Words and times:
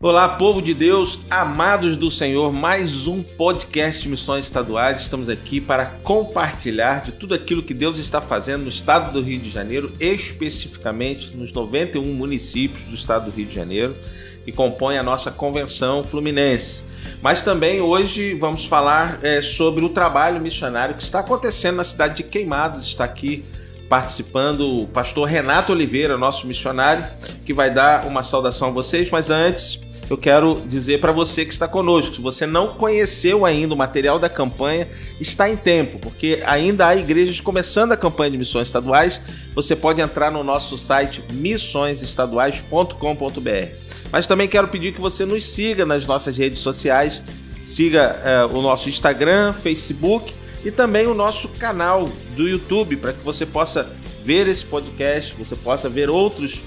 Olá, 0.00 0.28
povo 0.28 0.62
de 0.62 0.74
Deus, 0.74 1.26
amados 1.28 1.96
do 1.96 2.08
Senhor, 2.08 2.52
mais 2.52 3.08
um 3.08 3.20
podcast 3.20 4.08
Missões 4.08 4.44
Estaduais. 4.44 5.00
Estamos 5.00 5.28
aqui 5.28 5.60
para 5.60 5.86
compartilhar 5.86 7.02
de 7.02 7.10
tudo 7.10 7.34
aquilo 7.34 7.64
que 7.64 7.74
Deus 7.74 7.98
está 7.98 8.20
fazendo 8.20 8.62
no 8.62 8.68
estado 8.68 9.12
do 9.12 9.20
Rio 9.20 9.40
de 9.40 9.50
Janeiro, 9.50 9.92
especificamente 9.98 11.36
nos 11.36 11.52
91 11.52 12.14
municípios 12.14 12.84
do 12.84 12.94
estado 12.94 13.28
do 13.28 13.36
Rio 13.36 13.46
de 13.46 13.54
Janeiro, 13.56 13.96
que 14.44 14.52
compõem 14.52 14.98
a 14.98 15.02
nossa 15.02 15.32
convenção 15.32 16.04
fluminense. 16.04 16.80
Mas 17.20 17.42
também 17.42 17.80
hoje 17.80 18.34
vamos 18.34 18.66
falar 18.66 19.18
é, 19.24 19.42
sobre 19.42 19.84
o 19.84 19.88
trabalho 19.88 20.40
missionário 20.40 20.94
que 20.94 21.02
está 21.02 21.18
acontecendo 21.18 21.78
na 21.78 21.84
cidade 21.84 22.18
de 22.18 22.22
Queimados, 22.22 22.84
está 22.84 23.02
aqui 23.02 23.44
participando 23.88 24.60
o 24.60 24.86
pastor 24.86 25.26
Renato 25.26 25.72
Oliveira, 25.72 26.16
nosso 26.16 26.46
missionário, 26.46 27.04
que 27.44 27.52
vai 27.52 27.72
dar 27.72 28.06
uma 28.06 28.22
saudação 28.22 28.68
a 28.68 28.70
vocês, 28.70 29.10
mas 29.10 29.30
antes 29.30 29.87
eu 30.10 30.16
quero 30.16 30.62
dizer 30.66 31.00
para 31.00 31.12
você 31.12 31.44
que 31.44 31.52
está 31.52 31.68
conosco, 31.68 32.16
se 32.16 32.22
você 32.22 32.46
não 32.46 32.74
conheceu 32.74 33.44
ainda 33.44 33.74
o 33.74 33.76
material 33.76 34.18
da 34.18 34.28
campanha, 34.28 34.88
está 35.20 35.50
em 35.50 35.56
tempo, 35.56 35.98
porque 35.98 36.42
ainda 36.46 36.86
há 36.86 36.96
igrejas 36.96 37.40
começando 37.40 37.92
a 37.92 37.96
campanha 37.96 38.30
de 38.30 38.38
missões 38.38 38.68
estaduais. 38.68 39.20
Você 39.54 39.76
pode 39.76 40.00
entrar 40.00 40.30
no 40.30 40.42
nosso 40.42 40.78
site 40.78 41.22
missõesestaduais.com.br. 41.30 43.72
Mas 44.10 44.26
também 44.26 44.48
quero 44.48 44.68
pedir 44.68 44.94
que 44.94 45.00
você 45.00 45.26
nos 45.26 45.44
siga 45.44 45.84
nas 45.84 46.06
nossas 46.06 46.38
redes 46.38 46.60
sociais, 46.60 47.22
siga 47.64 48.48
uh, 48.50 48.56
o 48.56 48.62
nosso 48.62 48.88
Instagram, 48.88 49.52
Facebook 49.52 50.32
e 50.64 50.70
também 50.70 51.06
o 51.06 51.14
nosso 51.14 51.50
canal 51.50 52.08
do 52.34 52.48
YouTube 52.48 52.96
para 52.96 53.12
que 53.12 53.22
você 53.22 53.44
possa 53.44 53.92
ver 54.22 54.46
esse 54.46 54.64
podcast, 54.64 55.34
você 55.34 55.54
possa 55.54 55.86
ver 55.88 56.08
outros 56.08 56.62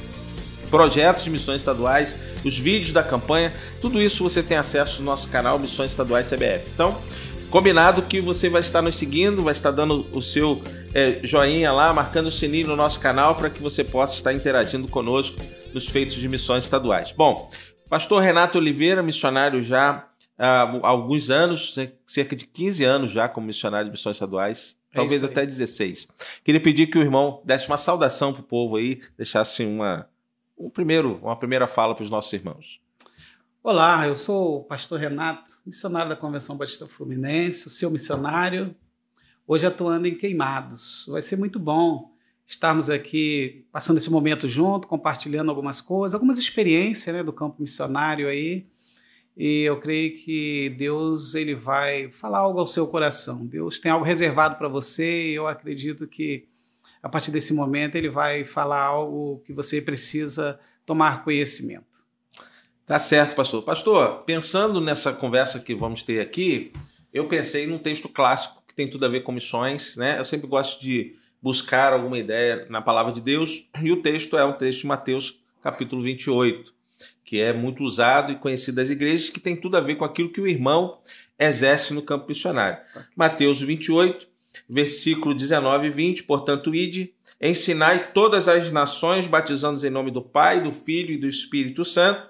projetos 0.72 1.26
de 1.26 1.30
missões 1.30 1.62
estaduais, 1.62 2.16
os 2.44 2.58
vídeos 2.58 2.94
da 2.94 3.04
campanha, 3.04 3.54
tudo 3.82 4.02
isso 4.02 4.24
você 4.24 4.42
tem 4.42 4.58
acesso 4.58 5.02
no 5.02 5.06
nosso 5.06 5.30
canal 5.30 5.60
Missões 5.60 5.92
Estaduais 5.92 6.30
CBF. 6.30 6.64
Então, 6.74 7.00
combinado 7.52 8.02
que 8.04 8.22
você 8.22 8.50
vai 8.50 8.62
estar 8.62 8.82
nos 8.82 8.96
seguindo, 8.96 9.44
vai 9.44 9.52
estar 9.52 9.72
dando 9.72 10.08
o 10.14 10.22
seu 10.22 10.64
é, 10.94 11.20
joinha 11.22 11.72
lá, 11.74 11.94
marcando 11.94 12.28
o 12.28 12.32
sininho 12.32 12.68
no 12.68 12.76
nosso 12.78 13.00
canal 13.00 13.36
para 13.36 13.50
que 13.50 13.62
você 13.62 13.84
possa 13.84 14.16
estar 14.16 14.34
interagindo 14.34 14.88
conosco 14.88 15.40
nos 15.74 15.88
feitos 15.88 16.16
de 16.16 16.28
missões 16.28 16.64
estaduais. 16.64 17.12
Bom, 17.12 17.50
pastor 17.90 18.24
Renato 18.24 18.58
Oliveira, 18.58 19.04
missionário 19.04 19.62
já 19.62 20.08
há 20.40 20.62
alguns 20.82 21.30
anos, 21.30 21.76
cerca 22.06 22.36
de 22.36 22.48
15 22.48 22.84
anos 22.84 23.12
já 23.12 23.28
como 23.28 23.46
missionário 23.46 23.86
de 23.86 23.92
missões 23.92 24.16
estaduais, 24.16 24.78
é 24.92 24.96
talvez 24.96 25.24
até 25.24 25.46
16. 25.46 26.08
Queria 26.44 26.62
pedir 26.62 26.88
que 26.88 26.98
o 26.98 27.02
irmão 27.02 27.42
desse 27.46 27.68
uma 27.68 27.78
saudação 27.78 28.34
para 28.34 28.42
o 28.42 28.46
povo 28.46 28.78
aí, 28.78 29.02
deixasse 29.18 29.64
uma, 29.64 30.08
um 30.62 30.70
primeiro, 30.70 31.20
uma 31.24 31.36
primeira 31.36 31.66
fala 31.66 31.96
para 31.96 32.04
os 32.04 32.10
nossos 32.10 32.32
irmãos. 32.34 32.80
Olá, 33.64 34.08
eu 34.08 34.16
sou 34.16 34.58
o 34.58 34.64
pastor 34.64 35.00
Renato, 35.00 35.52
missionário 35.66 36.10
da 36.10 36.16
Convenção 36.16 36.56
Batista 36.56 36.86
Fluminense, 36.86 37.68
o 37.68 37.70
seu 37.72 37.90
missionário, 37.90 38.76
hoje 39.48 39.66
atuando 39.66 40.08
em 40.08 40.16
Queimados. 40.16 41.08
Vai 41.10 41.22
ser 41.22 41.38
muito 41.38 41.60
bom 41.60 42.12
estarmos 42.46 42.90
aqui 42.90 43.66
passando 43.72 43.98
esse 43.98 44.12
momento 44.12 44.48
junto, 44.48 44.88
compartilhando 44.88 45.50
algumas 45.50 45.82
coisas, 45.82 46.14
algumas 46.14 46.38
experiências 46.38 47.16
né, 47.16 47.24
do 47.24 47.34
campo 47.34 47.62
missionário 47.62 48.28
aí. 48.28 48.68
E 49.36 49.62
eu 49.62 49.80
creio 49.80 50.16
que 50.16 50.70
Deus 50.78 51.34
ele 51.34 51.56
vai 51.56 52.12
falar 52.12 52.40
algo 52.40 52.60
ao 52.60 52.68
seu 52.68 52.86
coração. 52.86 53.48
Deus 53.48 53.80
tem 53.80 53.92
algo 53.92 54.06
reservado 54.06 54.58
para 54.58 54.68
você 54.68 55.32
e 55.32 55.34
eu 55.34 55.48
acredito 55.48 56.06
que 56.06 56.51
a 57.02 57.10
partir 57.10 57.32
desse 57.32 57.54
momento 57.54 57.96
ele 57.96 58.10
vai 58.10 58.46
falar 58.46 58.82
algo 58.82 59.42
que 59.46 59.54
você 59.54 59.82
precisa 59.82 60.60
tomar 60.86 61.24
conhecimento. 61.24 61.86
Tá 62.86 63.00
certo, 63.00 63.36
pastor. 63.36 63.64
Pastor, 63.64 64.24
pensando 64.24 64.82
nessa 64.82 65.14
conversa 65.14 65.60
que 65.60 65.74
vamos 65.74 66.04
ter 66.04 66.20
aqui, 66.20 66.74
eu 67.14 67.26
pensei 67.28 67.66
num 67.66 67.78
texto 67.78 68.10
clássico 68.10 68.62
que 68.68 68.76
tem 68.76 68.90
tudo 68.90 69.06
a 69.06 69.10
ver 69.10 69.22
com 69.22 69.32
missões, 69.32 69.96
né? 69.96 70.20
Eu 70.20 70.26
sempre 70.26 70.48
gosto 70.48 70.82
de 70.82 71.16
buscar 71.42 71.94
alguma 71.94 72.18
ideia 72.18 72.68
na 72.70 72.82
palavra 72.82 73.12
de 73.12 73.22
Deus, 73.22 73.70
e 73.82 73.92
o 73.92 74.02
texto 74.02 74.38
é 74.38 74.46
um 74.46 74.54
texto 74.54 74.82
de 74.82 74.88
Mateus, 74.88 75.42
capítulo 75.62 76.02
28, 76.04 76.74
que 77.26 77.40
é 77.40 77.52
muito 77.52 77.84
usado 77.84 78.32
e 78.32 78.36
conhecido 78.36 78.76
das 78.76 78.90
igrejas, 78.90 79.30
que 79.30 79.40
tem 79.40 79.56
tudo 79.56 79.78
a 79.78 79.82
ver 79.82 79.96
com 79.96 80.06
aquilo 80.06 80.32
que 80.32 80.40
o 80.40 80.48
irmão 80.48 81.00
exerce 81.40 81.94
no 81.94 82.02
campo 82.02 82.28
missionário. 82.28 82.78
Mateus 83.16 83.60
28, 83.62 84.28
versículo 84.70 85.34
19 85.34 85.88
e 85.88 85.90
20, 85.90 86.24
portanto, 86.24 86.74
ide, 86.74 87.14
ensinai 87.42 88.12
todas 88.14 88.48
as 88.48 88.72
nações, 88.72 89.28
batizando-os 89.28 89.84
em 89.84 89.90
nome 89.90 90.12
do 90.12 90.22
Pai, 90.22 90.62
do 90.62 90.72
Filho 90.72 91.14
e 91.14 91.18
do 91.18 91.28
Espírito 91.28 91.84
Santo, 91.84 92.30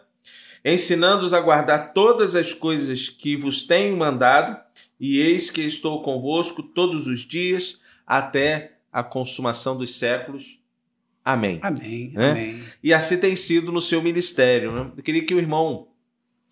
ensinando-os 0.64 1.34
a 1.34 1.40
guardar 1.40 1.94
todas 1.94 2.36
as 2.36 2.54
coisas 2.54 3.10
que 3.10 3.36
vos 3.36 3.64
tenho 3.64 3.98
mandado, 3.98 4.58
e 5.00 5.20
eis 5.20 5.50
que 5.50 5.62
estou 5.62 6.02
convosco 6.04 6.62
todos 6.62 7.08
os 7.08 7.22
dias, 7.22 7.80
até 8.06 8.74
a 8.92 9.04
consumação 9.04 9.78
dos 9.78 9.98
séculos. 9.98 10.60
Amém. 11.24 11.60
Amém. 11.62 12.12
Né? 12.14 12.32
Amém. 12.32 12.64
E 12.84 12.94
assim 12.94 13.18
tem 13.18 13.36
sido 13.36 13.72
no 13.72 13.82
seu 13.82 14.02
ministério. 14.02 14.72
Né? 14.72 14.92
Eu 14.98 15.04
queria 15.04 15.26
que 15.26 15.34
o 15.34 15.40
irmão, 15.40 15.88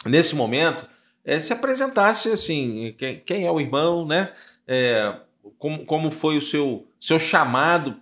nesse 0.05 0.35
momento, 0.35 0.87
é, 1.23 1.39
se 1.39 1.53
apresentasse 1.53 2.31
assim, 2.31 2.93
quem, 2.97 3.19
quem, 3.19 3.45
é 3.45 3.51
o 3.51 3.59
irmão, 3.59 4.05
né? 4.05 4.33
É, 4.67 5.15
como, 5.57 5.85
como 5.85 6.11
foi 6.11 6.37
o 6.37 6.41
seu, 6.41 6.87
seu 6.99 7.19
chamado 7.19 7.99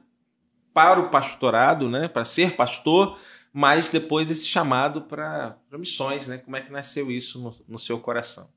para 0.73 0.99
o 0.99 1.09
pastorado, 1.09 1.89
né, 1.89 2.07
para 2.07 2.23
ser 2.23 2.55
pastor, 2.55 3.17
mas 3.51 3.89
depois 3.89 4.29
esse 4.29 4.45
chamado 4.45 5.01
para 5.01 5.57
missões, 5.71 6.27
né? 6.27 6.37
Como 6.37 6.55
é 6.55 6.61
que 6.61 6.71
nasceu 6.71 7.09
isso 7.09 7.41
no, 7.41 7.55
no 7.67 7.79
seu 7.79 7.99
coração? 7.99 8.49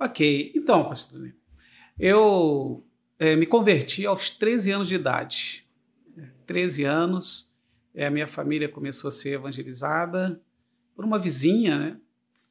Ok, 0.00 0.52
então, 0.54 0.88
pastor, 0.88 1.32
eu 1.96 2.84
é, 3.18 3.36
me 3.36 3.46
converti 3.46 4.06
aos 4.06 4.30
13 4.30 4.72
anos 4.72 4.88
de 4.88 4.96
idade. 4.96 5.68
13 6.46 6.84
anos, 6.84 7.52
é, 7.94 8.06
a 8.06 8.10
minha 8.10 8.26
família 8.26 8.68
começou 8.68 9.08
a 9.08 9.12
ser 9.12 9.34
evangelizada 9.34 10.40
por 10.94 11.04
uma 11.04 11.18
vizinha, 11.18 11.78
né? 11.78 12.00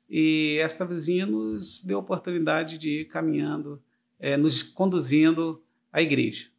E 0.10 0.58
esta 0.62 0.86
vizinha 0.86 1.26
nos 1.26 1.84
deu 1.84 1.98
a 1.98 2.02
oportunidade 2.02 2.78
de 2.78 3.02
ir 3.02 3.06
caminhando 3.06 3.84
é, 4.20 4.38
nos 4.38 4.64
conduzindo 4.64 5.62
à 5.92 6.02
igreja. 6.02 6.50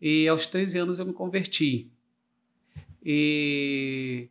E 0.00 0.28
aos 0.28 0.46
13 0.46 0.78
anos 0.78 0.98
eu 0.98 1.06
me 1.06 1.12
converti. 1.12 1.90
E 3.02 4.28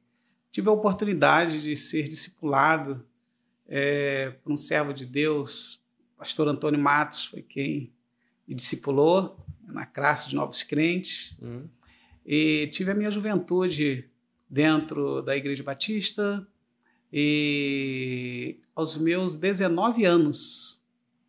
tive 0.51 0.69
a 0.69 0.71
oportunidade 0.71 1.61
de 1.61 1.75
ser 1.75 2.07
discipulado 2.07 3.05
é, 3.67 4.31
por 4.43 4.51
um 4.51 4.57
servo 4.57 4.93
de 4.93 5.05
Deus, 5.05 5.81
pastor 6.17 6.47
Antônio 6.47 6.79
Matos, 6.79 7.25
foi 7.25 7.41
quem 7.41 7.91
me 8.47 8.55
discipulou 8.55 9.37
na 9.67 9.85
classe 9.85 10.29
de 10.29 10.35
novos 10.35 10.63
crentes. 10.63 11.37
Uhum. 11.41 11.67
E 12.25 12.67
tive 12.71 12.91
a 12.91 12.95
minha 12.95 13.11
juventude 13.11 14.09
dentro 14.49 15.21
da 15.21 15.35
Igreja 15.35 15.63
Batista. 15.63 16.47
E 17.11 18.59
aos 18.75 18.97
meus 18.97 19.35
19 19.35 20.05
anos, 20.05 20.76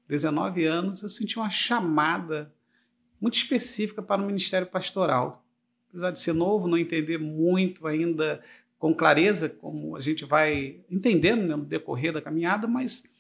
19 0.09 0.65
anos, 0.65 1.03
eu 1.03 1.09
senti 1.09 1.39
uma 1.39 1.51
chamada 1.51 2.53
muito 3.21 3.35
específica 3.35 4.03
para 4.03 4.23
o 4.23 4.27
ministério 4.27 4.67
pastoral. 4.67 5.45
Apesar 5.91 6.11
de 6.11 6.19
ser 6.19 6.33
novo, 6.33 6.69
não 6.69 6.79
entender 6.79 7.19
muito 7.19 7.87
ainda 7.87 8.41
com 8.79 8.95
clareza, 8.95 9.49
como 9.49 9.97
a 9.97 10.01
gente 10.01 10.25
vai 10.25 10.81
entendendo 10.91 11.43
né, 11.43 11.57
no 11.57 11.65
decorrer 11.65 12.13
da 12.13 12.23
caminhada, 12.23 12.67
mas 12.67 13.13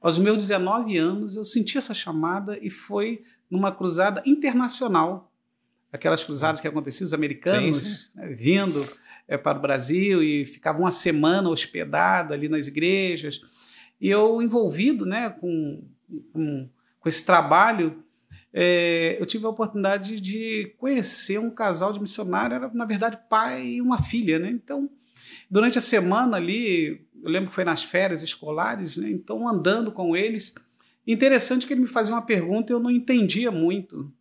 aos 0.00 0.18
meus 0.18 0.38
19 0.38 0.96
anos 0.96 1.34
eu 1.34 1.44
senti 1.44 1.78
essa 1.78 1.94
chamada 1.94 2.58
e 2.60 2.70
foi 2.70 3.24
numa 3.50 3.72
cruzada 3.72 4.22
internacional. 4.26 5.32
Aquelas 5.90 6.22
cruzadas 6.22 6.60
que 6.60 6.68
aconteciam, 6.68 7.06
os 7.06 7.14
americanos 7.14 7.78
sim, 7.78 7.84
sim. 7.84 8.08
Né, 8.14 8.28
vindo 8.28 8.86
é, 9.26 9.38
para 9.38 9.58
o 9.58 9.62
Brasil 9.62 10.22
e 10.22 10.44
ficavam 10.44 10.82
uma 10.82 10.90
semana 10.90 11.48
hospedada 11.48 12.34
ali 12.34 12.48
nas 12.48 12.66
igrejas. 12.66 13.40
E 14.00 14.08
eu 14.08 14.42
envolvido 14.42 15.06
né, 15.06 15.30
com 15.30 15.82
com, 16.32 16.68
com 17.00 17.08
esse 17.08 17.24
trabalho, 17.24 18.02
é, 18.52 19.20
eu 19.20 19.26
tive 19.26 19.44
a 19.46 19.50
oportunidade 19.50 20.20
de 20.20 20.74
conhecer 20.78 21.38
um 21.38 21.50
casal 21.50 21.92
de 21.92 22.00
missionários, 22.00 22.62
era 22.62 22.74
na 22.74 22.84
verdade 22.84 23.18
pai 23.28 23.66
e 23.66 23.82
uma 23.82 24.02
filha, 24.02 24.38
né? 24.38 24.50
Então, 24.50 24.88
durante 25.50 25.78
a 25.78 25.82
semana 25.82 26.36
ali, 26.36 27.06
eu 27.22 27.30
lembro 27.30 27.50
que 27.50 27.54
foi 27.54 27.64
nas 27.64 27.82
férias 27.82 28.22
escolares, 28.22 28.96
né? 28.96 29.10
Então, 29.10 29.46
andando 29.46 29.92
com 29.92 30.16
eles, 30.16 30.54
interessante 31.06 31.66
que 31.66 31.72
ele 31.72 31.82
me 31.82 31.86
fazia 31.86 32.14
uma 32.14 32.22
pergunta 32.22 32.72
e 32.72 32.74
eu 32.74 32.80
não 32.80 32.90
entendia 32.90 33.50
muito. 33.50 34.12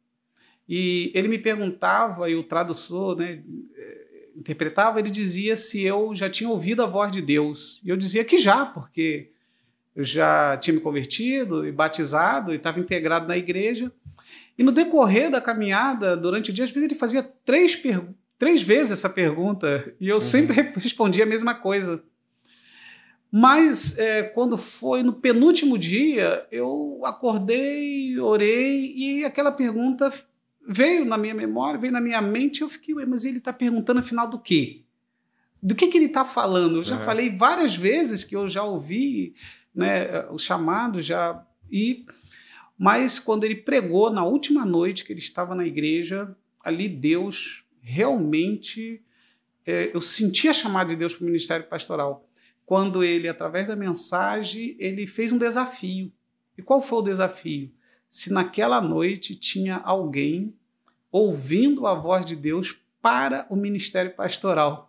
E 0.68 1.12
ele 1.16 1.30
me 1.30 1.40
perguntava, 1.40 2.30
e 2.30 2.36
o 2.36 2.44
tradutor, 2.44 3.16
né, 3.16 3.42
interpretava, 4.38 5.00
ele 5.00 5.10
dizia 5.10 5.56
se 5.56 5.82
eu 5.82 6.14
já 6.14 6.30
tinha 6.30 6.50
ouvido 6.50 6.84
a 6.84 6.88
voz 6.88 7.12
de 7.12 7.22
Deus. 7.22 7.82
E 7.84 7.90
eu 7.90 7.98
dizia 7.98 8.24
que 8.24 8.38
já, 8.38 8.66
porque 8.66 9.32
eu 9.98 10.04
já 10.04 10.56
tinha 10.58 10.76
me 10.76 10.80
convertido 10.80 11.68
e 11.68 11.72
batizado 11.72 12.54
e 12.54 12.58
estava 12.58 12.80
integrado 12.80 13.28
na 13.28 13.36
igreja. 13.36 13.92
E 14.56 14.64
no 14.64 14.72
decorrer 14.72 15.32
da 15.32 15.42
caminhada, 15.42 16.16
durante 16.16 16.52
o 16.52 16.54
dia, 16.54 16.66
às 16.66 16.70
vezes 16.70 16.88
ele 16.88 17.00
fazia 17.00 17.24
três, 17.44 17.82
três 18.38 18.62
vezes 18.62 18.92
essa 18.92 19.10
pergunta 19.10 19.92
e 20.00 20.08
eu 20.08 20.18
uhum. 20.18 20.20
sempre 20.20 20.62
respondia 20.78 21.24
a 21.24 21.28
mesma 21.28 21.56
coisa. 21.56 22.04
Mas 23.32 23.98
é, 23.98 24.22
quando 24.22 24.56
foi 24.56 25.02
no 25.02 25.14
penúltimo 25.14 25.80
dia, 25.80 26.46
eu 26.52 27.02
acordei, 27.04 28.20
orei 28.20 28.94
e 28.96 29.26
aquela 29.26 29.52
pergunta 29.52 30.14
veio 30.68 31.06
na 31.06 31.18
minha 31.18 31.34
memória, 31.34 31.80
veio 31.80 31.92
na 31.92 32.00
minha 32.00 32.22
mente. 32.22 32.62
Eu 32.62 32.70
fiquei, 32.70 32.94
mas 33.08 33.26
ele 33.26 33.40
está 33.40 33.52
perguntando 33.52 34.00
afinal 34.00 34.30
do 34.30 34.38
quê? 34.38 34.84
Do 35.62 35.74
que, 35.74 35.88
que 35.88 35.98
ele 35.98 36.06
está 36.06 36.24
falando? 36.24 36.78
Eu 36.78 36.84
já 36.84 37.00
falei 37.00 37.36
várias 37.36 37.76
vezes 37.76 38.24
que 38.24 38.36
eu 38.36 38.48
já 38.48 38.64
ouvi 38.64 39.34
né, 39.78 40.26
o 40.30 40.38
chamado, 40.38 41.02
já 41.02 41.46
e 41.72 42.06
mas 42.78 43.18
quando 43.20 43.44
ele 43.44 43.56
pregou 43.56 44.12
na 44.12 44.24
última 44.24 44.66
noite 44.66 45.04
que 45.04 45.14
ele 45.14 45.20
estava 45.20 45.56
na 45.56 45.66
igreja, 45.66 46.36
ali 46.64 46.88
Deus 46.90 47.64
realmente 47.82 49.04
é, 49.66 49.92
eu 49.94 50.02
senti 50.02 50.48
a 50.48 50.54
chamada 50.54 50.90
de 50.90 50.96
Deus 50.96 51.14
para 51.14 51.24
o 51.24 51.26
ministério 51.26 51.66
pastoral 51.68 52.28
quando 52.68 53.02
ele, 53.02 53.30
através 53.30 53.66
da 53.66 53.78
mensagem, 53.78 54.76
ele 54.78 55.08
fez 55.08 55.32
um 55.32 55.38
desafio. 55.38 56.12
E 56.58 56.62
qual 56.62 56.82
foi 56.82 57.00
o 57.00 57.02
desafio? 57.02 57.72
Se 58.10 58.34
naquela 58.34 58.82
noite 58.82 59.38
tinha 59.38 59.78
alguém 59.78 60.54
ouvindo 61.10 61.88
a 61.88 61.96
voz 61.96 62.26
de 62.26 62.36
Deus 62.36 62.78
para 63.02 63.48
o 63.50 63.56
ministério 63.56 64.14
pastoral. 64.14 64.87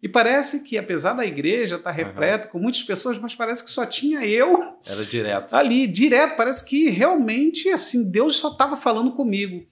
E 0.00 0.08
parece 0.08 0.62
que, 0.62 0.78
apesar 0.78 1.14
da 1.14 1.26
igreja 1.26 1.76
estar 1.76 1.90
repleta 1.90 2.46
uhum. 2.46 2.52
com 2.52 2.58
muitas 2.60 2.82
pessoas, 2.82 3.18
mas 3.18 3.34
parece 3.34 3.64
que 3.64 3.70
só 3.70 3.84
tinha 3.84 4.24
eu. 4.24 4.78
Era 4.86 5.04
direto. 5.04 5.56
Ali, 5.56 5.86
direto. 5.88 6.36
Parece 6.36 6.64
que 6.64 6.88
realmente, 6.88 7.68
assim, 7.70 8.08
Deus 8.08 8.36
só 8.36 8.52
estava 8.52 8.76
falando 8.76 9.10
comigo. 9.12 9.66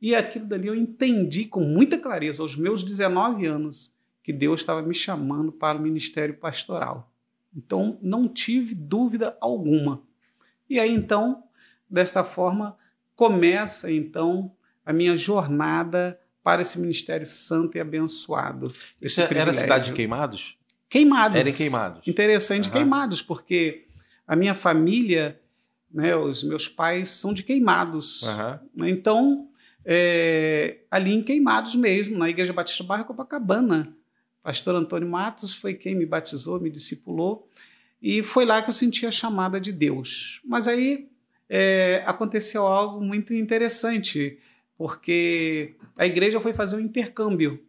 E 0.00 0.14
aquilo 0.14 0.46
dali 0.46 0.66
eu 0.66 0.74
entendi 0.74 1.44
com 1.44 1.60
muita 1.60 1.96
clareza, 1.96 2.42
aos 2.42 2.56
meus 2.56 2.82
19 2.82 3.46
anos, 3.46 3.92
que 4.22 4.32
Deus 4.32 4.60
estava 4.60 4.82
me 4.82 4.94
chamando 4.94 5.52
para 5.52 5.78
o 5.78 5.82
ministério 5.82 6.34
pastoral. 6.34 7.12
Então, 7.56 7.98
não 8.02 8.28
tive 8.28 8.74
dúvida 8.74 9.36
alguma. 9.40 10.02
E 10.68 10.78
aí, 10.78 10.92
então, 10.92 11.44
desta 11.88 12.24
forma, 12.24 12.76
começa, 13.14 13.90
então, 13.90 14.52
a 14.84 14.92
minha 14.92 15.16
jornada 15.16 16.18
para 16.48 16.62
esse 16.62 16.80
ministério 16.80 17.26
santo 17.26 17.76
e 17.76 17.80
abençoado. 17.80 18.72
Isso 19.02 19.20
era 19.20 19.50
a 19.50 19.52
cidade 19.52 19.84
de 19.84 19.92
Queimados? 19.92 20.56
Queimados. 20.88 21.38
Era 21.38 21.50
em 21.50 21.52
Queimados. 21.52 22.08
Interessante, 22.08 22.68
uhum. 22.68 22.72
Queimados, 22.72 23.20
porque 23.20 23.84
a 24.26 24.34
minha 24.34 24.54
família, 24.54 25.38
né, 25.92 26.16
os 26.16 26.42
meus 26.42 26.66
pais 26.66 27.10
são 27.10 27.34
de 27.34 27.42
Queimados. 27.42 28.22
Uhum. 28.22 28.86
Então, 28.86 29.50
é, 29.84 30.78
ali 30.90 31.12
em 31.12 31.22
Queimados 31.22 31.74
mesmo, 31.74 32.16
na 32.16 32.30
Igreja 32.30 32.54
Batista 32.54 32.82
Barra 32.82 33.04
Copacabana, 33.04 33.94
Pastor 34.42 34.74
Antônio 34.74 35.06
Matos 35.06 35.52
foi 35.52 35.74
quem 35.74 35.94
me 35.94 36.06
batizou, 36.06 36.58
me 36.58 36.70
discipulou, 36.70 37.46
e 38.00 38.22
foi 38.22 38.46
lá 38.46 38.62
que 38.62 38.70
eu 38.70 38.74
senti 38.74 39.04
a 39.04 39.10
chamada 39.10 39.60
de 39.60 39.70
Deus. 39.70 40.40
Mas 40.46 40.66
aí 40.66 41.10
é, 41.46 42.02
aconteceu 42.06 42.66
algo 42.66 43.04
muito 43.04 43.34
interessante, 43.34 44.38
porque 44.78 45.74
a 45.96 46.06
igreja 46.06 46.40
foi 46.40 46.52
fazer 46.52 46.76
um 46.76 46.80
intercâmbio. 46.80 47.62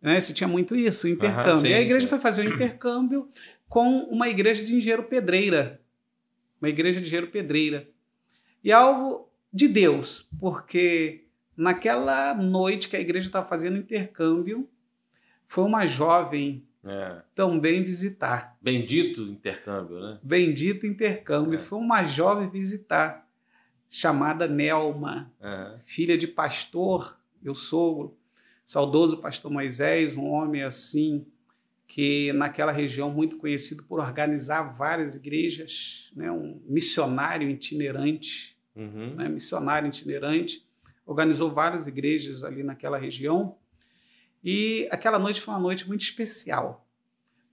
Né? 0.00 0.20
Se 0.20 0.34
tinha 0.34 0.46
muito 0.46 0.76
isso, 0.76 1.08
intercâmbio. 1.08 1.52
Uhum, 1.54 1.60
sim, 1.60 1.68
e 1.68 1.74
a 1.74 1.80
igreja 1.80 2.02
sim. 2.02 2.08
foi 2.08 2.20
fazer 2.20 2.46
um 2.46 2.54
intercâmbio 2.54 3.28
com 3.68 4.00
uma 4.04 4.28
igreja 4.28 4.62
de 4.62 4.76
engenheiro 4.76 5.04
pedreira. 5.04 5.80
Uma 6.60 6.68
igreja 6.68 7.00
de 7.00 7.06
engenheiro 7.06 7.32
pedreira. 7.32 7.88
E 8.62 8.70
algo 8.70 9.28
de 9.52 9.66
Deus, 9.66 10.28
porque 10.38 11.24
naquela 11.56 12.34
noite 12.34 12.88
que 12.88 12.96
a 12.96 13.00
igreja 13.00 13.28
estava 13.28 13.46
fazendo 13.48 13.78
intercâmbio, 13.78 14.68
foi 15.46 15.64
uma 15.64 15.86
jovem 15.86 16.66
é. 16.84 17.22
também 17.34 17.82
visitar. 17.82 18.56
Bendito 18.60 19.22
intercâmbio, 19.22 20.00
né? 20.00 20.18
Bendito 20.22 20.86
intercâmbio. 20.86 21.54
É. 21.54 21.58
Foi 21.58 21.78
uma 21.78 22.04
jovem 22.04 22.48
visitar, 22.48 23.26
chamada 23.94 24.48
Nelma, 24.48 25.30
é. 25.38 25.76
filha 25.76 26.16
de 26.16 26.26
pastor, 26.26 27.20
meu 27.42 27.54
sogro, 27.54 28.16
saudoso 28.64 29.18
pastor 29.18 29.50
Moisés, 29.50 30.16
um 30.16 30.24
homem 30.30 30.62
assim, 30.62 31.26
que 31.86 32.32
naquela 32.32 32.72
região 32.72 33.10
muito 33.10 33.36
conhecido 33.36 33.82
por 33.82 34.00
organizar 34.00 34.62
várias 34.62 35.14
igrejas, 35.14 36.10
né? 36.16 36.32
um 36.32 36.58
missionário 36.64 37.50
itinerante, 37.50 38.56
uhum. 38.74 39.12
né? 39.14 39.28
missionário 39.28 39.88
itinerante, 39.88 40.66
organizou 41.04 41.52
várias 41.52 41.86
igrejas 41.86 42.44
ali 42.44 42.62
naquela 42.62 42.96
região 42.96 43.56
e 44.42 44.88
aquela 44.90 45.18
noite 45.18 45.38
foi 45.38 45.52
uma 45.52 45.60
noite 45.60 45.86
muito 45.86 46.00
especial, 46.00 46.88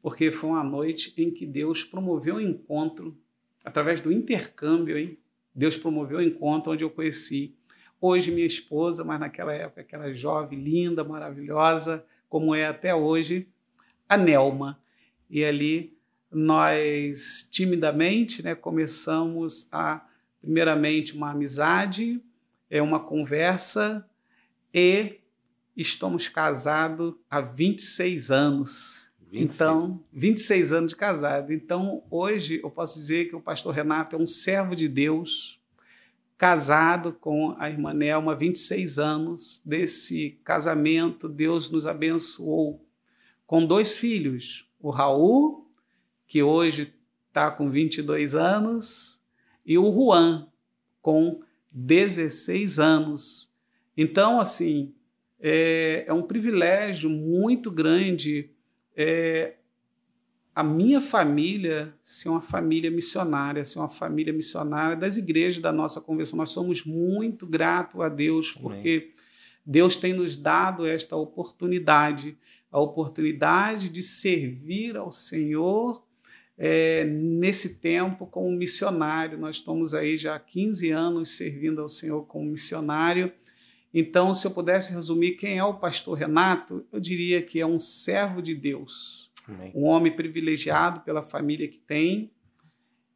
porque 0.02 0.32
foi 0.32 0.52
uma 0.52 0.64
noite 0.64 1.14
em 1.18 1.32
que 1.32 1.46
Deus 1.46 1.84
promoveu 1.84 2.36
um 2.36 2.40
encontro, 2.40 3.18
através 3.66 4.00
do 4.00 4.10
intercâmbio, 4.10 4.98
hein? 4.98 5.20
Deus 5.60 5.76
promoveu 5.76 6.20
um 6.20 6.22
encontro 6.22 6.72
onde 6.72 6.86
eu 6.86 6.90
conheci 6.90 7.54
hoje 8.00 8.32
minha 8.32 8.48
esposa, 8.48 9.04
mas 9.04 9.20
naquela 9.20 9.54
época 9.54 9.82
aquela 9.82 10.14
jovem, 10.14 10.58
linda, 10.58 11.04
maravilhosa, 11.04 12.06
como 12.30 12.56
é 12.56 12.66
até 12.66 12.96
hoje, 12.96 13.46
a 14.08 14.16
Nelma. 14.16 14.80
E 15.30 15.44
ali 15.44 15.98
nós 16.32 17.46
timidamente 17.52 18.42
né, 18.42 18.56
começamos 18.56 19.68
a, 19.74 20.08
primeiramente, 20.40 21.14
uma 21.14 21.32
amizade, 21.32 22.24
é 22.70 22.82
uma 22.82 23.02
conversa 23.02 24.08
e 24.74 25.20
estamos 25.76 26.30
casados 26.30 27.16
há 27.30 27.42
26 27.42 28.32
anos. 28.32 29.09
26. 29.32 29.56
Então, 29.56 30.04
26 30.12 30.74
anos 30.74 30.92
de 30.92 30.96
casado. 30.96 31.54
Então, 31.54 32.04
hoje 32.10 32.60
eu 32.64 32.72
posso 32.72 32.98
dizer 32.98 33.30
que 33.30 33.36
o 33.36 33.42
pastor 33.42 33.74
Renato 33.74 34.16
é 34.16 34.20
um 34.20 34.26
servo 34.26 34.76
de 34.76 34.88
Deus, 34.88 35.60
casado 36.38 37.14
com 37.14 37.56
a 37.60 37.70
irmã 37.70 37.94
Nelma, 37.94 38.36
26 38.36 38.98
anos. 38.98 39.62
Desse 39.64 40.40
casamento, 40.44 41.30
Deus 41.30 41.70
nos 41.70 41.86
abençoou 41.86 42.84
com 43.46 43.66
dois 43.66 43.96
filhos, 43.96 44.68
o 44.80 44.90
Raul, 44.90 45.68
que 46.28 46.42
hoje 46.42 46.94
está 47.28 47.50
com 47.50 47.70
22 47.70 48.36
anos, 48.36 49.20
e 49.66 49.78
o 49.78 49.92
Juan, 49.92 50.48
com 51.02 51.42
16 51.72 52.80
anos. 52.80 53.52
Então, 53.96 54.40
assim, 54.40 54.94
é, 55.40 56.06
é 56.08 56.14
um 56.14 56.22
privilégio 56.22 57.10
muito 57.10 57.72
grande 57.72 58.52
é, 59.02 59.54
a 60.54 60.62
minha 60.62 61.00
família 61.00 61.94
ser 62.04 62.28
uma 62.28 62.42
família 62.42 62.92
missionária, 62.92 63.64
ser 63.64 63.80
uma 63.80 63.88
família 63.88 64.34
missionária 64.34 64.94
das 64.94 65.16
igrejas 65.16 65.62
da 65.62 65.72
nossa 65.72 66.02
convenção. 66.02 66.36
Nós 66.36 66.50
somos 66.50 66.84
muito 66.84 67.48
gratos 67.48 68.02
a 68.02 68.10
Deus, 68.10 68.52
porque 68.52 69.08
Amém. 69.08 69.14
Deus 69.66 69.96
tem 69.96 70.12
nos 70.12 70.36
dado 70.36 70.86
esta 70.86 71.16
oportunidade 71.16 72.38
a 72.72 72.80
oportunidade 72.80 73.90
de 73.90 74.04
servir 74.04 74.96
ao 74.96 75.12
Senhor 75.12 76.06
é, 76.58 77.04
nesse 77.06 77.80
tempo 77.80 78.28
como 78.28 78.52
missionário. 78.52 79.40
Nós 79.40 79.56
estamos 79.56 79.94
aí 79.94 80.18
já 80.18 80.36
há 80.36 80.40
15 80.40 80.92
anos 80.92 81.32
servindo 81.32 81.82
ao 81.82 81.90
Senhor 81.90 82.26
como 82.28 82.46
missionário 82.46 83.32
então, 83.94 84.36
se 84.36 84.46
eu 84.46 84.52
pudesse 84.52 84.94
resumir 84.94 85.32
quem 85.32 85.58
é 85.58 85.64
o 85.64 85.74
pastor 85.74 86.18
Renato, 86.18 86.86
eu 86.92 87.00
diria 87.00 87.42
que 87.42 87.60
é 87.60 87.66
um 87.66 87.80
servo 87.80 88.42
de 88.42 88.54
Deus, 88.54 89.32
Amém. 89.48 89.72
um 89.74 89.86
homem 89.86 90.12
privilegiado 90.12 91.02
pela 91.02 91.24
família 91.24 91.68
que 91.68 91.80
tem 91.80 92.32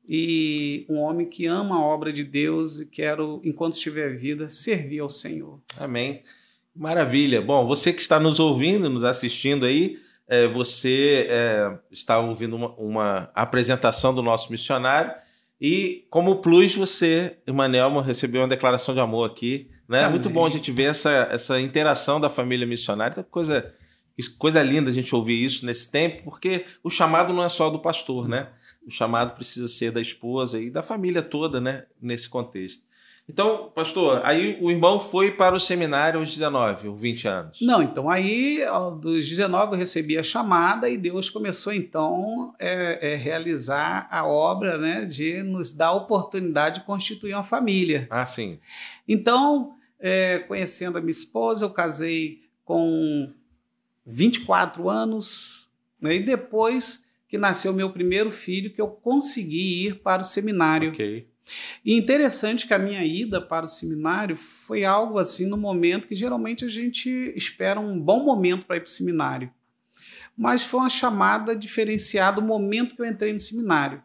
e 0.07 0.85
um 0.89 0.97
homem 0.99 1.27
que 1.27 1.45
ama 1.45 1.75
a 1.75 1.81
obra 1.81 2.11
de 2.11 2.23
Deus 2.23 2.81
e 2.81 2.85
quero, 2.85 3.39
enquanto 3.43 3.75
estiver 3.75 4.15
vida, 4.15 4.49
servir 4.49 4.99
ao 4.99 5.09
Senhor. 5.09 5.61
Amém. 5.77 6.23
Maravilha. 6.75 7.39
Bom, 7.39 7.67
você 7.67 7.93
que 7.93 8.01
está 8.01 8.19
nos 8.19 8.39
ouvindo, 8.39 8.89
nos 8.89 9.03
assistindo 9.03 9.65
aí, 9.65 9.99
é, 10.27 10.47
você 10.47 11.27
é, 11.29 11.77
está 11.91 12.19
ouvindo 12.19 12.55
uma, 12.55 12.73
uma, 12.75 13.31
apresentação 13.35 14.13
do 14.13 14.23
nosso 14.23 14.51
missionário 14.51 15.13
e, 15.61 16.07
como 16.09 16.37
plus, 16.37 16.75
você, 16.75 17.37
Emanuel, 17.45 18.01
recebeu 18.01 18.41
uma 18.41 18.47
declaração 18.47 18.95
de 18.95 18.99
amor 18.99 19.29
aqui 19.29 19.69
né? 19.87 20.03
É 20.03 20.09
muito 20.09 20.29
bom 20.29 20.45
a 20.45 20.49
gente 20.49 20.71
ver 20.71 20.83
essa, 20.83 21.09
essa 21.31 21.59
interação 21.59 22.19
da 22.19 22.29
família 22.29 22.65
missionária. 22.65 23.11
Então, 23.11 23.23
coisa, 23.29 23.73
coisa 24.37 24.61
linda 24.63 24.89
a 24.89 24.93
gente 24.93 25.13
ouvir 25.13 25.43
isso 25.43 25.65
nesse 25.65 25.91
tempo, 25.91 26.23
porque 26.23 26.65
o 26.83 26.89
chamado 26.89 27.33
não 27.33 27.43
é 27.43 27.49
só 27.49 27.69
do 27.69 27.79
pastor, 27.79 28.27
né? 28.27 28.49
O 28.85 28.91
chamado 28.91 29.35
precisa 29.35 29.67
ser 29.67 29.91
da 29.91 30.01
esposa 30.01 30.59
e 30.59 30.69
da 30.69 30.83
família 30.83 31.21
toda, 31.21 31.59
né? 31.59 31.85
Nesse 32.01 32.29
contexto. 32.29 32.83
Então, 33.27 33.71
pastor, 33.73 34.21
aí 34.25 34.57
o 34.59 34.69
irmão 34.69 34.99
foi 34.99 35.31
para 35.31 35.55
o 35.55 35.59
seminário 35.59 36.19
aos 36.19 36.29
19 36.29 36.89
ou 36.89 36.97
20 36.97 37.27
anos. 37.27 37.61
Não, 37.61 37.81
então 37.81 38.09
aí, 38.09 38.59
dos 38.99 39.29
19 39.29 39.73
eu 39.73 39.77
recebi 39.77 40.17
a 40.17 40.23
chamada 40.23 40.89
e 40.89 40.97
Deus 40.97 41.29
começou 41.29 41.71
então 41.71 42.53
é, 42.59 43.13
é, 43.13 43.15
realizar 43.15 44.07
a 44.11 44.27
obra 44.27 44.77
né, 44.77 45.05
de 45.05 45.41
nos 45.41 45.71
dar 45.71 45.87
a 45.87 45.93
oportunidade 45.93 46.81
de 46.81 46.85
constituir 46.85 47.33
uma 47.33 47.45
família. 47.45 48.07
Ah, 48.09 48.25
sim. 48.25 48.59
Então, 49.07 49.73
é, 49.99 50.39
conhecendo 50.39 50.97
a 50.97 51.01
minha 51.01 51.11
esposa, 51.11 51.63
eu 51.63 51.69
casei 51.69 52.41
com 52.65 53.31
24 54.05 54.89
anos, 54.89 55.69
né, 55.99 56.15
e 56.15 56.19
depois 56.19 57.05
que 57.29 57.37
nasceu 57.37 57.73
meu 57.73 57.89
primeiro 57.89 58.31
filho, 58.31 58.73
que 58.73 58.81
eu 58.81 58.89
consegui 58.89 59.87
ir 59.87 60.01
para 60.03 60.21
o 60.21 60.25
seminário. 60.25 60.89
Ok. 60.89 61.32
E 61.83 61.97
interessante 61.97 62.65
que 62.65 62.73
a 62.73 62.79
minha 62.79 63.03
ida 63.03 63.41
para 63.41 63.65
o 63.65 63.69
seminário 63.69 64.35
foi 64.35 64.85
algo 64.85 65.19
assim 65.19 65.45
no 65.45 65.57
momento 65.57 66.07
que 66.07 66.15
geralmente 66.15 66.63
a 66.63 66.67
gente 66.67 67.33
espera 67.35 67.79
um 67.79 67.99
bom 67.99 68.23
momento 68.23 68.65
para 68.65 68.77
ir 68.77 68.81
para 68.81 68.87
o 68.87 68.91
seminário. 68.91 69.51
Mas 70.35 70.63
foi 70.63 70.79
uma 70.79 70.89
chamada 70.89 71.55
diferenciada 71.55 72.39
o 72.39 72.43
momento 72.43 72.95
que 72.95 73.01
eu 73.01 73.05
entrei 73.05 73.33
no 73.33 73.39
seminário. 73.39 74.01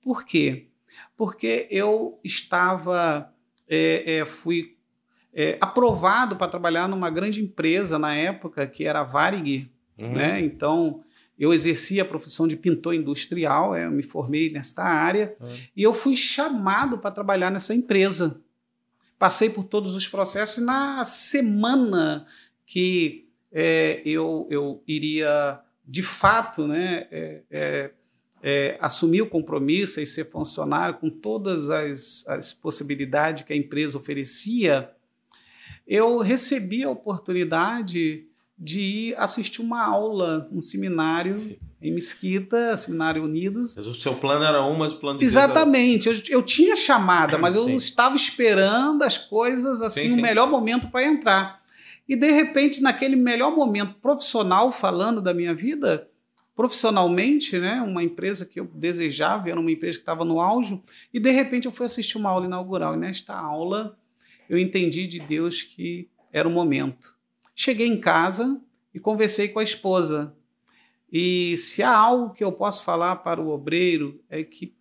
Por 0.00 0.24
quê? 0.24 0.68
Porque 1.16 1.66
eu 1.70 2.20
estava, 2.22 3.32
é, 3.68 4.18
é, 4.18 4.24
fui 4.24 4.76
é, 5.32 5.58
aprovado 5.60 6.36
para 6.36 6.46
trabalhar 6.46 6.88
numa 6.88 7.10
grande 7.10 7.42
empresa 7.42 7.98
na 7.98 8.14
época, 8.14 8.66
que 8.66 8.84
era 8.84 9.00
a 9.00 9.04
Varig. 9.04 9.70
Uhum. 9.98 10.12
Né? 10.12 10.40
Então, 10.40 11.02
eu 11.38 11.52
exerci 11.52 12.00
a 12.00 12.04
profissão 12.04 12.46
de 12.46 12.56
pintor 12.56 12.94
industrial, 12.94 13.74
é, 13.74 13.86
eu 13.86 13.90
me 13.90 14.02
formei 14.02 14.50
nesta 14.50 14.82
área, 14.82 15.36
uhum. 15.40 15.56
e 15.76 15.82
eu 15.82 15.92
fui 15.92 16.16
chamado 16.16 16.98
para 16.98 17.10
trabalhar 17.10 17.50
nessa 17.50 17.74
empresa. 17.74 18.40
Passei 19.18 19.50
por 19.50 19.64
todos 19.64 19.94
os 19.94 20.06
processos 20.06 20.58
e 20.58 20.60
na 20.60 21.04
semana 21.04 22.26
que 22.66 23.28
é, 23.52 24.02
eu, 24.04 24.46
eu 24.50 24.82
iria, 24.86 25.60
de 25.86 26.02
fato, 26.02 26.66
né, 26.66 27.06
é, 27.10 27.42
é, 27.50 27.90
é, 28.42 28.78
assumir 28.80 29.22
o 29.22 29.30
compromisso 29.30 30.00
e 30.00 30.06
ser 30.06 30.24
funcionário 30.26 30.98
com 30.98 31.08
todas 31.08 31.70
as, 31.70 32.26
as 32.26 32.52
possibilidades 32.52 33.44
que 33.44 33.52
a 33.52 33.56
empresa 33.56 33.96
oferecia, 33.96 34.90
eu 35.86 36.18
recebi 36.18 36.82
a 36.82 36.90
oportunidade 36.90 38.26
de 38.56 38.80
ir 38.80 39.14
assistir 39.16 39.60
uma 39.60 39.84
aula, 39.84 40.48
um 40.52 40.60
seminário 40.60 41.36
Sim. 41.36 41.58
em 41.82 41.92
Mesquita, 41.92 42.76
Seminário 42.76 43.24
Unidos. 43.24 43.74
Mas 43.76 43.86
o 43.86 43.94
seu 43.94 44.14
plano 44.14 44.44
era 44.44 44.64
um, 44.64 44.76
mas 44.76 44.92
o 44.92 44.98
plano 44.98 45.18
de 45.18 45.24
Exatamente. 45.24 46.08
Era... 46.08 46.18
Eu, 46.18 46.38
eu 46.38 46.42
tinha 46.42 46.76
chamada, 46.76 47.36
mas 47.36 47.54
eu 47.54 47.68
estava 47.70 48.14
esperando 48.14 49.02
as 49.02 49.18
coisas 49.18 49.82
assim, 49.82 50.12
sim, 50.12 50.18
o 50.18 50.22
melhor 50.22 50.48
momento 50.48 50.88
para 50.88 51.04
entrar. 51.04 51.62
E 52.08 52.14
de 52.14 52.30
repente, 52.30 52.80
naquele 52.80 53.16
melhor 53.16 53.54
momento 53.54 53.94
profissional, 53.94 54.70
falando 54.70 55.20
da 55.20 55.34
minha 55.34 55.54
vida, 55.54 56.08
profissionalmente, 56.54 57.58
né, 57.58 57.82
uma 57.82 58.02
empresa 58.02 58.44
que 58.46 58.60
eu 58.60 58.66
desejava, 58.66 59.50
era 59.50 59.58
uma 59.58 59.70
empresa 59.70 59.96
que 59.96 60.02
estava 60.02 60.24
no 60.24 60.40
auge, 60.40 60.80
e 61.12 61.18
de 61.18 61.30
repente 61.30 61.66
eu 61.66 61.72
fui 61.72 61.86
assistir 61.86 62.18
uma 62.18 62.30
aula 62.30 62.46
inaugural. 62.46 62.94
E 62.94 62.98
nesta 62.98 63.34
aula 63.34 63.96
eu 64.48 64.58
entendi 64.58 65.06
de 65.06 65.18
Deus 65.18 65.62
que 65.62 66.08
era 66.32 66.46
o 66.46 66.52
momento. 66.52 67.23
Cheguei 67.54 67.86
em 67.86 68.00
casa 68.00 68.60
e 68.92 69.00
conversei 69.00 69.48
com 69.48 69.58
a 69.58 69.62
esposa. 69.62 70.34
E 71.10 71.56
se 71.56 71.82
há 71.82 71.96
algo 71.96 72.34
que 72.34 72.42
eu 72.42 72.52
posso 72.52 72.84
falar 72.84 73.16
para 73.16 73.40
o 73.40 73.48
obreiro 73.48 74.20
é 74.28 74.42
que, 74.42 74.74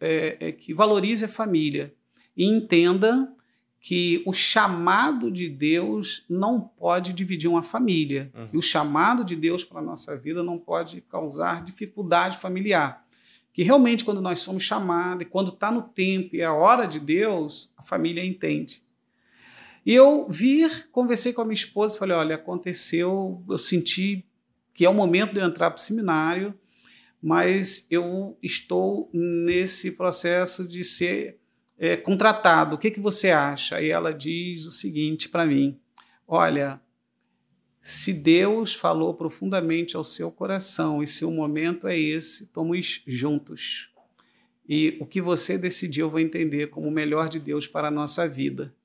é, 0.00 0.36
é 0.40 0.52
que 0.52 0.74
valorize 0.74 1.24
a 1.24 1.28
família 1.28 1.94
e 2.36 2.44
entenda 2.44 3.34
que 3.80 4.22
o 4.26 4.32
chamado 4.32 5.30
de 5.30 5.48
Deus 5.48 6.24
não 6.28 6.60
pode 6.60 7.12
dividir 7.12 7.48
uma 7.48 7.62
família. 7.62 8.30
Uhum. 8.34 8.58
O 8.58 8.62
chamado 8.62 9.24
de 9.24 9.36
Deus 9.36 9.64
para 9.64 9.78
a 9.78 9.82
nossa 9.82 10.16
vida 10.16 10.42
não 10.42 10.58
pode 10.58 11.00
causar 11.00 11.64
dificuldade 11.64 12.38
familiar. 12.38 13.04
Que 13.52 13.62
realmente, 13.62 14.04
quando 14.04 14.20
nós 14.20 14.40
somos 14.40 14.62
chamados, 14.62 15.22
e 15.22 15.24
quando 15.24 15.50
está 15.50 15.70
no 15.70 15.82
tempo 15.82 16.36
e 16.36 16.40
é 16.40 16.44
a 16.44 16.52
hora 16.52 16.86
de 16.86 17.00
Deus, 17.00 17.72
a 17.76 17.82
família 17.82 18.24
entende. 18.24 18.82
E 19.88 19.94
eu 19.94 20.28
vir, 20.28 20.86
conversei 20.92 21.32
com 21.32 21.40
a 21.40 21.46
minha 21.46 21.54
esposa 21.54 21.96
e 21.96 21.98
falei: 21.98 22.14
olha, 22.14 22.34
aconteceu, 22.34 23.42
eu 23.48 23.56
senti 23.56 24.22
que 24.74 24.84
é 24.84 24.90
o 24.90 24.92
momento 24.92 25.32
de 25.32 25.40
eu 25.40 25.46
entrar 25.46 25.70
para 25.70 25.78
o 25.78 25.82
seminário, 25.82 26.54
mas 27.22 27.86
eu 27.90 28.36
estou 28.42 29.08
nesse 29.14 29.92
processo 29.92 30.68
de 30.68 30.84
ser 30.84 31.38
é, 31.78 31.96
contratado. 31.96 32.74
O 32.74 32.78
que, 32.78 32.90
que 32.90 33.00
você 33.00 33.30
acha? 33.30 33.80
E 33.80 33.88
ela 33.88 34.12
diz 34.12 34.66
o 34.66 34.70
seguinte 34.70 35.26
para 35.26 35.46
mim: 35.46 35.80
olha, 36.26 36.78
se 37.80 38.12
Deus 38.12 38.74
falou 38.74 39.14
profundamente 39.14 39.96
ao 39.96 40.04
seu 40.04 40.30
coração 40.30 41.02
e 41.02 41.08
se 41.08 41.24
o 41.24 41.30
momento 41.30 41.88
é 41.88 41.98
esse, 41.98 42.44
estamos 42.44 43.02
juntos. 43.06 43.90
E 44.68 44.98
o 45.00 45.06
que 45.06 45.22
você 45.22 45.56
decidir, 45.56 46.00
eu 46.02 46.10
vou 46.10 46.20
entender 46.20 46.66
como 46.66 46.88
o 46.88 46.92
melhor 46.92 47.26
de 47.26 47.40
Deus 47.40 47.66
para 47.66 47.88
a 47.88 47.90
nossa 47.90 48.28
vida 48.28 48.76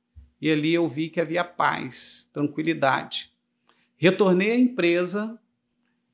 e 0.43 0.51
ali 0.51 0.73
eu 0.73 0.89
vi 0.89 1.07
que 1.07 1.21
havia 1.21 1.41
paz, 1.41 2.29
tranquilidade. 2.33 3.31
Retornei 3.95 4.51
à 4.51 4.57
empresa 4.57 5.39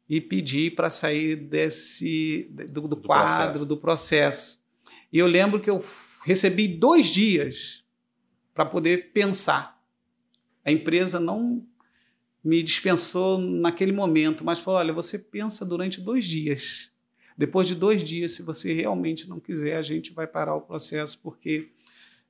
e 0.07 0.21
pedi 0.21 0.69
para 0.69 0.91
sair 0.91 1.35
desse 1.35 2.47
do, 2.51 2.81
do, 2.81 2.87
do 2.89 2.97
quadro, 2.97 3.33
processo. 3.33 3.65
do 3.65 3.77
processo. 3.77 4.63
E 5.11 5.17
eu 5.17 5.25
lembro 5.25 5.59
que 5.59 5.67
eu 5.67 5.83
recebi 6.23 6.67
dois 6.67 7.07
dias 7.07 7.83
para 8.53 8.67
poder 8.67 9.11
pensar. 9.13 9.81
A 10.63 10.71
empresa 10.71 11.19
não 11.19 11.65
me 12.43 12.61
dispensou 12.61 13.39
naquele 13.39 13.91
momento, 13.91 14.45
mas 14.45 14.59
falou: 14.59 14.79
olha, 14.79 14.93
você 14.93 15.17
pensa 15.17 15.65
durante 15.65 15.99
dois 15.99 16.23
dias. 16.23 16.91
Depois 17.35 17.67
de 17.67 17.73
dois 17.73 18.03
dias, 18.03 18.33
se 18.33 18.43
você 18.43 18.73
realmente 18.73 19.27
não 19.27 19.39
quiser, 19.39 19.75
a 19.75 19.81
gente 19.81 20.13
vai 20.13 20.27
parar 20.27 20.53
o 20.53 20.61
processo, 20.61 21.19
porque 21.23 21.71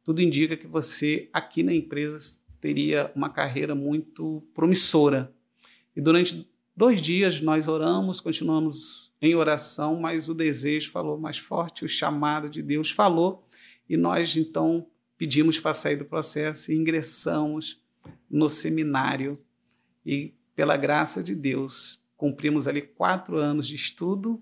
tudo 0.04 0.22
indica 0.22 0.58
que 0.58 0.68
você 0.68 1.30
aqui 1.32 1.64
na 1.64 1.74
empresa 1.74 2.40
teria 2.60 3.12
uma 3.16 3.30
carreira 3.30 3.74
muito 3.76 4.44
promissora. 4.54 5.34
E 5.96 6.02
durante 6.02 6.50
dois 6.76 7.02
dias 7.02 7.42
nós 7.42 7.68
oramos, 7.68 8.20
continuamos 8.20 9.14
em 9.22 9.36
oração, 9.36 10.00
mas 10.00 10.30
o 10.30 10.34
desejo 10.34 10.92
falou 10.92 11.18
mais 11.18 11.38
forte, 11.38 11.84
o 11.84 11.90
chamado 11.90 12.50
de 12.50 12.62
Deus 12.62 12.92
falou, 12.92 13.46
e 13.90 13.98
nós 13.98 14.38
então 14.38 14.88
pedimos 15.18 15.60
para 15.60 15.74
sair 15.74 15.98
do 15.98 16.06
processo 16.06 16.72
e 16.72 16.76
ingressamos 16.76 17.82
no 18.30 18.50
seminário. 18.50 19.38
E 20.06 20.34
pela 20.56 20.78
graça 20.78 21.22
de 21.22 21.36
Deus, 21.36 22.02
cumprimos 22.16 22.68
ali 22.68 22.82
quatro 22.82 23.38
anos 23.38 23.68
de 23.68 23.76
estudo 23.76 24.42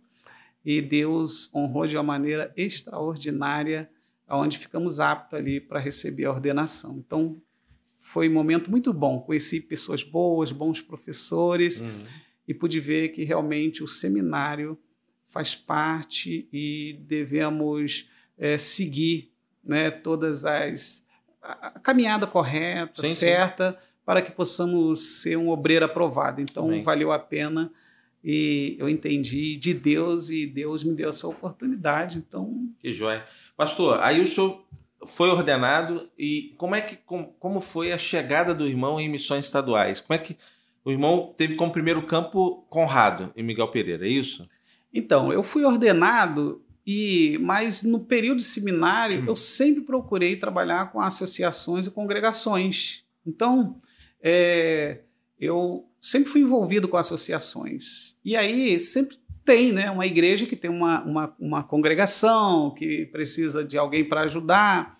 e 0.64 0.82
Deus 0.82 1.50
honrou 1.54 1.88
de 1.88 1.96
uma 1.96 2.04
maneira 2.04 2.54
extraordinária 2.58 3.90
onde 4.29 4.57
ficamos 4.57 5.00
aptos 5.00 5.38
ali 5.38 5.60
para 5.60 5.79
receber 5.79 6.25
a 6.25 6.31
ordenação. 6.31 6.98
Então, 6.98 7.41
foi 8.01 8.29
um 8.29 8.34
momento 8.34 8.69
muito 8.69 8.91
bom. 8.93 9.19
Conheci 9.22 9.62
pessoas 9.62 10.03
boas, 10.03 10.51
bons 10.51 10.81
professores 10.81 11.79
uhum. 11.79 12.03
e 12.48 12.53
pude 12.53 12.79
ver 12.79 13.10
que 13.10 13.24
realmente 13.24 13.84
o 13.84 13.88
seminário 13.88 14.77
faz 15.27 15.55
parte 15.55 16.48
e 16.51 17.00
devemos 17.01 18.10
é, 18.38 18.57
seguir 18.57 19.31
né, 19.63 19.91
todas 19.91 20.46
as 20.46 21.05
a 21.41 21.79
caminhada 21.79 22.27
correta, 22.27 23.01
sim, 23.01 23.13
certa, 23.13 23.72
sim. 23.72 23.77
para 24.05 24.22
que 24.22 24.31
possamos 24.31 25.22
ser 25.22 25.38
um 25.38 25.50
obreiro 25.50 25.86
aprovado. 25.86 26.41
Então, 26.41 26.65
Amém. 26.65 26.81
valeu 26.81 27.12
a 27.12 27.19
pena 27.19 27.72
e 28.24 28.75
eu 28.79 28.89
entendi 28.89 29.55
de 29.55 29.74
Deus 29.74 30.29
e 30.29 30.46
Deus 30.46 30.84
me 30.84 30.93
deu 30.93 31.10
essa 31.10 31.27
oportunidade. 31.27 32.17
Então, 32.17 32.69
que 32.79 32.93
joia. 32.93 33.25
Pastor, 33.58 34.00
aí 34.02 34.22
o 34.22 34.28
senhor 34.28 34.64
foi 35.08 35.30
ordenado 35.30 36.08
e 36.18 36.54
como 36.58 36.76
é 36.76 36.82
que 36.82 36.96
como, 36.96 37.60
foi 37.60 37.92
a 37.92 37.98
chegada 37.98 38.54
do 38.54 38.68
irmão 38.68 39.00
em 39.00 39.10
missões 39.10 39.46
estaduais? 39.46 40.00
Como 40.00 40.16
é 40.16 40.22
que 40.22 40.38
o 40.86 40.92
irmão 40.92 41.34
teve 41.36 41.56
como 41.56 41.72
primeiro 41.72 42.04
campo 42.04 42.64
Conrado 42.70 43.34
em 43.36 43.42
Miguel 43.42 43.70
Pereira, 43.70 44.06
é 44.06 44.10
isso? 44.10 44.48
Então, 44.94 45.34
eu 45.34 45.42
fui 45.42 45.66
ordenado 45.66 46.64
e 46.86 47.40
mas 47.42 47.82
no 47.82 48.02
período 48.02 48.38
de 48.38 48.44
seminário 48.44 49.26
eu 49.28 49.36
sempre 49.36 49.82
procurei 49.82 50.36
trabalhar 50.36 50.92
com 50.92 51.02
associações 51.02 51.88
e 51.88 51.92
congregações. 51.92 53.04
Então, 53.26 53.76
é, 54.22 55.00
eu 55.40 55.90
sempre 56.00 56.30
fui 56.30 56.42
envolvido 56.42 56.88
com 56.88 56.96
associações. 56.96 58.18
E 58.24 58.36
aí 58.36 58.80
sempre 58.80 59.18
tem 59.48 59.72
né, 59.72 59.89
uma 59.89 60.06
igreja 60.06 60.46
que 60.46 60.58
tem 60.58 60.70
uma, 60.70 61.01
uma, 61.06 61.36
uma 61.39 61.63
congregação, 61.63 62.70
que 62.72 63.06
precisa 63.06 63.63
de 63.63 63.77
alguém 63.77 64.04
para 64.04 64.24
ajudar. 64.24 65.00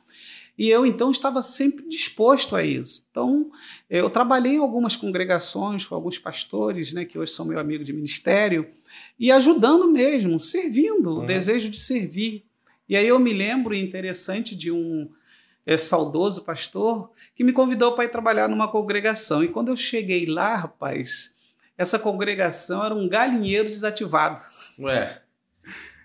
E 0.58 0.70
eu, 0.70 0.86
então, 0.86 1.12
estava 1.12 1.42
sempre 1.42 1.86
disposto 1.90 2.56
a 2.56 2.64
isso. 2.64 3.06
Então, 3.12 3.52
eu 3.90 4.10
trabalhei 4.10 4.54
em 4.54 4.60
algumas 4.60 4.96
congregações 4.96 5.86
com 5.86 5.94
alguns 5.94 6.18
pastores, 6.18 6.94
né, 6.94 7.04
que 7.04 7.20
hoje 7.20 7.34
são 7.34 7.46
meu 7.46 7.60
amigo 7.60 7.84
de 7.84 7.92
ministério, 7.92 8.70
e 9.20 9.30
ajudando 9.34 9.92
mesmo, 9.92 10.40
servindo, 10.40 11.10
uhum. 11.10 11.24
o 11.24 11.26
desejo 11.26 11.70
de 11.70 11.78
servir. 11.78 12.46
E 12.88 12.96
aí 12.96 13.06
eu 13.06 13.20
me 13.20 13.34
lembro, 13.34 13.76
interessante, 13.76 14.56
de 14.56 14.72
um, 14.72 15.10
é, 15.66 15.76
saudoso 15.76 16.42
pastor, 16.42 17.12
que 17.36 17.44
me 17.44 17.52
convidou 17.52 17.92
para 17.92 18.06
ir 18.06 18.12
trabalhar 18.12 18.48
numa 18.48 18.70
congregação. 18.70 19.44
E 19.44 19.50
quando 19.50 19.68
eu 19.68 19.76
cheguei 19.76 20.26
lá, 20.26 20.56
rapaz, 20.56 21.36
essa 21.78 22.00
congregação 22.00 22.84
era 22.84 22.96
um 22.96 23.08
galinheiro 23.08 23.70
desativado. 23.70 24.42
Ué. 24.80 25.22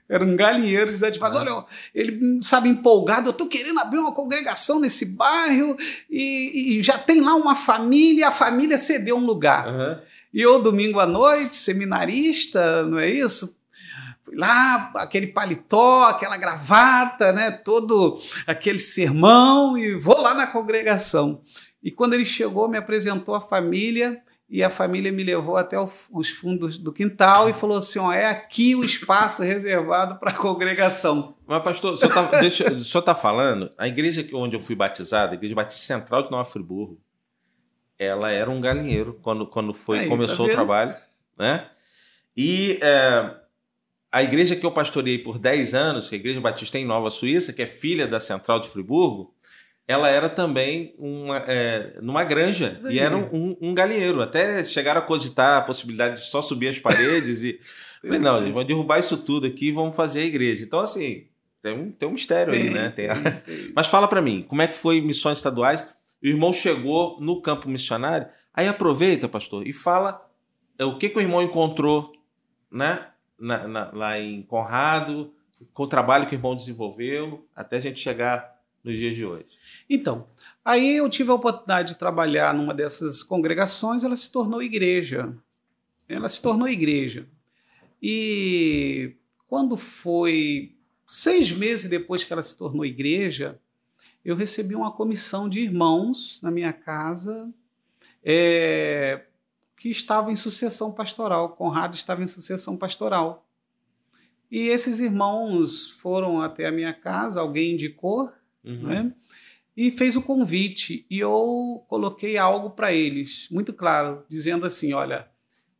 Era 0.08 0.24
um 0.24 0.36
galinheiro 0.36 0.90
desativado. 0.90 1.38
Ah. 1.38 1.40
Olha, 1.40 1.66
ele, 1.94 2.42
sabe, 2.42 2.68
empolgado, 2.68 3.28
eu 3.28 3.30
estou 3.30 3.48
querendo 3.48 3.80
abrir 3.80 3.98
uma 3.98 4.12
congregação 4.12 4.78
nesse 4.78 5.16
bairro 5.16 5.74
e, 6.10 6.76
e, 6.76 6.82
já 6.82 6.98
tem 6.98 7.20
lá 7.22 7.34
uma 7.34 7.56
família, 7.56 8.28
a 8.28 8.32
família 8.32 8.76
cedeu 8.76 9.16
um 9.16 9.24
lugar. 9.24 9.66
Uhum. 9.68 9.98
E 10.34 10.42
eu, 10.42 10.60
domingo 10.60 11.00
à 11.00 11.06
noite, 11.06 11.56
seminarista, 11.56 12.84
não 12.84 12.98
é 12.98 13.08
isso? 13.08 13.58
Fui 14.22 14.36
lá, 14.36 14.92
aquele 14.96 15.28
paletó, 15.28 16.04
aquela 16.04 16.36
gravata, 16.36 17.32
né? 17.32 17.50
Todo 17.50 18.20
aquele 18.46 18.78
sermão 18.78 19.78
e 19.78 19.94
vou 19.98 20.20
lá 20.20 20.34
na 20.34 20.46
congregação. 20.46 21.40
E 21.82 21.90
quando 21.90 22.14
ele 22.14 22.24
chegou, 22.24 22.68
me 22.68 22.78
apresentou 22.78 23.34
a 23.34 23.40
família 23.40 24.22
e 24.52 24.62
a 24.62 24.68
família 24.68 25.10
me 25.10 25.24
levou 25.24 25.56
até 25.56 25.78
os 26.10 26.28
fundos 26.28 26.76
do 26.76 26.92
quintal 26.92 27.48
e 27.48 27.54
falou 27.54 27.78
assim: 27.78 27.98
ó, 27.98 28.12
é 28.12 28.26
aqui 28.26 28.76
o 28.76 28.84
espaço 28.84 29.42
reservado 29.42 30.16
para 30.16 30.30
a 30.30 30.34
congregação. 30.34 31.34
Mas, 31.46 31.62
pastor, 31.62 31.94
o 31.94 31.96
senhor 31.96 32.76
está 32.76 33.00
tá 33.00 33.14
falando, 33.14 33.70
a 33.78 33.88
igreja 33.88 34.28
onde 34.34 34.54
eu 34.54 34.60
fui 34.60 34.76
batizado, 34.76 35.32
a 35.32 35.34
igreja 35.36 35.54
Batista 35.54 35.86
Central 35.86 36.24
de 36.24 36.30
Nova 36.30 36.44
Friburgo, 36.44 37.00
ela 37.98 38.30
era 38.30 38.50
um 38.50 38.60
galinheiro 38.60 39.18
quando, 39.22 39.46
quando 39.46 39.72
foi, 39.72 40.00
Aí, 40.00 40.04
tá 40.04 40.10
começou 40.10 40.44
tá 40.44 40.52
o 40.52 40.54
trabalho, 40.54 40.92
né? 41.38 41.70
E 42.36 42.78
é, 42.82 43.34
a 44.12 44.22
igreja 44.22 44.54
que 44.54 44.66
eu 44.66 44.70
pastoreei 44.70 45.16
por 45.16 45.38
10 45.38 45.72
anos, 45.72 46.12
é 46.12 46.14
a 46.14 46.18
Igreja 46.18 46.40
Batista 46.42 46.78
em 46.78 46.84
Nova 46.84 47.08
Suíça, 47.08 47.54
que 47.54 47.62
é 47.62 47.66
filha 47.66 48.06
da 48.06 48.20
Central 48.20 48.60
de 48.60 48.68
Friburgo, 48.68 49.34
ela 49.92 50.08
era 50.08 50.28
também 50.28 50.94
uma, 50.98 51.38
é, 51.46 51.98
numa 52.00 52.24
granja 52.24 52.80
e 52.88 52.98
era 52.98 53.16
um, 53.16 53.56
um, 53.60 53.74
galinheiro. 53.74 54.20
Até 54.20 54.64
chegaram 54.64 55.00
a 55.00 55.04
cogitar 55.04 55.58
a 55.58 55.62
possibilidade 55.62 56.22
de 56.22 56.26
só 56.26 56.42
subir 56.42 56.68
as 56.68 56.78
paredes 56.78 57.42
e. 57.42 57.60
Falei, 58.02 58.18
não, 58.18 58.40
eles 58.40 58.52
vão 58.52 58.64
derrubar 58.64 58.98
isso 58.98 59.16
tudo 59.18 59.46
aqui 59.46 59.68
e 59.68 59.72
vão 59.72 59.92
fazer 59.92 60.22
a 60.22 60.24
igreja. 60.24 60.64
Então, 60.64 60.80
assim, 60.80 61.28
tem 61.62 61.72
um, 61.72 61.92
tem 61.92 62.08
um 62.08 62.12
mistério 62.12 62.52
tem, 62.52 62.62
aí, 62.62 62.70
né? 62.70 62.90
Tem 62.90 63.08
a... 63.08 63.14
Mas 63.76 63.86
fala 63.86 64.08
para 64.08 64.20
mim, 64.20 64.42
como 64.42 64.60
é 64.60 64.66
que 64.66 64.74
foi 64.74 65.00
missões 65.00 65.38
estaduais? 65.38 65.86
O 66.20 66.26
irmão 66.26 66.52
chegou 66.52 67.16
no 67.20 67.40
campo 67.40 67.68
missionário, 67.68 68.26
aí 68.52 68.66
aproveita, 68.66 69.28
pastor, 69.28 69.64
e 69.68 69.72
fala 69.72 70.20
é, 70.76 70.84
o 70.84 70.98
que, 70.98 71.08
que 71.08 71.18
o 71.18 71.20
irmão 71.20 71.40
encontrou 71.40 72.12
né? 72.72 73.06
Na, 73.38 73.68
na, 73.68 73.90
lá 73.92 74.18
em 74.18 74.42
Conrado, 74.42 75.32
com 75.74 75.82
o 75.82 75.88
trabalho 75.88 76.26
que 76.26 76.34
o 76.34 76.38
irmão 76.38 76.56
desenvolveu, 76.56 77.46
até 77.54 77.76
a 77.76 77.80
gente 77.80 78.00
chegar 78.00 78.56
nos 78.82 78.96
dias 78.96 79.14
de 79.14 79.24
hoje? 79.24 79.58
Então, 79.88 80.28
aí 80.64 80.96
eu 80.96 81.08
tive 81.08 81.30
a 81.30 81.34
oportunidade 81.34 81.92
de 81.92 81.98
trabalhar 81.98 82.54
numa 82.54 82.74
dessas 82.74 83.22
congregações, 83.22 84.04
ela 84.04 84.16
se 84.16 84.30
tornou 84.30 84.62
igreja. 84.62 85.36
Ela 86.08 86.28
se 86.28 86.40
tornou 86.42 86.68
igreja. 86.68 87.28
E 88.02 89.16
quando 89.46 89.76
foi 89.76 90.76
seis 91.06 91.52
meses 91.52 91.88
depois 91.88 92.24
que 92.24 92.32
ela 92.32 92.42
se 92.42 92.56
tornou 92.56 92.84
igreja, 92.84 93.60
eu 94.24 94.34
recebi 94.36 94.74
uma 94.74 94.92
comissão 94.92 95.48
de 95.48 95.60
irmãos 95.60 96.40
na 96.42 96.50
minha 96.50 96.72
casa 96.72 97.52
é, 98.24 99.24
que 99.76 99.88
estavam 99.88 100.30
em 100.30 100.36
sucessão 100.36 100.92
pastoral. 100.92 101.50
Conrado 101.50 101.94
estava 101.94 102.22
em 102.22 102.26
sucessão 102.26 102.76
pastoral. 102.76 103.46
E 104.50 104.68
esses 104.68 105.00
irmãos 105.00 105.90
foram 105.90 106.40
até 106.40 106.66
a 106.66 106.72
minha 106.72 106.92
casa, 106.92 107.40
alguém 107.40 107.72
indicou, 107.72 108.30
uhum. 108.64 108.82
né? 108.82 109.14
e 109.76 109.90
fez 109.90 110.16
o 110.16 110.22
convite. 110.22 111.06
E 111.08 111.18
eu 111.18 111.84
coloquei 111.88 112.36
algo 112.36 112.70
para 112.70 112.92
eles, 112.92 113.48
muito 113.50 113.72
claro, 113.72 114.24
dizendo 114.28 114.66
assim: 114.66 114.92
olha, 114.92 115.28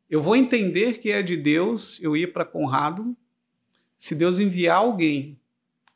eu 0.09 0.21
vou 0.21 0.37
entender 0.37 0.99
que 0.99 1.11
é 1.11 1.23
de 1.23 1.37
Deus 1.37 2.01
eu 2.03 2.17
ir 2.17 2.33
para 2.33 2.45
Conrado 2.45 3.17
se 3.99 4.15
Deus 4.15 4.39
enviar 4.39 4.79
alguém 4.79 5.39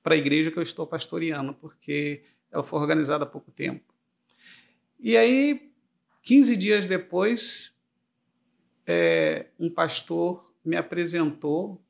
para 0.02 0.14
a 0.14 0.18
igreja 0.18 0.50
que 0.50 0.58
eu 0.58 0.62
estou 0.62 0.86
pastoreando, 0.86 1.52
porque 1.52 2.22
ela 2.52 2.62
foi 2.62 2.78
organizada 2.78 3.24
há 3.24 3.26
pouco 3.26 3.50
tempo. 3.50 3.92
E 5.00 5.16
aí, 5.16 5.72
15 6.22 6.56
dias 6.56 6.86
depois, 6.86 7.72
é, 8.86 9.46
um 9.58 9.68
pastor 9.68 10.54
me 10.64 10.76
apresentou 10.76 11.84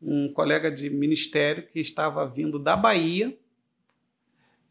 um 0.00 0.30
colega 0.30 0.70
de 0.70 0.90
ministério 0.90 1.66
que 1.66 1.80
estava 1.80 2.28
vindo 2.28 2.58
da 2.58 2.76
Bahia 2.76 3.36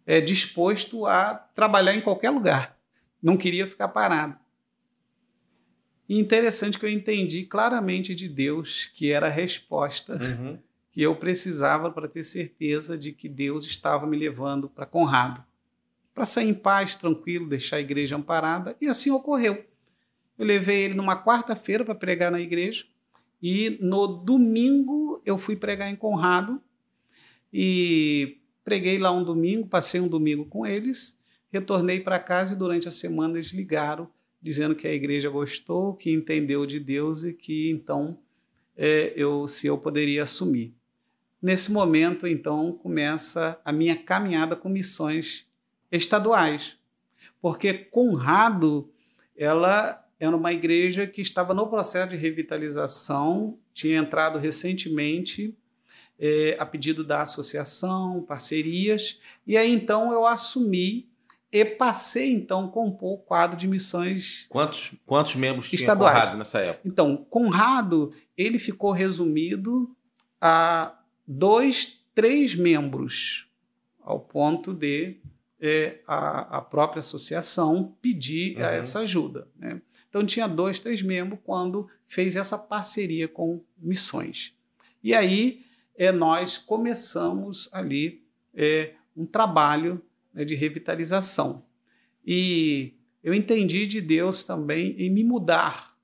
é, 0.06 0.22
disposto 0.22 1.06
a 1.06 1.34
trabalhar 1.34 1.96
em 1.96 2.02
qualquer 2.02 2.30
lugar, 2.30 2.78
não 3.22 3.38
queria 3.38 3.66
ficar 3.66 3.88
parado. 3.88 4.38
E 6.08 6.20
interessante 6.20 6.78
que 6.78 6.86
eu 6.86 6.90
entendi 6.90 7.44
claramente 7.44 8.14
de 8.14 8.30
Deus 8.30 8.86
que 8.94 9.12
era 9.12 9.28
a 9.28 9.32
resposta 9.32 10.14
uhum. 10.14 10.60
que 10.92 11.02
eu 11.02 11.16
precisava 11.16 11.90
para 11.90 12.08
ter 12.08 12.24
certeza 12.24 12.98
de 12.98 13.12
que 13.12 13.28
Deus 13.28 13.66
estava 13.66 14.06
me 14.06 14.16
levando 14.16 14.70
para 14.70 14.86
Conrado, 14.86 15.44
para 16.14 16.26
sair 16.26 16.48
em 16.48 16.54
paz, 16.54 16.96
tranquilo, 16.96 17.50
deixar 17.50 17.78
a 17.78 17.82
igreja 17.82 18.16
amparada, 18.16 18.78
e 18.80 18.88
assim 18.88 19.10
ocorreu. 19.10 19.66
Eu 20.38 20.46
levei 20.46 20.84
ele 20.84 20.94
numa 20.94 21.22
quarta-feira 21.22 21.84
para 21.84 21.96
pregar 21.96 22.32
na 22.32 22.40
igreja, 22.40 22.86
e 23.42 23.78
no 23.82 24.08
domingo 24.08 25.22
eu 25.26 25.38
fui 25.38 25.56
pregar 25.56 25.90
em 25.90 25.96
Conrado, 25.96 26.62
e 27.52 28.38
Preguei 28.66 28.98
lá 28.98 29.12
um 29.12 29.24
domingo, 29.24 29.68
passei 29.68 30.02
um 30.02 30.08
domingo 30.08 30.46
com 30.46 30.66
eles, 30.66 31.18
retornei 31.50 32.02
para 32.02 32.20
casa 32.20 32.54
e 32.54 32.58
durante 32.58 32.88
a 32.88 32.92
semana 32.92 33.36
eles 33.36 33.54
ligaram 33.54 34.10
dizendo 34.42 34.76
que 34.76 34.88
a 34.88 34.94
igreja 34.94 35.30
gostou, 35.30 35.96
que 35.96 36.12
entendeu 36.12 36.66
de 36.66 36.80
Deus 36.80 37.24
e 37.24 37.32
que 37.32 37.70
então 37.70 38.20
é, 38.76 39.14
eu 39.16 39.48
se 39.48 39.66
eu 39.66 39.78
poderia 39.78 40.24
assumir. 40.24 40.76
Nesse 41.42 41.72
momento, 41.72 42.28
então, 42.28 42.72
começa 42.72 43.60
a 43.64 43.72
minha 43.72 43.96
caminhada 43.96 44.56
com 44.56 44.68
missões 44.68 45.48
estaduais, 45.92 46.78
porque 47.42 47.74
Conrado, 47.74 48.90
ela 49.38 50.04
era 50.20 50.36
uma 50.36 50.54
igreja 50.54 51.06
que 51.06 51.22
estava 51.22 51.54
no 51.54 51.68
processo 51.68 52.10
de 52.10 52.16
revitalização, 52.16 53.60
tinha 53.74 53.98
entrado 53.98 54.40
recentemente 54.40 55.56
é, 56.20 56.56
a 56.60 56.66
pedido 56.66 57.04
da 57.04 57.22
associação, 57.22 58.22
parcerias, 58.22 59.22
e 59.46 59.58
aí 59.58 59.72
então 59.72 60.12
eu 60.12 60.26
assumi 60.26 61.10
e 61.52 61.64
passei 61.64 62.34
então 62.34 62.66
a 62.66 62.68
compor 62.68 63.14
o 63.14 63.18
quadro 63.18 63.56
de 63.56 63.68
missões 63.68 64.46
quantos 64.50 64.92
quantos 65.06 65.36
membros 65.36 65.70
tinha 65.70 65.80
estaduais. 65.80 66.26
Conrado 66.26 66.38
nessa 66.38 66.60
época 66.60 66.82
então 66.86 67.16
Conrado 67.30 68.12
ele 68.38 68.60
ficou 68.60 68.92
resumido 68.92 69.96
a 70.42 71.00
dois 71.26 72.02
três 72.14 72.56
membros 72.56 73.48
ao 74.02 74.20
ponto 74.20 74.74
de 74.74 75.18
é, 75.62 76.00
a, 76.06 76.58
a, 76.58 76.62
própria 76.62 77.00
associação 77.00 77.96
pedir 78.02 78.58
uhum. 78.58 78.64
essa 78.64 79.00
ajuda 79.00 79.48
né? 79.58 79.82
então 80.10 80.26
tinha 80.26 80.48
dois 80.48 80.80
três 80.80 81.02
membros 81.02 81.40
quando 81.44 81.88
fez 82.06 82.36
essa 82.36 82.58
parceria 82.58 83.28
com 83.30 83.64
missões 83.78 84.54
e 85.02 85.14
aí 85.14 85.65
é, 85.98 86.12
nós 86.12 86.58
começamos 86.58 87.70
ali 87.72 88.24
é, 88.54 88.94
um 89.16 89.26
trabalho 89.26 90.02
né, 90.34 90.44
de 90.44 90.56
revitalização. 90.56 91.66
E 92.26 92.94
eu 93.24 93.34
entendi 93.34 93.88
de 93.88 94.02
Deus 94.02 94.44
também 94.44 94.96
em 94.98 95.10
me 95.10 95.24
mudar 95.24 95.96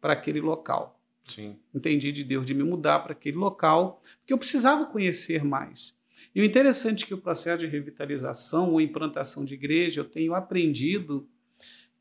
para 0.00 0.12
aquele 0.12 0.40
local. 0.40 1.00
Sim. 1.22 1.56
Entendi 1.74 2.10
de 2.10 2.24
Deus 2.24 2.46
de 2.46 2.54
me 2.54 2.62
mudar 2.62 3.00
para 3.00 3.12
aquele 3.12 3.36
local, 3.36 4.00
porque 4.18 4.32
eu 4.32 4.38
precisava 4.38 4.86
conhecer 4.86 5.44
mais. 5.44 5.96
E 6.34 6.40
o 6.40 6.44
interessante 6.44 7.04
é 7.04 7.06
que 7.06 7.14
o 7.14 7.18
processo 7.18 7.58
de 7.58 7.66
revitalização 7.66 8.72
ou 8.72 8.80
implantação 8.80 9.44
de 9.44 9.54
igreja, 9.54 10.00
eu 10.00 10.04
tenho 10.04 10.34
aprendido 10.34 11.28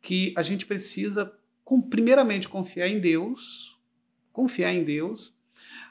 que 0.01 0.33
a 0.37 0.41
gente 0.41 0.65
precisa, 0.65 1.31
primeiramente, 1.89 2.47
confiar 2.47 2.87
em 2.87 2.99
Deus, 2.99 3.77
confiar 4.31 4.73
em 4.73 4.83
Deus, 4.83 5.37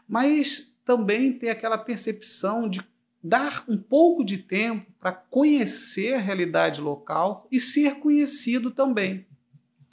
mas 0.08 0.75
também 0.86 1.32
ter 1.32 1.50
aquela 1.50 1.76
percepção 1.76 2.68
de 2.68 2.80
dar 3.22 3.64
um 3.68 3.76
pouco 3.76 4.24
de 4.24 4.38
tempo 4.38 4.90
para 5.00 5.10
conhecer 5.10 6.14
a 6.14 6.18
realidade 6.18 6.80
local 6.80 7.46
e 7.50 7.58
ser 7.58 7.96
conhecido 7.96 8.70
também. 8.70 9.26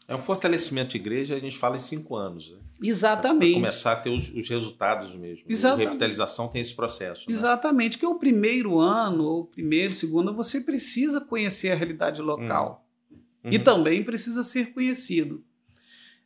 É 0.07 0.13
um 0.13 0.19
fortalecimento 0.19 0.91
de 0.91 0.97
igreja, 0.97 1.35
a 1.35 1.39
gente 1.39 1.57
fala 1.57 1.77
em 1.77 1.79
cinco 1.79 2.15
anos. 2.15 2.51
Né? 2.51 2.57
Exatamente. 2.83 3.53
Para 3.53 3.61
começar 3.61 3.91
a 3.93 3.95
ter 3.95 4.11
os, 4.11 4.29
os 4.29 4.47
resultados 4.47 5.15
mesmo. 5.15 5.45
Exatamente. 5.49 5.87
A 5.87 5.89
revitalização 5.89 6.47
tem 6.47 6.61
esse 6.61 6.75
processo. 6.75 7.27
Né? 7.27 7.33
Exatamente, 7.33 7.97
que 7.97 8.05
é 8.05 8.07
o 8.07 8.19
primeiro 8.19 8.79
ano, 8.79 9.23
ou 9.23 9.45
primeiro, 9.45 9.93
segundo, 9.93 10.33
você 10.35 10.61
precisa 10.61 11.19
conhecer 11.19 11.71
a 11.71 11.75
realidade 11.75 12.21
local. 12.21 12.85
Hum. 13.11 13.17
Uhum. 13.45 13.51
E 13.51 13.59
também 13.59 14.03
precisa 14.03 14.43
ser 14.43 14.73
conhecido. 14.73 15.43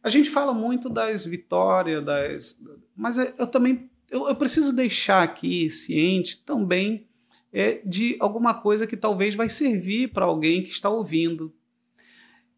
A 0.04 0.10
gente 0.10 0.30
fala 0.30 0.54
muito 0.54 0.90
das 0.90 1.26
vitórias, 1.26 2.04
das, 2.04 2.60
mas 2.96 3.18
eu 3.18 3.48
também 3.48 3.90
eu, 4.10 4.28
eu 4.28 4.36
preciso 4.36 4.74
deixar 4.74 5.24
aqui 5.24 5.70
ciente 5.70 6.38
também 6.44 7.08
é, 7.52 7.82
de 7.86 8.16
alguma 8.20 8.54
coisa 8.54 8.88
que 8.88 8.98
talvez 8.98 9.36
vai 9.36 9.50
servir 9.50 10.12
para 10.12 10.26
alguém 10.26 10.62
que 10.62 10.70
está 10.70 10.90
ouvindo. 10.90 11.54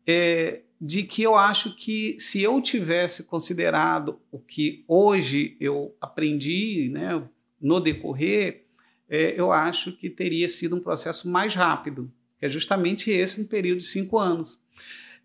É, 0.06 0.62
de 0.82 1.04
que 1.04 1.22
eu 1.22 1.36
acho 1.36 1.76
que 1.76 2.16
se 2.18 2.42
eu 2.42 2.62
tivesse 2.62 3.24
considerado 3.24 4.20
o 4.32 4.40
que 4.40 4.86
hoje 4.88 5.58
eu 5.60 5.94
aprendi 6.00 6.90
né, 6.90 7.22
no 7.60 7.82
decorrer, 7.82 8.66
é, 9.10 9.34
eu 9.38 9.52
acho 9.52 9.92
que 9.92 10.10
teria 10.10 10.48
sido 10.48 10.78
um 10.78 10.80
processo 10.80 11.30
mais 11.30 11.54
rápido, 11.54 12.12
que 12.40 12.46
é 12.46 12.50
justamente 12.50 13.12
esse 13.12 13.42
no 13.42 13.48
período 13.48 13.80
de 13.80 13.86
cinco 13.86 14.18
anos. 14.18 14.62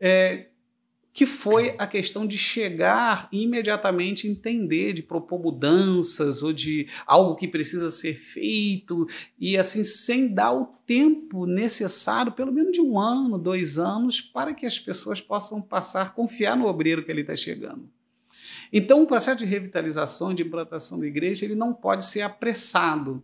É, 0.01 0.49
que 1.15 1.25
foi 1.25 1.77
a 1.79 1.87
questão 1.87 2.27
de 2.27 2.37
chegar 2.37 3.29
e 3.31 3.45
imediatamente 3.45 4.27
entender, 4.27 4.93
de 4.93 5.01
propor 5.01 5.41
mudanças 5.41 6.43
ou 6.43 6.53
de 6.53 6.89
algo 7.07 7.37
que 7.37 7.47
precisa 7.47 7.89
ser 7.89 8.15
feito 8.15 9.07
e 9.39 9.57
assim 9.57 9.85
sem 9.85 10.27
dar 10.27 10.53
o 10.53 10.67
tempo 10.85 11.47
necessário, 11.47 12.33
pelo 12.33 12.53
menos 12.53 12.73
de 12.73 12.81
um 12.81 12.99
ano, 12.99 13.39
dois 13.39 13.79
anos, 13.79 14.21
para 14.21 14.53
que 14.53 14.67
as 14.67 14.77
pessoas 14.77 15.21
possam 15.21 15.63
passar 15.63 16.03
a 16.03 16.11
confiar 16.11 16.57
no 16.57 16.67
obreiro 16.67 17.05
que 17.05 17.13
ele 17.13 17.21
está 17.21 17.37
chegando. 17.37 17.89
Então, 18.73 19.01
o 19.01 19.07
processo 19.07 19.39
de 19.39 19.45
revitalização, 19.45 20.35
de 20.35 20.43
implantação 20.43 20.99
da 20.99 21.07
igreja, 21.07 21.45
ele 21.45 21.55
não 21.55 21.73
pode 21.73 22.05
ser 22.07 22.23
apressado. 22.23 23.23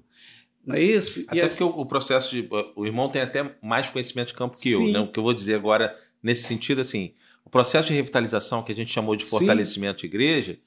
Não 0.65 0.77
é 0.77 0.81
isso? 0.81 1.25
Até 1.27 1.45
e 1.45 1.49
porque 1.49 1.65
o 1.65 1.87
processo 1.87 2.31
de. 2.37 2.49
O 2.77 2.87
irmão 2.87 3.09
tem 3.09 3.23
até 3.23 3.57
mais 3.61 3.91
conhecimento 3.91 4.29
de 4.29 4.35
campo 4.35 4.55
que 4.55 4.71
Sim. 4.71 4.87
eu. 4.87 4.93
Né? 4.93 5.01
O 5.01 5.11
que 5.11 5.19
eu 5.19 5.25
vou 5.25 5.35
dizer 5.35 5.55
agora, 5.55 5.99
nesse 6.23 6.45
sentido, 6.45 6.83
assim, 6.83 7.15
o 7.51 7.53
processo 7.53 7.89
de 7.89 7.95
revitalização 7.95 8.63
que 8.63 8.71
a 8.71 8.75
gente 8.77 8.93
chamou 8.93 9.17
de 9.17 9.25
fortalecimento 9.25 10.01
Sim. 10.01 10.09
de 10.09 10.15
igreja, 10.15 10.59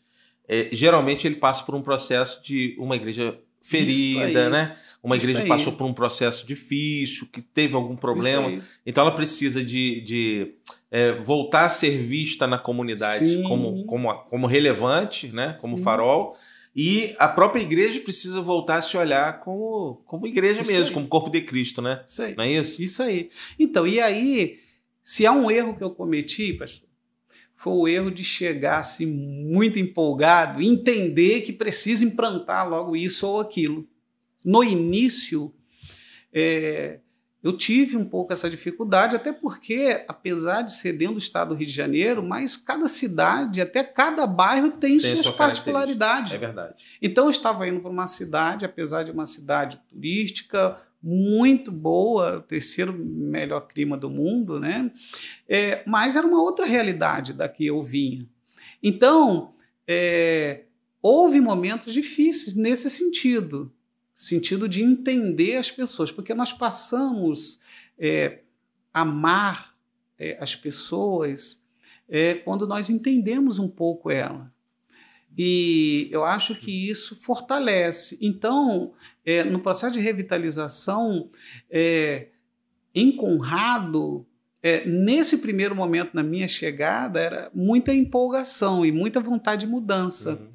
é, 0.49 0.67
geralmente 0.69 1.25
ele 1.25 1.37
passa 1.37 1.63
por 1.63 1.73
um 1.73 1.81
processo 1.81 2.43
de 2.43 2.75
uma 2.77 2.97
igreja 2.97 3.39
ferida, 3.61 4.49
né? 4.49 4.75
Uma 5.01 5.15
igreja 5.15 5.45
passou 5.45 5.71
por 5.71 5.85
um 5.85 5.93
processo 5.93 6.45
difícil, 6.45 7.27
que 7.31 7.41
teve 7.41 7.73
algum 7.73 7.95
problema. 7.95 8.61
Então 8.85 9.05
ela 9.05 9.15
precisa 9.15 9.63
de, 9.63 10.01
de 10.01 10.55
é, 10.91 11.13
voltar 11.13 11.65
a 11.65 11.69
ser 11.69 11.97
vista 11.99 12.45
na 12.45 12.57
comunidade 12.57 13.41
como, 13.43 13.85
como, 13.85 14.13
como 14.13 14.45
relevante, 14.45 15.27
né? 15.33 15.57
Como 15.61 15.77
farol. 15.77 16.35
E 16.75 17.15
a 17.17 17.29
própria 17.29 17.61
igreja 17.61 18.01
precisa 18.01 18.41
voltar 18.41 18.79
a 18.79 18.81
se 18.81 18.97
olhar 18.97 19.39
como, 19.39 20.01
como 20.05 20.27
igreja 20.27 20.59
isso 20.59 20.71
mesmo, 20.71 20.87
aí. 20.87 20.93
como 20.93 21.07
corpo 21.07 21.29
de 21.29 21.39
Cristo, 21.39 21.81
né? 21.81 22.01
Isso 22.05 22.21
aí. 22.21 22.35
Não 22.35 22.43
é 22.43 22.51
isso? 22.51 22.83
Isso 22.83 23.01
aí. 23.01 23.29
Então, 23.57 23.87
e 23.87 24.01
aí 24.01 24.59
se 25.03 25.25
há 25.25 25.33
um 25.33 25.51
erro 25.51 25.75
que 25.75 25.83
eu 25.83 25.91
cometi, 25.91 26.53
pastor, 26.53 26.89
foi 27.53 27.73
o 27.73 27.87
erro 27.87 28.09
de 28.09 28.23
chegar 28.23 28.79
assim 28.79 29.05
muito 29.05 29.77
empolgado, 29.77 30.61
entender 30.61 31.41
que 31.41 31.51
precisa 31.51 32.03
implantar 32.03 32.67
logo 32.67 32.95
isso 32.95 33.27
ou 33.27 33.41
aquilo. 33.41 33.87
No 34.43 34.63
início, 34.63 35.53
é, 36.33 36.99
eu 37.43 37.51
tive 37.51 37.97
um 37.97 38.05
pouco 38.05 38.31
essa 38.31 38.49
dificuldade, 38.49 39.17
até 39.17 39.33
porque, 39.33 40.05
apesar 40.07 40.61
de 40.61 40.71
ser 40.73 40.93
dentro 40.93 41.15
do 41.15 41.19
estado 41.19 41.49
do 41.49 41.55
Rio 41.55 41.67
de 41.67 41.73
Janeiro, 41.73 42.23
mas 42.23 42.55
cada 42.55 42.87
cidade, 42.87 43.59
até 43.59 43.83
cada 43.83 44.25
bairro 44.25 44.71
tem, 44.71 44.97
tem 44.97 45.15
suas 45.17 45.35
particularidades. 45.35 46.33
É 46.33 46.37
verdade. 46.37 46.75
Então 47.01 47.25
eu 47.25 47.29
estava 47.29 47.67
indo 47.67 47.81
para 47.81 47.91
uma 47.91 48.07
cidade, 48.07 48.63
apesar 48.63 49.03
de 49.03 49.11
uma 49.11 49.25
cidade 49.25 49.77
turística, 49.89 50.77
muito 51.03 51.69
boa, 51.69 52.37
o 52.37 52.41
terceiro 52.41 52.93
melhor 52.93 53.67
clima 53.67 53.97
do 53.97 54.09
mundo, 54.09 54.57
né? 54.57 54.89
É, 55.49 55.83
mas 55.85 56.15
era 56.15 56.25
uma 56.25 56.41
outra 56.41 56.65
realidade 56.65 57.33
da 57.33 57.49
que 57.49 57.65
eu 57.65 57.83
vinha. 57.83 58.25
Então, 58.81 59.53
é, 59.85 60.63
houve 61.01 61.41
momentos 61.41 61.93
difíceis 61.93 62.55
nesse 62.55 62.89
sentido, 62.89 63.69
sentido 64.15 64.69
de 64.69 64.81
entender 64.81 65.57
as 65.57 65.69
pessoas, 65.69 66.09
porque 66.09 66.33
nós 66.33 66.53
passamos 66.53 67.59
é, 67.99 68.39
amar 68.93 69.75
é, 70.17 70.37
as 70.39 70.55
pessoas 70.55 71.65
é, 72.07 72.35
quando 72.35 72.65
nós 72.65 72.89
entendemos 72.89 73.59
um 73.59 73.67
pouco 73.67 74.09
ela. 74.09 74.52
E 75.37 76.07
eu 76.11 76.23
acho 76.23 76.55
que 76.55 76.89
isso 76.89 77.19
fortalece. 77.21 78.17
Então, 78.21 78.93
é, 79.25 79.43
no 79.43 79.59
processo 79.59 79.93
de 79.93 79.99
revitalização, 79.99 81.29
é, 81.69 82.27
em 82.93 83.15
Conrado, 83.15 84.25
é, 84.61 84.85
nesse 84.85 85.39
primeiro 85.39 85.75
momento, 85.75 86.13
na 86.13 86.23
minha 86.23 86.47
chegada, 86.47 87.19
era 87.19 87.51
muita 87.53 87.93
empolgação 87.93 88.85
e 88.85 88.91
muita 88.91 89.19
vontade 89.19 89.65
de 89.65 89.71
mudança. 89.71 90.33
Uhum. 90.33 90.53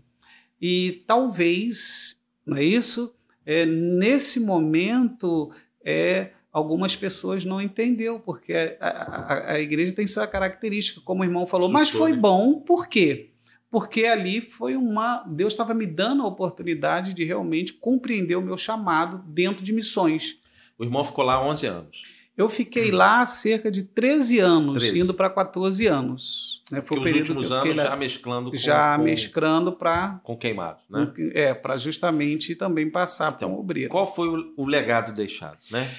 E 0.61 1.05
talvez, 1.07 2.17
não 2.47 2.57
é 2.57 2.65
isso? 2.65 3.15
É, 3.45 3.67
nesse 3.67 4.41
momento, 4.41 5.51
é, 5.85 6.31
algumas 6.53 6.95
pessoas 6.95 7.45
não 7.45 7.61
entendeu, 7.61 8.21
porque 8.21 8.77
a, 8.81 8.89
a, 8.89 9.53
a, 9.53 9.61
igreja 9.61 9.95
tem 9.95 10.07
sua 10.07 10.27
característica, 10.27 11.01
como 11.03 11.23
o 11.23 11.25
irmão 11.25 11.47
falou, 11.47 11.69
mas 11.69 11.91
foi 11.91 12.13
né? 12.13 12.19
bom, 12.19 12.61
por 12.61 12.89
quê? 12.89 13.31
Porque 13.71 14.05
ali 14.05 14.41
foi 14.41 14.77
uma. 14.77 15.25
Deus 15.27 15.53
estava 15.53 15.75
me 15.75 15.87
dando 15.87 16.23
a 16.23 16.27
oportunidade 16.27 17.13
de 17.13 17.25
realmente 17.25 17.75
compreender 17.75 18.37
o 18.37 18.43
meu 18.43 18.57
chamado 18.57 19.19
dentro 19.27 19.63
de 19.63 19.73
missões. 19.73 20.39
O 20.79 20.85
irmão 20.85 21.05
ficou 21.05 21.25
lá 21.25 21.43
11 21.45 21.67
anos. 21.67 22.03
Eu 22.37 22.49
fiquei 22.49 22.93
hum. 22.93 22.97
lá 22.97 23.27
cerca 23.27 23.69
de 23.69 23.83
13 23.83 24.39
anos, 24.39 24.85
13. 24.85 25.01
indo 25.01 25.13
para 25.13 25.29
14 25.29 25.87
anos. 25.89 26.63
Né? 26.71 26.81
Foi 26.81 26.97
Porque 26.97 27.01
o 27.01 27.03
período 27.03 27.41
os 27.41 27.51
últimos 27.51 27.53
anos 27.53 27.77
lá, 27.77 27.85
já 27.85 27.97
mesclando 27.97 28.51
com 28.51 28.57
Já 28.57 28.97
com, 28.97 29.03
mesclando 29.03 29.73
para. 29.73 30.21
Com 30.23 30.37
queimado, 30.37 30.79
né? 30.89 31.13
É, 31.35 31.53
para 31.53 31.77
justamente 31.77 32.55
também 32.55 32.89
passar 32.89 33.33
então, 33.35 33.49
para 33.49 33.59
um 33.59 33.61
obreiro. 33.61 33.91
Qual 33.91 34.07
foi 34.07 34.29
o, 34.29 34.55
o 34.57 34.67
legado 34.67 35.13
deixado, 35.13 35.59
né? 35.73 35.93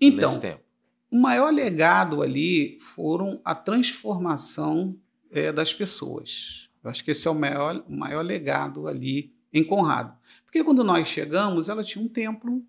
Então, 0.00 0.58
o 1.08 1.18
maior 1.18 1.52
legado 1.52 2.20
ali 2.20 2.78
foram 2.80 3.40
a 3.44 3.54
transformação 3.54 4.96
é, 5.30 5.52
das 5.52 5.72
pessoas. 5.72 6.65
Eu 6.86 6.90
acho 6.90 7.02
que 7.02 7.10
esse 7.10 7.26
é 7.26 7.30
o 7.30 7.34
maior, 7.34 7.84
o 7.88 7.92
maior 7.92 8.24
legado 8.24 8.86
ali 8.86 9.34
em 9.52 9.64
Conrado. 9.64 10.16
Porque 10.44 10.62
quando 10.62 10.84
nós 10.84 11.08
chegamos, 11.08 11.68
ela 11.68 11.82
tinha 11.82 12.04
um 12.04 12.06
templo, 12.06 12.64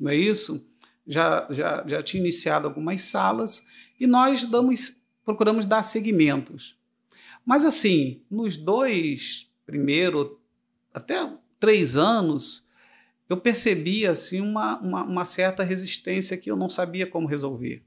não 0.00 0.10
é 0.10 0.16
isso? 0.16 0.66
Já, 1.06 1.46
já, 1.50 1.84
já 1.86 2.02
tinha 2.02 2.22
iniciado 2.22 2.66
algumas 2.66 3.02
salas 3.02 3.66
e 4.00 4.06
nós 4.06 4.44
damos, 4.44 4.98
procuramos 5.22 5.66
dar 5.66 5.82
segmentos. 5.82 6.78
Mas 7.44 7.62
assim, 7.62 8.22
nos 8.30 8.56
dois 8.56 9.50
primeiros, 9.66 10.30
até 10.92 11.30
três 11.60 11.94
anos, 11.94 12.64
eu 13.28 13.36
percebi 13.36 14.06
assim 14.06 14.40
uma, 14.40 14.78
uma, 14.78 15.04
uma 15.04 15.24
certa 15.26 15.62
resistência 15.62 16.38
que 16.38 16.50
eu 16.50 16.56
não 16.56 16.70
sabia 16.70 17.06
como 17.06 17.28
resolver 17.28 17.84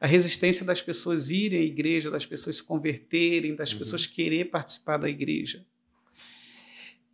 a 0.00 0.06
resistência 0.06 0.64
das 0.64 0.82
pessoas 0.82 1.30
irem 1.30 1.60
à 1.60 1.62
igreja, 1.62 2.10
das 2.10 2.26
pessoas 2.26 2.56
se 2.56 2.62
converterem, 2.62 3.54
das 3.54 3.72
uhum. 3.72 3.78
pessoas 3.78 4.06
querer 4.06 4.46
participar 4.50 4.98
da 4.98 5.08
igreja. 5.08 5.64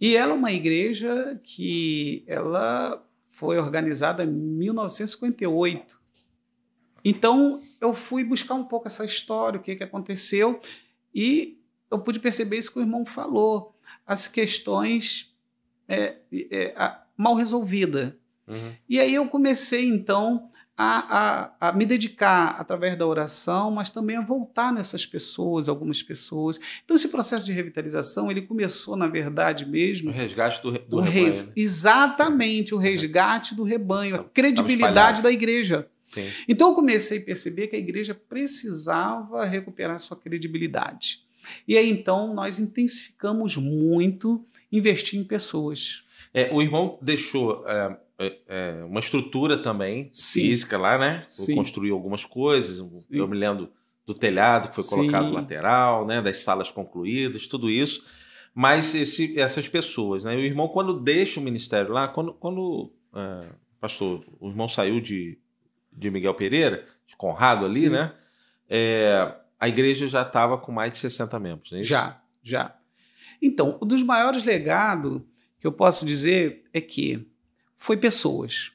E 0.00 0.16
ela 0.16 0.33
é 0.33 0.35
uma 0.35 0.52
igreja 0.52 1.40
que 1.42 2.22
ela 2.26 3.02
foi 3.29 3.59
organizada 3.59 4.24
em 4.24 4.31
1958. 4.31 5.98
Então 7.05 7.62
eu 7.81 7.94
fui 7.94 8.24
buscar 8.24 8.55
um 8.55 8.64
pouco 8.64 8.88
essa 8.88 9.05
história, 9.05 9.61
o 9.61 9.62
que, 9.62 9.76
que 9.76 9.85
aconteceu, 9.85 10.61
e 11.14 11.59
eu 11.90 12.00
pude 12.00 12.18
perceber 12.18 12.59
isso 12.59 12.72
que 12.72 12.79
o 12.79 12.83
irmão 12.83 13.07
falou, 13.07 13.74
as 14.07 14.29
questões 14.29 15.35
é, 15.88 16.16
é, 16.50 16.74
mal 17.16 17.35
resolvidas. 17.35 18.12
Uhum. 18.46 18.74
E 18.88 19.00
aí 19.00 19.14
eu 19.14 19.26
comecei 19.29 19.87
então 19.87 20.48
a, 20.76 21.50
a, 21.60 21.68
a, 21.68 21.72
me 21.72 21.86
dedicar 21.86 22.56
através 22.58 22.96
da 22.98 23.06
oração, 23.06 23.70
mas 23.70 23.88
também 23.88 24.16
a 24.16 24.20
voltar 24.20 24.72
nessas 24.72 25.06
pessoas, 25.06 25.68
algumas 25.68 26.02
pessoas. 26.02 26.60
Então, 26.84 26.94
esse 26.94 27.08
processo 27.08 27.46
de 27.46 27.52
revitalização, 27.52 28.30
ele 28.30 28.42
começou, 28.42 28.94
na 28.94 29.06
verdade 29.06 29.64
mesmo... 29.64 30.10
O 30.10 30.12
resgate 30.12 30.60
do, 30.62 30.72
do 30.72 31.00
rebanho. 31.00 31.10
Res, 31.10 31.46
né? 31.46 31.52
Exatamente, 31.56 32.74
o 32.74 32.78
resgate 32.78 33.54
do 33.54 33.62
rebanho, 33.62 34.16
a 34.16 34.24
credibilidade 34.24 35.22
da 35.22 35.32
igreja. 35.32 35.88
Sim. 36.04 36.28
Então, 36.46 36.68
eu 36.68 36.74
comecei 36.74 37.20
a 37.20 37.24
perceber 37.24 37.68
que 37.68 37.76
a 37.76 37.78
igreja 37.78 38.14
precisava 38.14 39.44
recuperar 39.46 39.98
sua 39.98 40.16
credibilidade. 40.16 41.22
E 41.66 41.78
aí, 41.78 41.88
então, 41.88 42.34
nós 42.34 42.58
intensificamos 42.58 43.56
muito 43.56 44.44
investir 44.70 45.18
em 45.18 45.24
pessoas. 45.24 46.02
É, 46.34 46.50
o 46.52 46.60
irmão 46.60 46.98
deixou... 47.00 47.64
É 47.66 48.04
é, 48.18 48.38
é, 48.48 48.85
uma 48.85 49.00
estrutura 49.00 49.59
também 49.59 50.09
Sim. 50.11 50.40
física 50.40 50.79
lá, 50.79 50.98
né? 50.98 51.24
Sim. 51.26 51.55
Construiu 51.55 51.94
algumas 51.94 52.24
coisas. 52.24 52.79
Sim. 52.79 53.07
Eu 53.11 53.29
me 53.29 53.37
lembro 53.37 53.70
do 54.07 54.14
telhado 54.14 54.68
que 54.68 54.74
foi 54.74 54.85
colocado 54.85 55.33
lateral, 55.33 56.07
né? 56.07 56.22
Das 56.22 56.38
salas 56.38 56.70
concluídas, 56.70 57.46
tudo 57.46 57.68
isso. 57.68 58.05
Mas 58.55 58.94
esse, 58.94 59.38
essas 59.38 59.68
pessoas, 59.68 60.24
né? 60.24 60.35
O 60.35 60.40
irmão, 60.40 60.68
quando 60.68 60.98
deixa 60.98 61.38
o 61.38 61.42
ministério 61.42 61.92
lá, 61.92 62.09
quando, 62.09 62.33
quando 62.33 62.90
é, 63.14 63.46
pastor, 63.81 64.24
o 64.40 64.48
irmão 64.48 64.66
saiu 64.66 65.00
de, 65.00 65.38
de 65.92 66.11
Miguel 66.11 66.35
Pereira, 66.35 66.87
de 67.07 67.16
Conrado 67.16 67.64
ali, 67.64 67.88
né? 67.88 68.14
É, 68.68 69.35
a 69.61 69.68
igreja 69.68 70.09
já 70.09 70.22
estava 70.22 70.59
com 70.59 70.72
mais 70.72 70.92
de 70.92 70.98
60 70.98 71.38
membros, 71.38 71.72
né? 71.72 71.83
Já, 71.83 72.20
já. 72.42 72.76
Então, 73.40 73.79
um 73.81 73.87
dos 73.87 74.02
maiores 74.02 74.42
legados 74.42 75.20
que 75.61 75.66
eu 75.66 75.72
posso 75.72 76.07
dizer 76.07 76.64
é 76.72 76.81
que 76.81 77.26
foi 77.76 77.96
pessoas. 77.96 78.72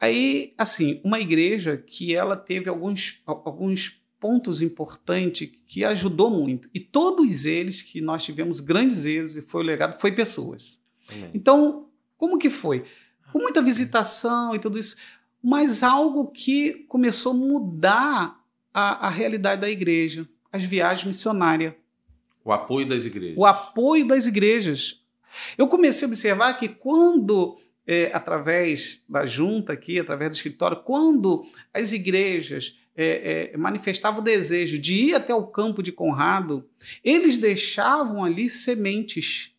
Aí, 0.00 0.54
assim, 0.56 1.00
uma 1.04 1.20
igreja 1.20 1.76
que 1.76 2.16
ela 2.16 2.34
teve 2.34 2.68
alguns, 2.70 3.22
alguns 3.26 4.00
pontos 4.18 4.62
importantes 4.62 5.50
que 5.66 5.84
ajudou 5.84 6.30
muito. 6.30 6.68
E 6.74 6.80
todos 6.80 7.44
eles 7.44 7.82
que 7.82 8.00
nós 8.00 8.24
tivemos 8.24 8.60
grandes 8.60 9.04
êxitos 9.04 9.36
e 9.36 9.42
foi 9.42 9.62
o 9.62 9.64
legado, 9.64 10.00
foi 10.00 10.12
pessoas. 10.12 10.82
Amém. 11.08 11.30
Então, 11.34 11.86
como 12.16 12.38
que 12.38 12.50
foi? 12.50 12.84
Com 13.32 13.38
muita 13.38 13.62
visitação 13.62 14.54
e 14.54 14.58
tudo 14.58 14.78
isso, 14.78 14.96
mas 15.42 15.82
algo 15.82 16.28
que 16.28 16.84
começou 16.88 17.32
a 17.32 17.36
mudar 17.36 18.44
a, 18.72 19.06
a 19.06 19.10
realidade 19.10 19.60
da 19.60 19.70
igreja, 19.70 20.28
as 20.52 20.64
viagens 20.64 21.06
missionárias. 21.06 21.74
O 22.44 22.52
apoio 22.52 22.88
das 22.88 23.04
igrejas. 23.04 23.36
O 23.38 23.44
apoio 23.44 24.06
das 24.06 24.26
igrejas. 24.26 25.04
Eu 25.56 25.68
comecei 25.68 26.06
a 26.06 26.08
observar 26.08 26.54
que 26.54 26.68
quando, 26.68 27.58
é, 27.90 28.08
através 28.14 29.02
da 29.08 29.26
junta 29.26 29.72
aqui, 29.72 29.98
através 29.98 30.30
do 30.30 30.36
escritório, 30.36 30.76
quando 30.84 31.44
as 31.74 31.92
igrejas 31.92 32.78
é, 32.94 33.50
é, 33.52 33.56
manifestavam 33.56 34.20
o 34.20 34.24
desejo 34.24 34.78
de 34.78 34.94
ir 34.94 35.14
até 35.16 35.34
o 35.34 35.48
campo 35.48 35.82
de 35.82 35.90
Conrado, 35.90 36.64
eles 37.02 37.36
deixavam 37.36 38.24
ali 38.24 38.48
sementes 38.48 39.56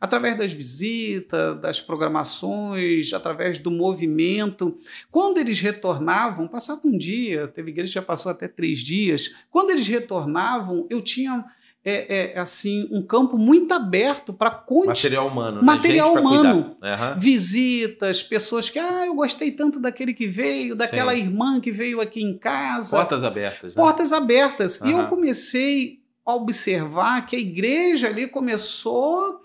através 0.00 0.34
das 0.38 0.50
visitas, 0.50 1.60
das 1.60 1.78
programações, 1.78 3.12
através 3.12 3.58
do 3.58 3.70
movimento. 3.70 4.74
Quando 5.10 5.36
eles 5.36 5.60
retornavam, 5.60 6.48
passava 6.48 6.80
um 6.86 6.96
dia, 6.96 7.48
teve 7.48 7.70
igreja 7.70 7.90
que 7.90 7.94
já 7.96 8.02
passou 8.02 8.32
até 8.32 8.48
três 8.48 8.78
dias. 8.78 9.34
Quando 9.50 9.72
eles 9.72 9.86
retornavam, 9.86 10.86
eu 10.88 11.02
tinha 11.02 11.44
é, 11.88 12.32
é, 12.34 12.38
assim 12.38 12.86
um 12.90 13.00
campo 13.02 13.38
muito 13.38 13.72
aberto 13.72 14.32
para 14.32 14.50
continuar. 14.50 14.88
Material 14.88 15.26
humano, 15.26 15.56
né? 15.56 15.62
Material 15.62 16.12
humano. 16.12 16.76
Uhum. 16.82 17.18
Visitas, 17.18 18.22
pessoas 18.22 18.68
que, 18.68 18.78
ah, 18.78 19.06
eu 19.06 19.14
gostei 19.14 19.50
tanto 19.52 19.80
daquele 19.80 20.12
que 20.12 20.26
veio, 20.26 20.76
daquela 20.76 21.12
Sim. 21.12 21.20
irmã 21.20 21.58
que 21.60 21.72
veio 21.72 22.00
aqui 22.00 22.22
em 22.22 22.36
casa. 22.36 22.96
Portas 22.96 23.24
abertas. 23.24 23.74
Né? 23.74 23.82
Portas 23.82 24.12
abertas. 24.12 24.80
Uhum. 24.80 24.88
E 24.88 24.92
eu 24.92 25.06
comecei 25.06 26.00
a 26.26 26.34
observar 26.34 27.24
que 27.24 27.36
a 27.36 27.38
igreja 27.38 28.08
ali 28.08 28.28
começou 28.28 29.40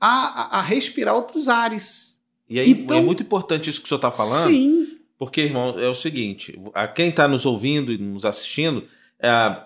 a, 0.00 0.56
a, 0.56 0.58
a 0.58 0.62
respirar 0.62 1.14
outros 1.14 1.48
ares. 1.48 2.20
E 2.48 2.58
aí, 2.58 2.70
então, 2.72 2.96
é 2.96 3.00
muito 3.00 3.22
importante 3.22 3.70
isso 3.70 3.80
que 3.80 3.86
o 3.86 3.88
senhor 3.88 3.98
está 3.98 4.10
falando. 4.10 4.48
Sim. 4.50 4.98
Porque, 5.16 5.42
irmão, 5.42 5.78
é 5.78 5.88
o 5.88 5.94
seguinte: 5.94 6.60
a 6.74 6.88
quem 6.88 7.10
está 7.10 7.28
nos 7.28 7.46
ouvindo 7.46 7.92
e 7.92 7.98
nos 7.98 8.24
assistindo, 8.24 8.84
é 9.20 9.62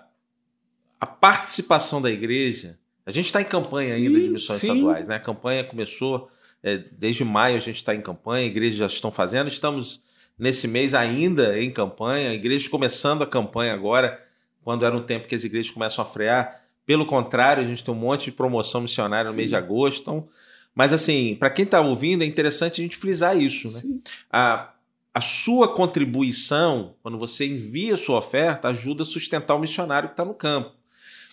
a, 0.99 1.05
participação 1.05 2.01
da 2.01 2.11
igreja. 2.11 2.77
A 3.05 3.11
gente 3.11 3.25
está 3.25 3.41
em 3.41 3.45
campanha 3.45 3.93
sim, 3.93 4.07
ainda 4.07 4.19
de 4.19 4.29
missões 4.29 4.59
sim. 4.59 4.67
estaduais, 4.67 5.07
né? 5.07 5.15
A 5.15 5.19
campanha 5.19 5.63
começou 5.63 6.29
é, 6.61 6.77
desde 6.77 7.23
maio, 7.23 7.55
a 7.55 7.59
gente 7.59 7.77
está 7.77 7.95
em 7.95 8.01
campanha, 8.01 8.45
igrejas 8.45 8.77
já 8.77 8.85
estão 8.85 9.11
fazendo, 9.11 9.47
estamos 9.47 10.01
nesse 10.37 10.67
mês 10.67 10.93
ainda 10.93 11.59
em 11.59 11.71
campanha, 11.71 12.33
igrejas 12.33 12.67
começando 12.67 13.23
a 13.23 13.27
campanha 13.27 13.73
agora, 13.73 14.23
quando 14.63 14.85
era 14.85 14.95
um 14.95 15.01
tempo 15.01 15.27
que 15.27 15.35
as 15.35 15.43
igrejas 15.43 15.71
começam 15.71 16.03
a 16.03 16.07
frear. 16.07 16.61
Pelo 16.85 17.05
contrário, 17.05 17.63
a 17.63 17.67
gente 17.67 17.83
tem 17.83 17.93
um 17.93 17.97
monte 17.97 18.25
de 18.25 18.31
promoção 18.31 18.81
missionária 18.81 19.25
no 19.25 19.31
Sim. 19.31 19.37
mês 19.37 19.49
de 19.49 19.55
agosto. 19.55 20.01
Então, 20.01 20.27
mas 20.73 20.93
assim, 20.93 21.35
para 21.35 21.49
quem 21.49 21.65
está 21.65 21.81
ouvindo, 21.81 22.23
é 22.23 22.25
interessante 22.25 22.81
a 22.81 22.83
gente 22.83 22.97
frisar 22.97 23.37
isso, 23.37 23.67
né? 23.71 23.99
A, 24.31 24.73
a 25.13 25.21
sua 25.21 25.73
contribuição, 25.73 26.95
quando 27.01 27.17
você 27.17 27.45
envia 27.45 27.95
a 27.95 27.97
sua 27.97 28.19
oferta, 28.19 28.69
ajuda 28.69 29.03
a 29.03 29.05
sustentar 29.05 29.55
o 29.55 29.59
missionário 29.59 30.09
que 30.09 30.13
está 30.13 30.23
no 30.23 30.33
campo. 30.33 30.78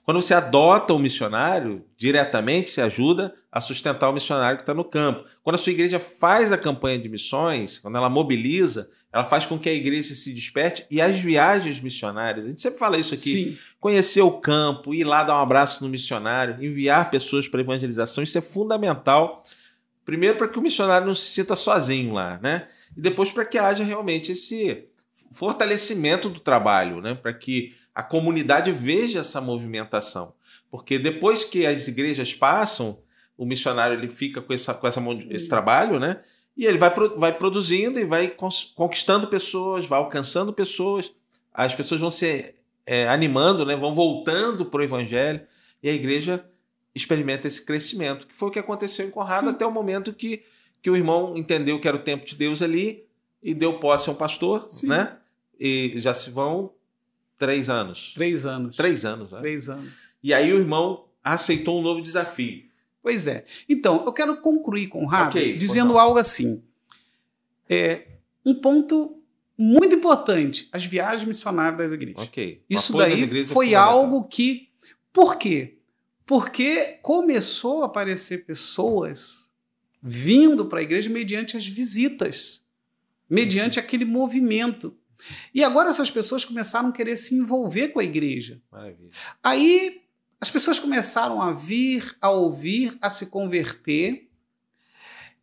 Quando 0.06 0.22
você 0.22 0.34
adota 0.34 0.94
o 0.94 1.00
missionário 1.00 1.84
diretamente, 1.98 2.70
você 2.70 2.80
ajuda 2.80 3.34
a 3.50 3.60
sustentar 3.60 4.08
o 4.08 4.12
missionário 4.12 4.56
que 4.56 4.62
está 4.62 4.72
no 4.72 4.84
campo. 4.84 5.24
Quando 5.42 5.56
a 5.56 5.58
sua 5.58 5.72
igreja 5.72 5.98
faz 5.98 6.52
a 6.52 6.56
campanha 6.56 6.96
de 6.96 7.08
missões, 7.08 7.80
quando 7.80 7.96
ela 7.96 8.08
mobiliza, 8.08 8.88
ela 9.12 9.24
faz 9.24 9.46
com 9.46 9.58
que 9.58 9.68
a 9.68 9.72
igreja 9.72 10.14
se 10.14 10.32
desperte 10.32 10.86
e 10.88 11.00
as 11.00 11.16
viagens 11.18 11.80
missionárias, 11.80 12.46
a 12.46 12.48
gente 12.48 12.62
sempre 12.62 12.78
fala 12.78 12.96
isso 12.96 13.14
aqui, 13.14 13.30
Sim. 13.30 13.58
conhecer 13.80 14.22
o 14.22 14.38
campo, 14.38 14.94
ir 14.94 15.02
lá 15.02 15.24
dar 15.24 15.38
um 15.38 15.42
abraço 15.42 15.82
no 15.82 15.90
missionário, 15.90 16.64
enviar 16.64 17.10
pessoas 17.10 17.48
para 17.48 17.60
evangelização, 17.60 18.22
isso 18.22 18.38
é 18.38 18.40
fundamental. 18.40 19.42
Primeiro 20.04 20.36
para 20.36 20.46
que 20.46 20.58
o 20.58 20.62
missionário 20.62 21.04
não 21.04 21.14
se 21.14 21.30
sinta 21.30 21.56
sozinho 21.56 22.14
lá, 22.14 22.38
né? 22.40 22.68
E 22.96 23.00
depois 23.00 23.32
para 23.32 23.44
que 23.44 23.58
haja 23.58 23.82
realmente 23.82 24.30
esse 24.30 24.84
fortalecimento 25.32 26.28
do 26.28 26.38
trabalho, 26.38 27.00
né? 27.00 27.14
Para 27.14 27.32
que 27.32 27.74
a 27.96 28.02
comunidade 28.02 28.70
veja 28.70 29.20
essa 29.20 29.40
movimentação. 29.40 30.34
Porque 30.70 30.98
depois 30.98 31.44
que 31.44 31.64
as 31.64 31.88
igrejas 31.88 32.34
passam, 32.34 32.98
o 33.38 33.46
missionário 33.46 33.98
ele 33.98 34.08
fica 34.08 34.42
com, 34.42 34.52
essa, 34.52 34.74
com 34.74 34.86
essa, 34.86 35.00
esse 35.30 35.48
trabalho, 35.48 35.98
né? 35.98 36.20
E 36.54 36.66
ele 36.66 36.76
vai, 36.76 36.92
vai 37.16 37.32
produzindo 37.32 37.98
e 37.98 38.04
vai 38.04 38.28
conquistando 38.74 39.28
pessoas, 39.28 39.86
vai 39.86 39.98
alcançando 39.98 40.52
pessoas. 40.52 41.10
As 41.54 41.74
pessoas 41.74 41.98
vão 41.98 42.10
se 42.10 42.54
é, 42.84 43.08
animando, 43.08 43.64
né? 43.64 43.74
vão 43.74 43.94
voltando 43.94 44.66
para 44.66 44.80
o 44.80 44.84
evangelho. 44.84 45.40
E 45.82 45.88
a 45.88 45.92
igreja 45.92 46.44
experimenta 46.94 47.46
esse 47.46 47.64
crescimento, 47.64 48.26
que 48.26 48.34
foi 48.34 48.48
o 48.48 48.52
que 48.52 48.58
aconteceu 48.58 49.06
em 49.06 49.10
Conrado 49.10 49.40
Sim. 49.46 49.50
até 49.50 49.64
o 49.64 49.72
momento 49.72 50.12
que, 50.12 50.42
que 50.82 50.90
o 50.90 50.96
irmão 50.96 51.32
entendeu 51.34 51.80
que 51.80 51.88
era 51.88 51.96
o 51.96 52.00
tempo 52.00 52.26
de 52.26 52.34
Deus 52.34 52.60
ali 52.60 53.06
e 53.42 53.54
deu 53.54 53.78
posse 53.78 54.10
a 54.10 54.12
um 54.12 54.16
pastor, 54.16 54.66
Sim. 54.68 54.88
né? 54.88 55.16
E 55.58 55.94
já 55.96 56.12
se 56.12 56.28
vão 56.30 56.75
três 57.38 57.68
anos. 57.68 58.12
Três 58.14 58.46
anos. 58.46 58.76
Três 58.76 59.04
anos, 59.04 59.32
né? 59.32 59.40
Três 59.40 59.68
anos. 59.68 59.92
E 60.22 60.32
aí 60.34 60.52
o 60.52 60.58
irmão 60.58 61.06
aceitou 61.22 61.78
um 61.78 61.82
novo 61.82 62.00
desafio. 62.00 62.64
Pois 63.02 63.26
é. 63.26 63.44
Então, 63.68 64.04
eu 64.04 64.12
quero 64.12 64.36
concluir, 64.40 64.88
Conrado, 64.88 65.28
okay, 65.28 65.56
dizendo 65.56 65.96
algo 65.98 66.18
assim. 66.18 66.64
É, 67.68 68.06
um 68.44 68.54
ponto 68.54 69.22
muito 69.56 69.94
importante: 69.94 70.68
as 70.72 70.84
viagens 70.84 71.24
missionárias 71.26 71.78
das 71.78 71.92
igrejas. 71.92 72.22
Ok. 72.22 72.62
Isso 72.68 72.96
daí 72.96 73.44
foi 73.44 73.72
é 73.72 73.76
algo 73.76 74.24
que. 74.24 74.68
Por 75.12 75.36
quê? 75.36 75.78
Porque 76.26 76.98
começou 77.02 77.82
a 77.82 77.86
aparecer 77.86 78.44
pessoas 78.44 79.48
vindo 80.02 80.66
para 80.66 80.80
a 80.80 80.82
igreja 80.82 81.08
mediante 81.08 81.56
as 81.56 81.66
visitas, 81.66 82.66
mediante 83.30 83.78
aquele 83.78 84.04
movimento. 84.04 84.96
E 85.54 85.64
agora 85.64 85.90
essas 85.90 86.10
pessoas 86.10 86.44
começaram 86.44 86.88
a 86.88 86.92
querer 86.92 87.16
se 87.16 87.34
envolver 87.34 87.88
com 87.88 88.00
a 88.00 88.04
igreja. 88.04 88.60
Maravilha. 88.70 89.10
Aí 89.42 90.02
as 90.40 90.50
pessoas 90.50 90.78
começaram 90.78 91.40
a 91.40 91.52
vir, 91.52 92.16
a 92.20 92.30
ouvir, 92.30 92.96
a 93.00 93.08
se 93.08 93.26
converter. 93.26 94.28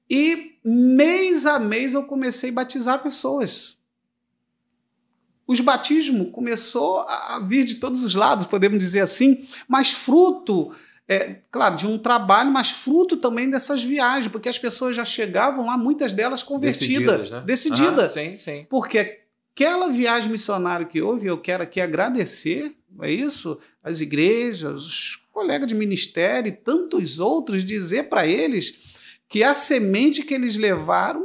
E 0.10 0.60
mês 0.64 1.46
a 1.46 1.58
mês 1.60 1.94
eu 1.94 2.04
comecei 2.04 2.52
a 2.52 2.54
batizar 2.54 3.02
pessoas. 3.02 3.82
Os 5.46 5.60
batismos 5.60 6.32
começou 6.32 7.00
a 7.02 7.40
vir 7.40 7.66
de 7.66 7.76
todos 7.76 8.02
os 8.02 8.16
lados, 8.16 8.46
podemos 8.46 8.78
dizer 8.80 9.02
assim, 9.02 9.46
mas 9.68 9.92
fruto, 9.92 10.74
é, 11.08 11.42
claro, 11.52 11.76
de 11.76 11.86
um 11.86 11.98
trabalho, 11.98 12.50
mas 12.50 12.72
fruto 12.72 13.18
também 13.18 13.50
dessas 13.50 13.84
viagens, 13.84 14.32
porque 14.32 14.48
as 14.48 14.58
pessoas 14.58 14.96
já 14.96 15.04
chegavam 15.04 15.66
lá, 15.66 15.78
muitas 15.78 16.14
delas 16.14 16.42
convertidas, 16.42 17.30
decididas, 17.30 17.32
né? 17.32 17.42
decididas. 17.46 18.12
Ah, 18.12 18.14
sim, 18.14 18.38
sim. 18.38 18.66
Porque 18.70 19.23
aquela 19.54 19.90
viagem 19.90 20.32
missionária 20.32 20.86
que 20.86 21.02
houve, 21.02 21.28
eu 21.28 21.38
quero 21.38 21.64
aqui 21.64 21.80
agradecer, 21.80 22.76
é 23.02 23.12
isso? 23.12 23.60
as 23.84 24.00
igrejas, 24.00 24.86
os 24.86 25.16
colegas 25.32 25.68
de 25.68 25.76
ministério 25.76 26.48
e 26.48 26.56
tantos 26.56 27.20
outros, 27.20 27.64
dizer 27.64 28.08
para 28.08 28.26
eles 28.26 28.94
que 29.28 29.44
a 29.44 29.54
semente 29.54 30.24
que 30.24 30.34
eles 30.34 30.56
levaram 30.56 31.24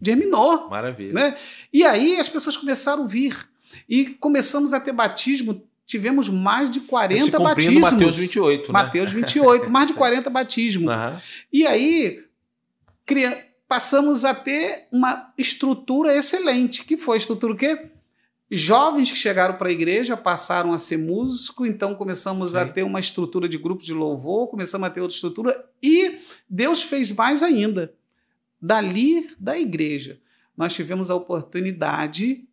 germinou. 0.00 0.68
Maravilha. 0.68 1.12
Né? 1.12 1.36
E 1.72 1.84
aí 1.84 2.16
as 2.16 2.28
pessoas 2.28 2.56
começaram 2.56 3.04
a 3.04 3.06
vir. 3.06 3.48
E 3.88 4.06
começamos 4.06 4.74
a 4.74 4.80
ter 4.80 4.92
batismo. 4.92 5.62
Tivemos 5.86 6.28
mais 6.28 6.70
de 6.70 6.80
40 6.80 7.38
batismos. 7.38 7.92
Mateus 7.92 8.16
28. 8.16 8.72
Né? 8.72 8.82
Mateus 8.82 9.10
28, 9.12 9.70
mais 9.70 9.86
de 9.86 9.94
40 9.94 10.30
batismos. 10.30 10.94
Uhum. 10.94 11.20
E 11.52 11.66
aí 11.66 12.24
passamos 13.70 14.24
a 14.24 14.34
ter 14.34 14.88
uma 14.90 15.32
estrutura 15.38 16.12
excelente, 16.12 16.84
que 16.84 16.96
foi 16.96 17.14
a 17.14 17.18
estrutura 17.18 17.52
o 17.52 17.56
quê? 17.56 17.90
Jovens 18.50 19.12
que 19.12 19.16
chegaram 19.16 19.56
para 19.56 19.68
a 19.68 19.72
igreja 19.72 20.16
passaram 20.16 20.72
a 20.72 20.78
ser 20.78 20.96
músico, 20.96 21.64
então 21.64 21.94
começamos 21.94 22.50
Sim. 22.50 22.58
a 22.58 22.66
ter 22.66 22.82
uma 22.82 22.98
estrutura 22.98 23.48
de 23.48 23.56
grupos 23.56 23.86
de 23.86 23.94
louvor, 23.94 24.48
começamos 24.48 24.88
a 24.88 24.90
ter 24.90 25.00
outra 25.00 25.14
estrutura 25.14 25.64
e 25.80 26.18
Deus 26.48 26.82
fez 26.82 27.12
mais 27.12 27.44
ainda. 27.44 27.94
Dali 28.60 29.30
da 29.38 29.56
igreja, 29.56 30.18
nós 30.56 30.74
tivemos 30.74 31.08
a 31.08 31.14
oportunidade 31.14 32.48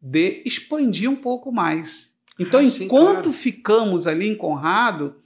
de 0.00 0.42
expandir 0.46 1.10
um 1.10 1.16
pouco 1.16 1.52
mais. 1.52 2.14
Então, 2.38 2.60
ah, 2.60 2.64
enquanto 2.64 3.24
claro. 3.24 3.32
ficamos 3.34 4.06
ali 4.06 4.26
em 4.26 4.34
Conrado, 4.34 5.16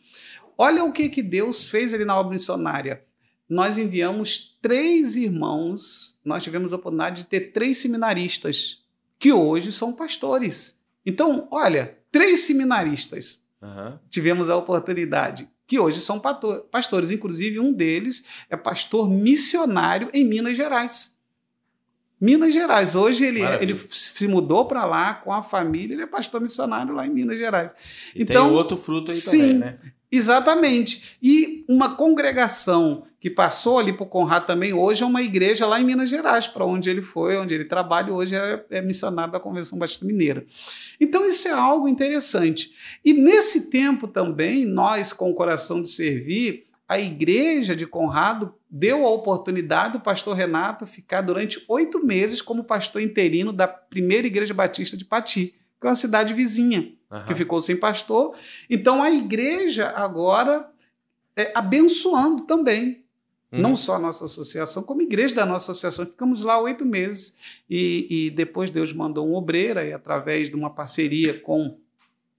olha 0.58 0.82
o 0.82 0.92
que, 0.92 1.08
que 1.08 1.22
Deus 1.22 1.66
fez 1.66 1.94
ali 1.94 2.04
na 2.04 2.18
obra 2.18 2.32
missionária. 2.32 3.06
Nós 3.48 3.78
enviamos 3.78 4.56
três 4.60 5.16
irmãos, 5.16 6.18
nós 6.24 6.42
tivemos 6.42 6.72
a 6.72 6.76
oportunidade 6.76 7.22
de 7.22 7.26
ter 7.28 7.52
três 7.52 7.78
seminaristas 7.78 8.84
que 9.18 9.32
hoje 9.32 9.70
são 9.70 9.92
pastores. 9.92 10.80
Então, 11.04 11.46
olha, 11.50 11.96
três 12.10 12.40
seminaristas 12.40 13.46
uhum. 13.62 13.98
tivemos 14.10 14.50
a 14.50 14.56
oportunidade, 14.56 15.48
que 15.66 15.78
hoje 15.78 16.00
são 16.00 16.20
pastores. 16.70 17.10
Inclusive, 17.10 17.60
um 17.60 17.72
deles 17.72 18.26
é 18.50 18.56
pastor 18.56 19.08
missionário 19.08 20.10
em 20.12 20.24
Minas 20.24 20.56
Gerais. 20.56 21.16
Minas 22.20 22.54
Gerais. 22.54 22.94
Hoje 22.94 23.24
ele, 23.26 23.42
ele 23.60 23.76
se 23.76 24.26
mudou 24.26 24.64
para 24.66 24.84
lá 24.84 25.14
com 25.14 25.32
a 25.32 25.42
família, 25.42 25.94
ele 25.94 26.02
é 26.02 26.06
pastor 26.06 26.40
missionário 26.40 26.94
lá 26.94 27.06
em 27.06 27.10
Minas 27.10 27.38
Gerais. 27.38 27.74
E 28.14 28.22
então, 28.22 28.48
tem 28.48 28.56
outro 28.56 28.76
fruto 28.76 29.10
aí 29.10 29.16
sim, 29.16 29.38
também, 29.38 29.58
né? 29.58 29.78
Exatamente. 30.10 31.16
E 31.22 31.64
uma 31.68 31.96
congregação 31.96 33.04
que 33.18 33.30
passou 33.30 33.78
ali 33.78 33.92
por 33.92 34.06
Conrado 34.06 34.46
também, 34.46 34.72
hoje 34.72 35.02
é 35.02 35.06
uma 35.06 35.22
igreja 35.22 35.66
lá 35.66 35.80
em 35.80 35.84
Minas 35.84 36.08
Gerais, 36.08 36.46
para 36.46 36.64
onde 36.64 36.88
ele 36.88 37.02
foi, 37.02 37.36
onde 37.36 37.54
ele 37.54 37.64
trabalha, 37.64 38.12
hoje 38.12 38.36
é, 38.36 38.64
é 38.70 38.80
missionário 38.80 39.32
da 39.32 39.40
Convenção 39.40 39.78
Batista 39.78 40.06
Mineira. 40.06 40.44
Então 41.00 41.26
isso 41.26 41.48
é 41.48 41.52
algo 41.52 41.88
interessante. 41.88 42.72
E 43.04 43.12
nesse 43.12 43.68
tempo 43.68 44.06
também, 44.06 44.64
nós, 44.64 45.12
com 45.12 45.30
o 45.30 45.34
coração 45.34 45.82
de 45.82 45.90
servir, 45.90 46.66
a 46.88 47.00
igreja 47.00 47.74
de 47.74 47.84
Conrado 47.84 48.54
deu 48.70 49.04
a 49.04 49.10
oportunidade 49.10 49.94
do 49.94 50.00
pastor 50.00 50.36
Renato 50.36 50.86
ficar 50.86 51.20
durante 51.20 51.64
oito 51.68 52.04
meses 52.04 52.40
como 52.40 52.62
pastor 52.62 53.02
interino 53.02 53.52
da 53.52 53.66
primeira 53.66 54.26
igreja 54.26 54.54
batista 54.54 54.96
de 54.96 55.04
Pati, 55.04 55.54
que 55.80 55.86
é 55.86 55.90
uma 55.90 55.96
cidade 55.96 56.32
vizinha, 56.32 56.92
uhum. 57.10 57.24
que 57.24 57.34
ficou 57.34 57.60
sem 57.60 57.76
pastor. 57.76 58.36
Então 58.68 59.02
a 59.02 59.10
igreja 59.10 59.88
agora 59.88 60.68
é 61.36 61.52
abençoando 61.54 62.42
também. 62.42 63.04
Uhum. 63.52 63.60
Não 63.60 63.76
só 63.76 63.94
a 63.94 63.98
nossa 63.98 64.24
associação, 64.24 64.82
como 64.82 65.02
igreja 65.02 65.34
da 65.34 65.46
nossa 65.46 65.72
associação. 65.72 66.06
Ficamos 66.06 66.42
lá 66.42 66.60
oito 66.60 66.84
meses 66.84 67.36
e, 67.70 68.06
e 68.10 68.30
depois 68.30 68.70
Deus 68.70 68.92
mandou 68.92 69.28
um 69.28 69.34
obreiro, 69.34 69.80
aí, 69.80 69.92
através 69.92 70.48
de 70.48 70.56
uma 70.56 70.70
parceria 70.70 71.40
com 71.40 71.78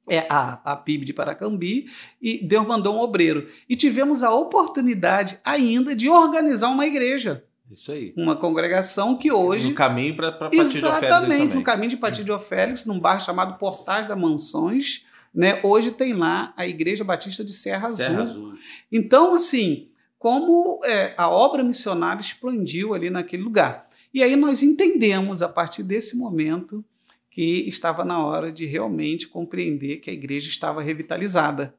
é 0.09 0.25
a, 0.29 0.61
a 0.63 0.75
PIB 0.75 1.05
de 1.05 1.13
Paracambi, 1.13 1.85
e 2.21 2.37
Deus 2.45 2.65
mandou 2.65 2.95
um 2.95 2.99
obreiro. 2.99 3.47
E 3.67 3.75
tivemos 3.75 4.23
a 4.23 4.33
oportunidade 4.33 5.37
ainda 5.43 5.93
de 5.93 6.09
organizar 6.09 6.69
uma 6.69 6.87
igreja. 6.87 7.43
Isso 7.71 7.91
aí. 7.91 8.13
Uma 8.15 8.35
congregação 8.35 9.17
que 9.17 9.31
hoje. 9.31 9.69
No 9.69 9.75
caminho 9.75 10.15
para 10.15 10.31
Patídio 10.31 10.61
Exatamente, 10.61 11.55
no 11.55 11.63
caminho 11.63 11.89
de 11.89 11.97
Patídio 11.97 12.39
Félix, 12.39 12.85
num 12.85 12.99
bairro 12.99 13.21
chamado 13.21 13.57
Portais 13.57 14.07
da 14.07 14.15
Mansões. 14.15 15.05
Né? 15.33 15.59
Hoje 15.63 15.91
tem 15.91 16.13
lá 16.13 16.53
a 16.55 16.65
Igreja 16.65 17.03
Batista 17.03 17.43
de 17.43 17.51
Serra, 17.51 17.89
Serra 17.89 18.21
Azul. 18.21 18.41
Azul. 18.41 18.59
Então, 18.91 19.35
assim, 19.35 19.89
como 20.17 20.79
é, 20.83 21.13
a 21.17 21.29
obra 21.29 21.63
missionária 21.63 22.21
expandiu 22.21 22.93
ali 22.93 23.09
naquele 23.09 23.43
lugar. 23.43 23.87
E 24.13 24.23
aí 24.23 24.35
nós 24.35 24.63
entendemos, 24.63 25.41
a 25.41 25.49
partir 25.49 25.83
desse 25.83 26.17
momento, 26.17 26.83
que 27.29 27.67
estava 27.67 28.03
na 28.03 28.25
hora 28.25 28.51
de 28.51 28.65
realmente 28.65 29.27
compreender 29.27 29.97
que 29.97 30.09
a 30.09 30.13
igreja 30.13 30.47
estava 30.47 30.81
revitalizada. 30.81 31.75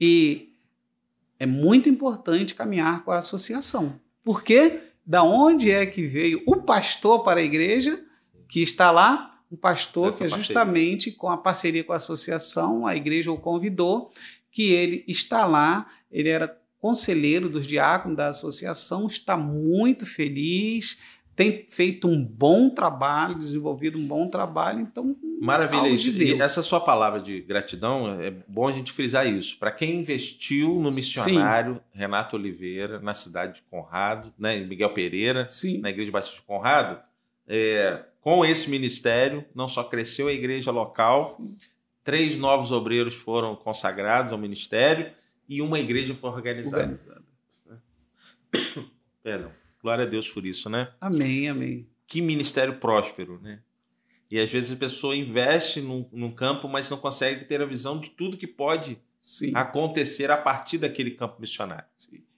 E 0.00 0.52
é 1.38 1.46
muito 1.46 1.88
importante 1.88 2.54
caminhar 2.54 3.04
com 3.04 3.10
a 3.10 3.18
associação. 3.18 3.98
Porque 4.22 4.87
da 5.08 5.22
onde 5.22 5.70
é 5.70 5.86
que 5.86 6.06
veio 6.06 6.42
o 6.46 6.56
pastor 6.56 7.24
para 7.24 7.40
a 7.40 7.42
igreja 7.42 8.04
que 8.46 8.60
está 8.60 8.90
lá? 8.90 9.40
Um 9.50 9.56
pastor 9.56 10.10
Essa 10.10 10.18
que 10.18 10.24
é 10.24 10.28
justamente 10.28 11.10
com 11.12 11.30
a 11.30 11.38
parceria 11.38 11.82
com 11.82 11.94
a 11.94 11.96
associação, 11.96 12.86
a 12.86 12.94
igreja 12.94 13.32
o 13.32 13.38
convidou, 13.38 14.12
que 14.52 14.70
ele 14.70 15.06
está 15.08 15.46
lá, 15.46 15.86
ele 16.12 16.28
era 16.28 16.54
conselheiro 16.78 17.48
dos 17.48 17.66
diáconos 17.66 18.18
da 18.18 18.28
associação, 18.28 19.06
está 19.06 19.34
muito 19.34 20.04
feliz, 20.04 20.98
tem 21.38 21.64
feito 21.68 22.08
um 22.08 22.20
bom 22.20 22.68
trabalho, 22.68 23.36
desenvolvido 23.36 23.96
um 23.96 24.04
bom 24.04 24.26
trabalho, 24.26 24.80
então. 24.80 25.14
Maravilha, 25.40 25.86
isso. 25.86 26.10
De 26.10 26.34
e 26.34 26.40
essa 26.40 26.64
sua 26.64 26.80
palavra 26.80 27.20
de 27.20 27.40
gratidão, 27.42 28.20
é 28.20 28.32
bom 28.48 28.66
a 28.66 28.72
gente 28.72 28.90
frisar 28.90 29.24
isso. 29.24 29.56
Para 29.56 29.70
quem 29.70 30.00
investiu 30.00 30.74
no 30.74 30.90
missionário 30.90 31.74
Sim. 31.74 31.80
Renato 31.92 32.34
Oliveira, 32.34 32.98
na 32.98 33.14
cidade 33.14 33.54
de 33.54 33.62
Conrado, 33.70 34.34
né, 34.36 34.58
Miguel 34.58 34.90
Pereira, 34.90 35.46
Sim. 35.48 35.78
na 35.78 35.90
Igreja 35.90 36.10
Batista 36.10 36.34
de 36.34 36.42
Conrado, 36.42 37.00
é, 37.46 38.02
com 38.20 38.44
esse 38.44 38.68
ministério, 38.68 39.44
não 39.54 39.68
só 39.68 39.84
cresceu 39.84 40.26
a 40.26 40.32
igreja 40.32 40.72
local, 40.72 41.24
Sim. 41.24 41.56
três 42.02 42.36
novos 42.36 42.72
obreiros 42.72 43.14
foram 43.14 43.54
consagrados 43.54 44.32
ao 44.32 44.38
ministério 44.38 45.12
e 45.48 45.62
uma 45.62 45.78
igreja 45.78 46.16
foi 46.16 46.30
organizada. 46.30 46.82
organizada. 46.82 47.22
Perdão. 49.22 49.57
Glória 49.82 50.04
a 50.04 50.08
Deus 50.08 50.28
por 50.28 50.44
isso, 50.44 50.68
né? 50.68 50.92
Amém, 51.00 51.48
amém. 51.48 51.86
Que 52.06 52.20
ministério 52.20 52.78
próspero, 52.78 53.40
né? 53.40 53.60
E 54.30 54.38
às 54.38 54.50
vezes 54.50 54.72
a 54.72 54.76
pessoa 54.76 55.16
investe 55.16 55.80
num, 55.80 56.06
num 56.12 56.30
campo, 56.30 56.68
mas 56.68 56.90
não 56.90 56.98
consegue 56.98 57.44
ter 57.44 57.62
a 57.62 57.66
visão 57.66 57.98
de 57.98 58.10
tudo 58.10 58.36
que 58.36 58.46
pode 58.46 58.98
Sim. 59.20 59.52
acontecer 59.54 60.30
a 60.30 60.36
partir 60.36 60.78
daquele 60.78 61.12
campo 61.12 61.40
missionário. 61.40 61.86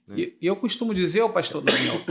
Né? 0.07 0.17
E, 0.17 0.37
eu 0.41 0.55
costumo 0.55 0.93
dizer, 0.93 1.21
o 1.21 1.29
pastor 1.29 1.61
Daniel, 1.61 2.01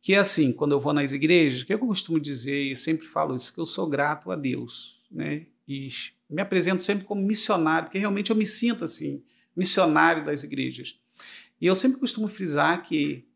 que 0.00 0.14
assim, 0.14 0.52
quando 0.52 0.72
eu 0.72 0.80
vou 0.80 0.92
nas 0.92 1.12
igrejas, 1.12 1.62
o 1.62 1.66
que 1.66 1.74
eu 1.74 1.78
costumo 1.78 2.18
dizer, 2.18 2.72
e 2.72 2.76
sempre 2.76 3.06
falo 3.06 3.36
isso, 3.36 3.52
que 3.52 3.60
eu 3.60 3.66
sou 3.66 3.86
grato 3.86 4.30
a 4.30 4.36
Deus, 4.36 5.02
né? 5.10 5.46
E 5.68 5.88
me 6.30 6.40
apresento 6.40 6.82
sempre 6.82 7.04
como 7.04 7.20
missionário, 7.20 7.86
porque 7.86 7.98
realmente 7.98 8.30
eu 8.30 8.36
me 8.36 8.46
sinto 8.46 8.84
assim, 8.84 9.22
missionário 9.54 10.24
das 10.24 10.44
igrejas. 10.44 10.98
E 11.60 11.66
eu 11.66 11.74
sempre 11.74 11.98
costumo 11.98 12.28
frisar 12.28 12.82
que 12.82 13.26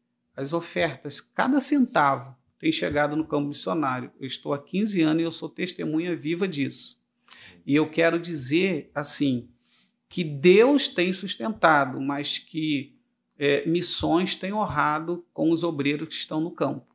as 0.40 0.52
ofertas, 0.52 1.20
cada 1.20 1.60
centavo 1.60 2.34
tem 2.58 2.72
chegado 2.72 3.16
no 3.16 3.26
campo 3.26 3.48
missionário. 3.48 4.10
Eu 4.18 4.26
estou 4.26 4.52
há 4.52 4.58
15 4.58 5.02
anos 5.02 5.22
e 5.22 5.24
eu 5.24 5.30
sou 5.30 5.48
testemunha 5.48 6.16
viva 6.16 6.48
disso. 6.48 7.00
E 7.66 7.74
eu 7.74 7.90
quero 7.90 8.18
dizer 8.18 8.90
assim 8.94 9.48
que 10.08 10.24
Deus 10.24 10.88
tem 10.88 11.12
sustentado, 11.12 12.00
mas 12.00 12.38
que 12.38 12.96
é, 13.38 13.66
missões 13.66 14.34
têm 14.34 14.52
honrado 14.52 15.24
com 15.32 15.50
os 15.50 15.62
obreiros 15.62 16.08
que 16.08 16.14
estão 16.14 16.40
no 16.40 16.50
campo. 16.50 16.94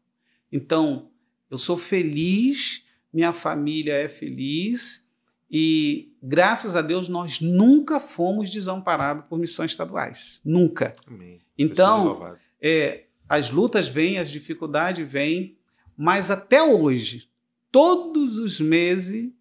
Então, 0.52 1.10
eu 1.50 1.58
sou 1.58 1.78
feliz, 1.78 2.84
minha 3.14 3.32
família 3.32 3.94
é 3.94 4.10
feliz 4.10 5.12
e, 5.50 6.14
graças 6.22 6.76
a 6.76 6.82
Deus, 6.82 7.08
nós 7.08 7.40
nunca 7.40 8.00
fomos 8.00 8.50
desamparados 8.50 9.26
por 9.28 9.40
missões 9.40 9.72
estaduais. 9.72 10.42
Nunca. 10.44 10.96
Amém. 11.08 11.40
Então, 11.58 12.36
é, 12.62 13.05
as 13.28 13.50
lutas 13.50 13.88
vêm, 13.88 14.20
as 14.20 14.30
dificuldades 14.30 15.10
vêm, 15.10 15.58
mas 15.98 16.30
até 16.30 16.62
hoje, 16.62 17.30
todos 17.72 18.38
os 18.38 18.60
meses, 18.60 19.32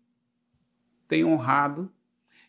tem 1.07 1.25
honrado. 1.25 1.91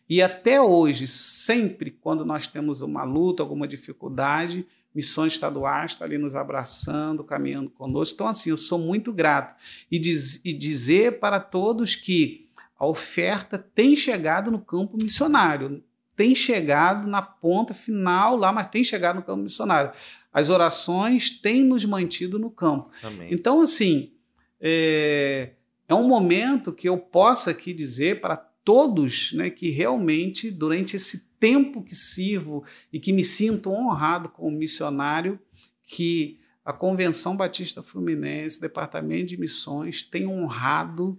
E 0.08 0.22
até 0.22 0.60
hoje, 0.60 1.06
sempre 1.06 1.90
quando 1.90 2.24
nós 2.24 2.48
temos 2.48 2.80
uma 2.80 3.04
luta, 3.04 3.42
alguma 3.42 3.66
dificuldade, 3.66 4.66
Missões 4.94 5.34
Estaduais 5.34 5.90
está 5.90 6.06
ali 6.06 6.16
nos 6.16 6.34
abraçando, 6.34 7.22
caminhando 7.22 7.68
conosco. 7.68 8.14
Então, 8.14 8.28
assim, 8.28 8.48
eu 8.48 8.56
sou 8.56 8.78
muito 8.78 9.12
grato. 9.12 9.54
E, 9.90 9.98
diz, 9.98 10.40
e 10.42 10.54
dizer 10.54 11.20
para 11.20 11.38
todos 11.38 11.94
que 11.94 12.48
a 12.78 12.86
oferta 12.86 13.58
tem 13.58 13.94
chegado 13.94 14.50
no 14.50 14.58
campo 14.58 14.96
missionário, 14.96 15.84
tem 16.14 16.34
chegado 16.34 17.06
na 17.06 17.20
ponta 17.20 17.74
final 17.74 18.36
lá, 18.36 18.50
mas 18.50 18.68
tem 18.68 18.82
chegado 18.82 19.16
no 19.16 19.22
campo 19.22 19.42
missionário 19.42 19.92
as 20.36 20.50
orações 20.50 21.30
têm 21.30 21.64
nos 21.64 21.86
mantido 21.86 22.38
no 22.38 22.50
campo. 22.50 22.90
Amém. 23.02 23.28
Então, 23.30 23.58
assim, 23.58 24.12
é, 24.60 25.52
é 25.88 25.94
um 25.94 26.06
momento 26.06 26.74
que 26.74 26.86
eu 26.86 26.98
possa 26.98 27.52
aqui 27.52 27.72
dizer 27.72 28.20
para 28.20 28.36
todos 28.36 29.32
né, 29.32 29.48
que 29.48 29.70
realmente, 29.70 30.50
durante 30.50 30.94
esse 30.94 31.30
tempo 31.40 31.82
que 31.82 31.94
sirvo 31.94 32.62
e 32.92 33.00
que 33.00 33.14
me 33.14 33.24
sinto 33.24 33.70
honrado 33.70 34.28
como 34.28 34.54
missionário, 34.54 35.40
que 35.82 36.38
a 36.62 36.72
Convenção 36.74 37.34
Batista 37.34 37.82
Fluminense, 37.82 38.60
Departamento 38.60 39.28
de 39.28 39.38
Missões, 39.38 40.02
tem 40.02 40.26
honrado 40.26 41.18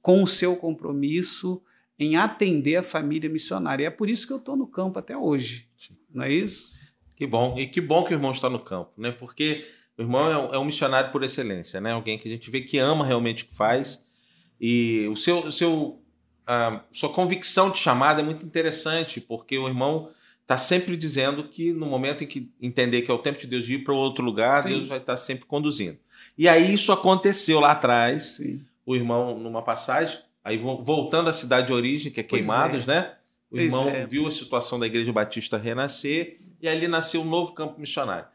com 0.00 0.22
o 0.22 0.26
seu 0.26 0.56
compromisso 0.56 1.62
em 1.98 2.16
atender 2.16 2.76
a 2.76 2.82
família 2.82 3.28
missionária. 3.28 3.84
E 3.84 3.86
é 3.88 3.90
por 3.90 4.08
isso 4.08 4.26
que 4.26 4.32
eu 4.32 4.38
estou 4.38 4.56
no 4.56 4.66
campo 4.66 4.98
até 4.98 5.14
hoje. 5.14 5.68
Sim. 5.76 5.98
Não 6.10 6.24
é 6.24 6.32
isso? 6.32 6.80
Que 7.16 7.26
bom. 7.26 7.58
E 7.58 7.66
que 7.66 7.80
bom 7.80 8.04
que 8.04 8.12
o 8.12 8.16
irmão 8.16 8.32
está 8.32 8.48
no 8.48 8.58
campo, 8.58 8.90
né? 8.96 9.12
Porque 9.12 9.66
o 9.96 10.02
irmão 10.02 10.30
é 10.30 10.38
um, 10.38 10.54
é 10.54 10.58
um 10.58 10.64
missionário 10.64 11.10
por 11.12 11.22
excelência, 11.22 11.80
né? 11.80 11.92
Alguém 11.92 12.18
que 12.18 12.28
a 12.28 12.30
gente 12.30 12.50
vê 12.50 12.60
que 12.60 12.78
ama 12.78 13.06
realmente 13.06 13.44
o 13.44 13.46
que 13.46 13.54
faz. 13.54 14.04
E 14.60 15.06
o 15.08 15.16
seu, 15.16 15.46
o 15.46 15.50
seu, 15.50 16.00
a 16.46 16.80
sua 16.90 17.10
convicção 17.10 17.70
de 17.70 17.78
chamada 17.78 18.20
é 18.20 18.24
muito 18.24 18.46
interessante, 18.46 19.20
porque 19.20 19.58
o 19.58 19.68
irmão 19.68 20.10
está 20.42 20.56
sempre 20.58 20.96
dizendo 20.96 21.44
que 21.44 21.72
no 21.72 21.86
momento 21.86 22.24
em 22.24 22.26
que 22.26 22.50
entender 22.60 23.02
que 23.02 23.10
é 23.10 23.14
o 23.14 23.18
tempo 23.18 23.38
de 23.38 23.46
Deus 23.46 23.64
de 23.64 23.74
ir 23.74 23.84
para 23.84 23.94
outro 23.94 24.24
lugar, 24.24 24.62
Sim. 24.62 24.70
Deus 24.70 24.88
vai 24.88 24.98
estar 24.98 25.14
tá 25.14 25.16
sempre 25.16 25.46
conduzindo. 25.46 25.98
E 26.36 26.48
aí 26.48 26.72
isso 26.72 26.92
aconteceu 26.92 27.60
lá 27.60 27.72
atrás. 27.72 28.36
Sim. 28.36 28.60
O 28.84 28.96
irmão, 28.96 29.38
numa 29.38 29.62
passagem, 29.62 30.18
aí 30.42 30.58
voltando 30.58 31.28
à 31.28 31.32
cidade 31.32 31.68
de 31.68 31.72
origem, 31.72 32.10
que 32.10 32.20
é 32.20 32.22
Queimados, 32.22 32.88
é. 32.88 32.92
né? 32.92 33.14
O 33.50 33.56
pois 33.56 33.64
irmão 33.64 33.88
é. 33.88 34.06
viu 34.06 34.26
a 34.26 34.30
situação 34.30 34.78
da 34.78 34.86
Igreja 34.86 35.12
Batista 35.12 35.58
renascer 35.58 36.30
Sim. 36.30 36.51
E 36.62 36.68
ali 36.68 36.86
nasceu 36.86 37.20
um 37.20 37.28
novo 37.28 37.52
campo 37.52 37.78
missionário. 37.78 38.28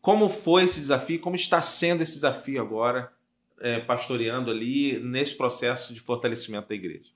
Como 0.00 0.28
foi 0.28 0.62
esse 0.62 0.78
desafio? 0.78 1.20
Como 1.20 1.34
está 1.34 1.60
sendo 1.60 2.02
esse 2.02 2.14
desafio 2.14 2.62
agora, 2.62 3.12
é, 3.60 3.80
pastoreando 3.80 4.50
ali 4.52 5.00
nesse 5.00 5.34
processo 5.34 5.92
de 5.92 5.98
fortalecimento 5.98 6.68
da 6.68 6.74
igreja? 6.76 7.10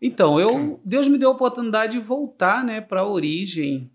Então, 0.00 0.40
eu, 0.40 0.80
Deus 0.84 1.06
me 1.06 1.18
deu 1.18 1.28
a 1.28 1.32
oportunidade 1.32 1.92
de 1.92 1.98
voltar 1.98 2.64
né, 2.64 2.80
para 2.80 3.02
a 3.02 3.06
origem. 3.06 3.90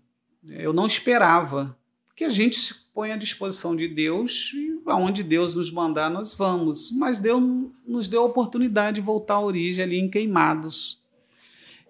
Eu 0.48 0.72
não 0.72 0.86
esperava, 0.86 1.76
porque 2.06 2.24
a 2.24 2.28
gente 2.28 2.56
se 2.56 2.84
põe 2.94 3.10
à 3.10 3.16
disposição 3.16 3.74
de 3.74 3.88
Deus 3.88 4.52
e 4.54 4.80
aonde 4.86 5.22
Deus 5.22 5.54
nos 5.54 5.72
mandar, 5.72 6.10
nós 6.10 6.34
vamos. 6.34 6.92
Mas 6.92 7.18
Deus 7.18 7.42
nos 7.84 8.06
deu 8.06 8.22
a 8.22 8.26
oportunidade 8.26 8.96
de 8.96 9.00
voltar 9.00 9.34
à 9.34 9.40
origem 9.40 9.82
ali 9.82 9.98
em 9.98 10.08
Queimados. 10.08 11.02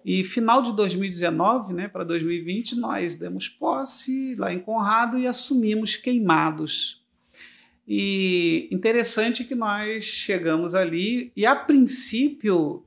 E 0.05 0.23
final 0.23 0.61
de 0.61 0.71
2019 0.73 1.73
né, 1.73 1.87
para 1.87 2.03
2020, 2.03 2.75
nós 2.75 3.15
demos 3.15 3.49
posse 3.49 4.35
lá 4.35 4.53
em 4.53 4.59
Conrado 4.59 5.17
e 5.17 5.25
assumimos 5.25 5.95
queimados. 5.95 7.03
E 7.87 8.69
interessante 8.71 9.43
que 9.43 9.55
nós 9.55 10.03
chegamos 10.03 10.75
ali 10.75 11.31
e, 11.35 11.43
a 11.43 11.55
princípio, 11.55 12.85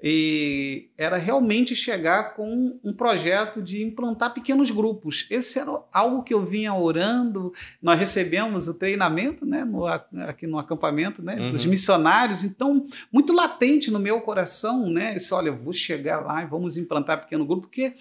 e 0.00 0.90
era 0.96 1.16
realmente 1.16 1.74
chegar 1.74 2.34
com 2.34 2.78
um 2.84 2.92
projeto 2.92 3.60
de 3.60 3.82
implantar 3.82 4.32
pequenos 4.32 4.70
grupos. 4.70 5.26
Esse 5.28 5.58
era 5.58 5.72
algo 5.92 6.22
que 6.22 6.32
eu 6.32 6.44
vinha 6.44 6.72
orando. 6.72 7.52
Nós 7.82 7.98
recebemos 7.98 8.68
o 8.68 8.74
treinamento 8.74 9.44
né, 9.44 9.64
no, 9.64 9.86
aqui 9.86 10.46
no 10.46 10.56
acampamento 10.56 11.20
né, 11.20 11.34
uhum. 11.34 11.52
dos 11.52 11.66
missionários, 11.66 12.44
então, 12.44 12.86
muito 13.12 13.32
latente 13.32 13.90
no 13.90 13.98
meu 13.98 14.20
coração, 14.20 14.88
né? 14.88 15.16
Esse, 15.16 15.34
olha, 15.34 15.48
eu 15.48 15.56
vou 15.56 15.72
chegar 15.72 16.20
lá 16.20 16.42
e 16.42 16.46
vamos 16.46 16.76
implantar 16.76 17.20
pequeno 17.20 17.44
grupo, 17.44 17.62
porque 17.62 17.94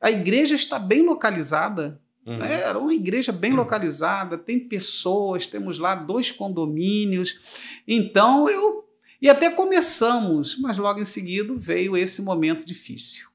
a 0.00 0.10
igreja 0.10 0.54
está 0.54 0.78
bem 0.78 1.04
localizada. 1.04 2.00
Uhum. 2.24 2.38
Né, 2.38 2.62
era 2.62 2.78
uma 2.78 2.94
igreja 2.94 3.32
bem 3.32 3.50
uhum. 3.50 3.58
localizada, 3.58 4.38
tem 4.38 4.58
pessoas, 4.58 5.46
temos 5.46 5.78
lá 5.78 5.94
dois 5.94 6.30
condomínios. 6.30 7.60
Então 7.86 8.48
eu 8.48 8.81
e 9.22 9.30
até 9.30 9.48
começamos, 9.48 10.58
mas 10.58 10.76
logo 10.76 11.00
em 11.00 11.04
seguida 11.04 11.54
veio 11.56 11.96
esse 11.96 12.20
momento 12.20 12.66
difícil. 12.66 13.28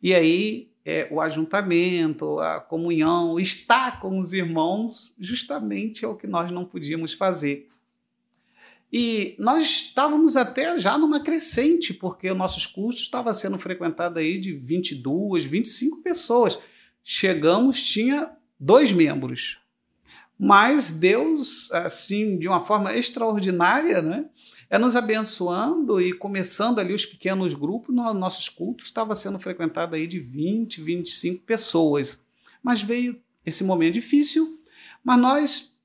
E 0.00 0.14
aí 0.14 0.70
é, 0.84 1.06
o 1.10 1.20
ajuntamento, 1.20 2.38
a 2.38 2.60
comunhão, 2.60 3.38
estar 3.38 4.00
com 4.00 4.18
os 4.18 4.32
irmãos, 4.32 5.14
justamente 5.18 6.04
é 6.04 6.08
o 6.08 6.16
que 6.16 6.26
nós 6.26 6.50
não 6.50 6.64
podíamos 6.64 7.12
fazer. 7.12 7.68
E 8.90 9.34
nós 9.38 9.64
estávamos 9.64 10.36
até 10.36 10.78
já 10.78 10.96
numa 10.96 11.20
crescente, 11.20 11.92
porque 11.92 12.32
nossos 12.32 12.64
cursos 12.64 13.02
estavam 13.02 13.34
sendo 13.34 13.58
frequentados 13.58 14.16
aí 14.16 14.38
de 14.38 14.52
22, 14.54 15.44
25 15.44 16.00
pessoas. 16.00 16.58
Chegamos, 17.04 17.82
tinha 17.82 18.30
dois 18.58 18.92
membros. 18.92 19.58
Mas 20.38 20.92
Deus, 20.92 21.70
assim, 21.72 22.38
de 22.38 22.48
uma 22.48 22.64
forma 22.64 22.96
extraordinária, 22.96 24.00
né? 24.00 24.24
É 24.70 24.78
nos 24.78 24.94
abençoando 24.96 26.00
e 26.00 26.12
começando 26.12 26.78
ali 26.78 26.92
os 26.92 27.06
pequenos 27.06 27.54
grupos, 27.54 27.94
no, 27.94 28.12
nossos 28.12 28.48
cultos 28.48 28.86
estava 28.86 29.14
sendo 29.14 29.38
frequentado 29.38 29.96
aí 29.96 30.06
de 30.06 30.20
20, 30.20 30.82
25 30.82 31.44
pessoas. 31.44 32.22
Mas 32.62 32.82
veio 32.82 33.18
esse 33.46 33.64
momento 33.64 33.94
difícil, 33.94 34.60
mas 35.02 35.18
nós 35.18 35.78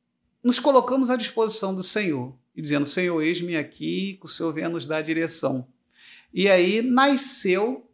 nos 0.44 0.60
colocamos 0.60 1.10
à 1.10 1.16
disposição 1.16 1.74
do 1.74 1.82
Senhor 1.82 2.36
e 2.56 2.62
dizendo: 2.62 2.86
Senhor, 2.86 3.22
eis-me 3.22 3.56
aqui, 3.56 4.18
que 4.20 4.26
o 4.26 4.30
Senhor 4.30 4.52
venha 4.52 4.70
nos 4.70 4.86
dar 4.86 5.02
direção. 5.02 5.66
E 6.34 6.50
aí 6.50 6.82
nasceu 6.82 7.90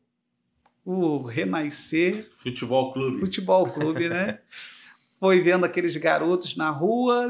o 0.84 1.22
Renascer 1.22 2.32
Futebol 2.38 2.94
Clube. 2.94 3.20
Futebol 3.20 3.66
Clube, 3.66 4.10
né? 4.10 4.40
Foi 5.20 5.42
vendo 5.42 5.66
aqueles 5.66 5.98
garotos 5.98 6.56
na 6.56 6.70
rua, 6.70 7.30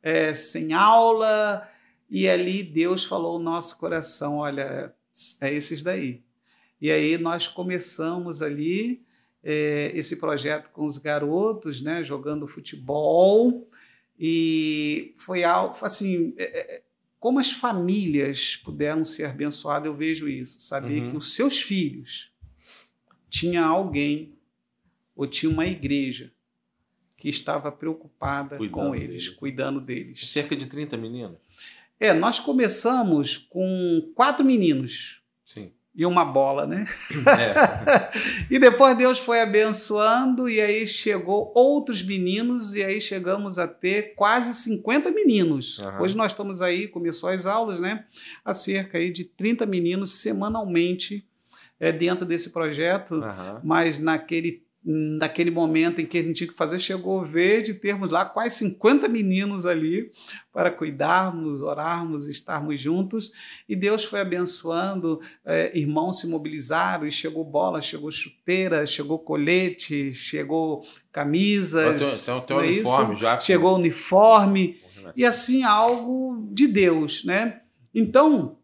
é, 0.00 0.32
sem 0.32 0.72
aula, 0.72 1.68
e 2.08 2.28
ali 2.28 2.62
Deus 2.62 3.04
falou 3.04 3.36
o 3.36 3.42
nosso 3.42 3.78
coração: 3.78 4.38
olha, 4.38 4.94
é 5.40 5.52
esses 5.52 5.82
daí. 5.82 6.22
E 6.80 6.90
aí 6.90 7.16
nós 7.18 7.48
começamos 7.48 8.42
ali 8.42 9.02
é, 9.42 9.90
esse 9.94 10.18
projeto 10.18 10.70
com 10.70 10.84
os 10.84 10.98
garotos, 10.98 11.80
né, 11.80 12.02
jogando 12.02 12.46
futebol. 12.46 13.68
E 14.18 15.14
foi 15.16 15.44
algo 15.44 15.76
assim. 15.82 16.34
É, 16.36 16.76
é, 16.76 16.82
como 17.18 17.40
as 17.40 17.50
famílias 17.50 18.56
puderam 18.56 19.04
ser 19.04 19.24
abençoadas, 19.24 19.86
eu 19.86 19.94
vejo 19.94 20.28
isso. 20.28 20.60
Saber 20.60 21.02
uhum. 21.02 21.10
que 21.10 21.16
os 21.16 21.34
seus 21.34 21.60
filhos 21.60 22.30
tinha 23.28 23.64
alguém 23.64 24.34
ou 25.14 25.26
tinha 25.26 25.50
uma 25.50 25.66
igreja 25.66 26.32
que 27.16 27.28
estava 27.28 27.72
preocupada 27.72 28.56
cuidando 28.56 28.74
com 28.74 28.94
eles, 28.94 29.24
dele. 29.24 29.36
cuidando 29.36 29.80
deles. 29.80 30.28
Cerca 30.28 30.54
de 30.54 30.66
30 30.66 30.96
meninos? 30.96 31.38
É, 31.98 32.12
nós 32.12 32.38
começamos 32.38 33.38
com 33.38 34.12
quatro 34.14 34.44
meninos. 34.44 35.22
Sim. 35.44 35.72
E 35.94 36.04
uma 36.04 36.24
bola, 36.24 36.66
né? 36.66 36.86
É. 37.26 38.46
e 38.54 38.58
depois 38.58 38.96
Deus 38.98 39.18
foi 39.18 39.40
abençoando, 39.40 40.48
e 40.48 40.60
aí 40.60 40.86
chegou 40.86 41.52
outros 41.54 42.02
meninos, 42.02 42.74
e 42.74 42.84
aí 42.84 43.00
chegamos 43.00 43.58
a 43.58 43.66
ter 43.66 44.14
quase 44.14 44.52
50 44.54 45.10
meninos. 45.10 45.78
Uhum. 45.78 46.02
Hoje 46.02 46.16
nós 46.16 46.32
estamos 46.32 46.60
aí, 46.60 46.86
começou 46.86 47.30
as 47.30 47.46
aulas, 47.46 47.80
né? 47.80 48.04
A 48.44 48.52
cerca 48.52 48.98
aí 48.98 49.10
de 49.10 49.24
30 49.24 49.64
meninos 49.64 50.12
semanalmente 50.12 51.26
é, 51.80 51.90
dentro 51.92 52.26
desse 52.26 52.50
projeto, 52.50 53.14
uhum. 53.14 53.60
mas 53.62 53.98
naquele 53.98 54.65
naquele 54.88 55.50
momento 55.50 56.00
em 56.00 56.06
que 56.06 56.16
a 56.16 56.22
gente 56.22 56.36
tinha 56.36 56.48
que 56.48 56.56
fazer, 56.56 56.78
chegou 56.78 57.24
ver 57.24 57.60
de 57.60 57.74
termos 57.74 58.08
lá 58.08 58.24
quase 58.24 58.58
50 58.58 59.08
meninos 59.08 59.66
ali 59.66 60.12
para 60.52 60.70
cuidarmos, 60.70 61.60
orarmos, 61.60 62.28
estarmos 62.28 62.80
juntos. 62.80 63.32
E 63.68 63.74
Deus 63.74 64.04
foi 64.04 64.20
abençoando, 64.20 65.20
é, 65.44 65.76
irmãos 65.76 66.20
se 66.20 66.28
mobilizaram 66.28 67.04
e 67.04 67.10
chegou 67.10 67.44
bola, 67.44 67.80
chegou 67.80 68.12
chuteira, 68.12 68.86
chegou 68.86 69.18
colete, 69.18 70.14
chegou 70.14 70.80
camisas. 71.10 72.22
Então, 72.22 72.40
tem, 72.42 72.46
tem 72.46 72.70
uniforme 72.70 73.14
isso? 73.14 73.22
já. 73.22 73.38
Chegou 73.40 73.74
uniforme. 73.74 74.80
E 75.16 75.24
assim, 75.24 75.64
algo 75.64 76.48
de 76.52 76.68
Deus, 76.68 77.24
né? 77.24 77.60
Então, 77.92 78.56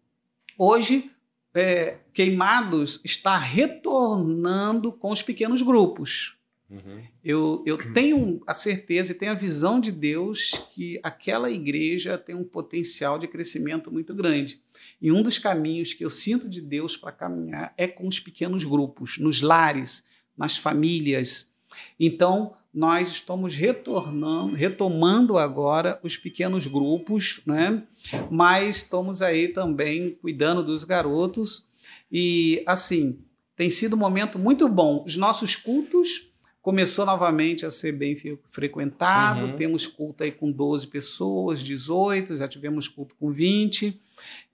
hoje 0.57 1.12
é, 1.55 1.99
Queimados 2.13 3.01
está 3.05 3.37
retornando 3.37 4.93
com 4.93 5.11
os 5.11 5.23
pequenos 5.23 5.63
grupos. 5.63 6.37
Uhum. 6.73 7.03
Eu, 7.23 7.63
eu 7.67 7.93
tenho 7.93 8.43
a 8.47 8.55
certeza 8.55 9.13
e 9.13 9.15
tenho 9.15 9.33
a 9.33 9.37
visão 9.37 9.79
de 9.79 9.93
Deus 9.93 10.53
que 10.73 10.99
aquela 11.03 11.51
igreja 11.51 12.17
tem 12.17 12.35
um 12.35 12.45
potencial 12.45 13.19
de 13.19 13.29
crescimento 13.29 13.93
muito 13.93 14.15
grande. 14.15 14.59
E 15.01 15.13
um 15.13 15.23
dos 15.23 15.39
caminhos 15.39 15.93
que 15.93 16.03
eu 16.03 16.09
sinto 16.09 16.49
de 16.49 16.63
Deus 16.63 16.97
para 16.97 17.13
caminhar 17.13 17.75
é 17.77 17.87
com 17.87 18.09
os 18.09 18.19
pequenos 18.19 18.65
grupos, 18.65 19.19
nos 19.19 19.43
lares, 19.43 20.05
nas 20.37 20.57
famílias. 20.57 21.53
Então, 22.01 22.55
nós 22.73 23.09
estamos 23.09 23.55
retornando, 23.55 24.55
retomando 24.55 25.37
agora 25.37 26.01
os 26.03 26.17
pequenos 26.17 26.67
grupos, 26.67 27.43
né? 27.45 27.83
mas 28.31 28.77
estamos 28.77 29.21
aí 29.21 29.49
também 29.49 30.17
cuidando 30.21 30.63
dos 30.63 30.85
garotos. 30.85 31.67
E 32.11 32.63
assim, 32.67 33.19
tem 33.55 33.69
sido 33.69 33.95
um 33.95 33.99
momento 33.99 34.39
muito 34.39 34.69
bom. 34.69 35.05
Os 35.07 35.17
nossos 35.17 35.55
cultos 35.55 36.33
começou 36.63 37.05
novamente 37.05 37.67
a 37.67 37.71
ser 37.71 37.93
bem 37.93 38.17
frequentado. 38.51 39.47
Uhum. 39.47 39.57
Temos 39.57 39.87
culto 39.87 40.23
aí 40.23 40.33
com 40.33 40.51
12 40.51 40.87
pessoas, 40.87 41.63
18, 41.63 42.37
já 42.37 42.49
tivemos 42.49 42.89
culto 42.89 43.15
com 43.17 43.31
20. 43.31 44.01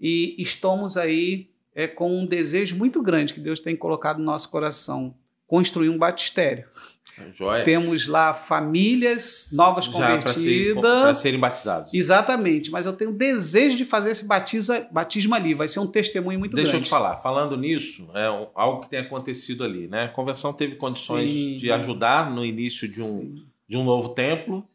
E 0.01 0.35
estamos 0.39 0.97
aí 0.97 1.51
é, 1.75 1.87
com 1.87 2.21
um 2.21 2.27
desejo 2.27 2.75
muito 2.75 3.01
grande 3.01 3.33
que 3.33 3.41
Deus 3.41 3.61
tem 3.61 3.77
colocado 3.77 4.19
no 4.19 4.25
nosso 4.25 4.49
coração: 4.49 5.15
construir 5.47 5.91
um 5.91 5.99
batistério. 5.99 6.67
Joia. 7.33 7.65
Temos 7.65 8.07
lá 8.07 8.33
famílias 8.35 9.51
novas 9.53 9.87
convertidas. 9.87 10.81
Para 10.81 11.15
ser, 11.15 11.23
serem 11.23 11.41
batizados. 11.41 11.93
Exatamente, 11.93 12.71
mas 12.71 12.87
eu 12.87 12.93
tenho 12.93 13.13
desejo 13.13 13.77
de 13.77 13.85
fazer 13.85 14.11
esse 14.11 14.25
batiza, 14.27 14.89
batismo 14.91 15.35
ali. 15.35 15.55
Vai 15.55 15.69
ser 15.69 15.81
um 15.81 15.87
testemunho 15.87 16.39
muito 16.39 16.55
Deixa 16.55 16.73
grande. 16.73 16.83
Deixa 16.83 16.95
eu 16.95 16.99
te 16.99 17.03
falar, 17.03 17.19
falando 17.19 17.57
nisso, 17.57 18.11
é 18.15 18.27
algo 18.55 18.81
que 18.83 18.89
tem 18.89 19.01
acontecido 19.01 19.65
ali. 19.65 19.89
Né? 19.89 20.05
A 20.05 20.09
conversão 20.09 20.53
teve 20.53 20.77
condições 20.77 21.31
Sim. 21.31 21.57
de 21.59 21.71
ajudar 21.71 22.31
no 22.31 22.45
início 22.45 22.91
de 22.91 23.03
um, 23.03 23.45
de 23.69 23.77
um 23.77 23.85
novo 23.85 24.11
templo. 24.11 24.67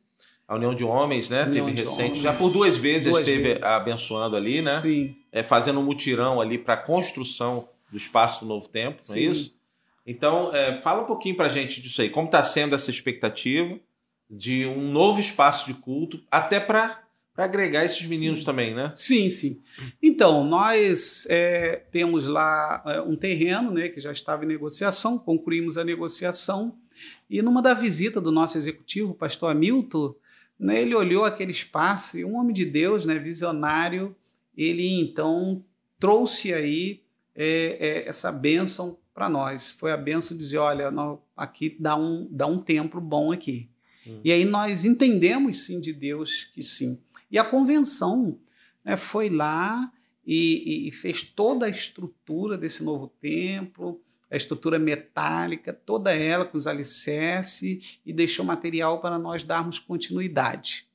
A 0.47 0.55
União 0.55 0.75
de 0.75 0.83
Homens, 0.83 1.29
né? 1.29 1.45
União 1.45 1.65
teve 1.65 1.79
recente. 1.79 2.09
Homens. 2.09 2.23
Já 2.23 2.33
por 2.33 2.51
duas 2.51 2.77
vezes 2.77 3.07
duas 3.07 3.21
esteve 3.21 3.43
vezes. 3.43 3.63
abençoando 3.63 4.35
ali, 4.35 4.61
né? 4.61 4.77
Sim. 4.77 5.15
É, 5.31 5.41
fazendo 5.41 5.79
um 5.79 5.83
mutirão 5.83 6.41
ali 6.41 6.57
para 6.57 6.73
a 6.75 6.77
construção 6.77 7.67
do 7.89 7.97
espaço 7.97 8.41
do 8.41 8.47
novo 8.47 8.67
templo, 8.67 9.03
não 9.07 9.15
é 9.15 9.19
isso? 9.19 9.55
Então, 10.05 10.53
é, 10.53 10.73
fala 10.73 11.03
um 11.03 11.05
pouquinho 11.05 11.35
para 11.35 11.45
a 11.45 11.49
gente 11.49 11.81
disso 11.81 12.01
aí. 12.01 12.09
Como 12.09 12.27
está 12.27 12.43
sendo 12.43 12.75
essa 12.75 12.91
expectativa 12.91 13.79
de 14.29 14.65
um 14.65 14.91
novo 14.91 15.19
espaço 15.19 15.67
de 15.67 15.75
culto, 15.75 16.21
até 16.29 16.59
para 16.59 17.03
agregar 17.35 17.83
esses 17.83 18.05
meninos 18.05 18.39
sim. 18.39 18.45
também, 18.45 18.73
né? 18.73 18.91
Sim, 18.95 19.29
sim. 19.29 19.61
Então, 20.01 20.43
nós 20.43 21.25
é, 21.29 21.83
temos 21.91 22.27
lá 22.27 22.83
é, 22.85 23.01
um 23.01 23.15
terreno 23.15 23.71
né, 23.71 23.89
que 23.89 23.99
já 23.99 24.11
estava 24.11 24.43
em 24.43 24.47
negociação, 24.47 25.17
concluímos 25.17 25.77
a 25.77 25.83
negociação, 25.83 26.77
e 27.29 27.41
numa 27.41 27.61
da 27.61 27.73
visita 27.73 28.21
do 28.21 28.31
nosso 28.31 28.57
executivo, 28.57 29.11
o 29.11 29.15
pastor 29.15 29.51
Hamilton, 29.51 30.15
né, 30.59 30.81
ele 30.81 30.95
olhou 30.95 31.25
aquele 31.25 31.51
espaço 31.51 32.17
e 32.17 32.25
um 32.25 32.37
homem 32.37 32.53
de 32.53 32.65
Deus, 32.65 33.05
né, 33.05 33.17
visionário, 33.17 34.15
ele 34.55 34.99
então 34.99 35.63
trouxe 35.99 36.53
aí 36.53 37.02
é, 37.35 37.77
é, 37.79 38.07
essa 38.07 38.31
bênção 38.31 38.97
para 39.13 39.29
nós. 39.29 39.71
Foi 39.71 39.91
a 39.91 39.97
benção 39.97 40.35
de 40.35 40.43
dizer, 40.43 40.57
olha, 40.57 40.91
aqui 41.35 41.75
dá 41.79 41.95
um, 41.95 42.27
dá 42.29 42.45
um 42.45 42.59
templo 42.59 42.99
bom 42.99 43.31
aqui. 43.31 43.69
Hum. 44.05 44.19
E 44.23 44.31
aí 44.31 44.45
nós 44.45 44.85
entendemos 44.85 45.65
sim 45.65 45.79
de 45.79 45.93
Deus 45.93 46.49
que 46.53 46.61
sim. 46.61 47.01
E 47.31 47.37
a 47.37 47.43
convenção 47.43 48.39
né, 48.83 48.97
foi 48.97 49.29
lá 49.29 49.91
e, 50.25 50.87
e, 50.87 50.91
fez 50.91 51.23
toda 51.23 51.65
a 51.65 51.69
estrutura 51.69 52.57
desse 52.57 52.83
novo 52.83 53.07
templo, 53.19 54.01
a 54.31 54.35
estrutura 54.35 54.79
metálica, 54.79 55.73
toda 55.73 56.13
ela 56.13 56.45
com 56.45 56.57
os 56.57 56.65
alicerces 56.65 57.99
e 58.05 58.13
deixou 58.13 58.45
material 58.45 59.01
para 59.01 59.19
nós 59.19 59.43
darmos 59.43 59.79
continuidade. 59.79 60.87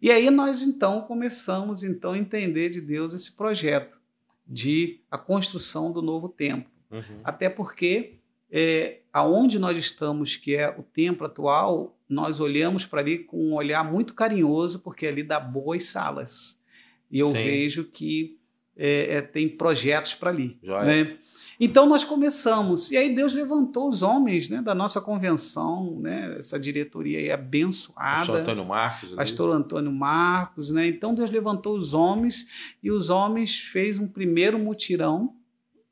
E 0.00 0.10
aí 0.10 0.30
nós 0.30 0.62
então 0.62 1.02
começamos 1.02 1.82
então 1.82 2.12
a 2.12 2.18
entender 2.18 2.68
de 2.68 2.80
Deus 2.80 3.14
esse 3.14 3.32
projeto 3.32 4.00
de 4.46 5.00
a 5.10 5.18
construção 5.18 5.90
do 5.90 6.00
novo 6.00 6.28
templo. 6.28 6.70
Uhum. 6.90 7.20
Até 7.24 7.48
porque 7.48 8.14
é, 8.50 9.00
aonde 9.12 9.58
nós 9.58 9.76
estamos, 9.76 10.36
que 10.36 10.54
é 10.54 10.68
o 10.68 10.82
templo 10.82 11.26
atual, 11.26 11.98
nós 12.08 12.38
olhamos 12.38 12.84
para 12.84 13.00
ali 13.00 13.18
com 13.18 13.36
um 13.36 13.54
olhar 13.54 13.84
muito 13.84 14.14
carinhoso, 14.14 14.80
porque 14.80 15.06
ali 15.06 15.22
dá 15.22 15.40
boas 15.40 15.84
salas. 15.84 16.62
E 17.10 17.18
eu 17.18 17.26
Sim. 17.26 17.34
vejo 17.34 17.84
que 17.84 18.38
é, 18.76 19.16
é, 19.16 19.22
tem 19.22 19.48
projetos 19.48 20.14
para 20.14 20.30
ali. 20.30 20.58
Né? 20.62 21.16
Então 21.58 21.88
nós 21.88 22.04
começamos, 22.04 22.90
e 22.90 22.96
aí 22.96 23.14
Deus 23.14 23.32
levantou 23.32 23.88
os 23.88 24.02
homens 24.02 24.50
né, 24.50 24.60
da 24.60 24.74
nossa 24.74 25.00
convenção, 25.00 25.98
né, 26.00 26.36
essa 26.38 26.58
diretoria 26.58 27.18
aí 27.18 27.30
abençoada. 27.30 28.18
Pastor 28.18 28.40
Antônio 28.40 28.64
Marcos. 28.64 29.08
Ali. 29.08 29.16
Pastor 29.16 29.56
Antônio 29.56 29.92
Marcos, 29.92 30.70
né? 30.70 30.86
Então 30.86 31.14
Deus 31.14 31.30
levantou 31.30 31.76
os 31.76 31.94
homens 31.94 32.48
e 32.82 32.90
os 32.90 33.08
homens 33.08 33.58
fez 33.58 33.98
um 33.98 34.06
primeiro 34.06 34.58
mutirão, 34.58 35.34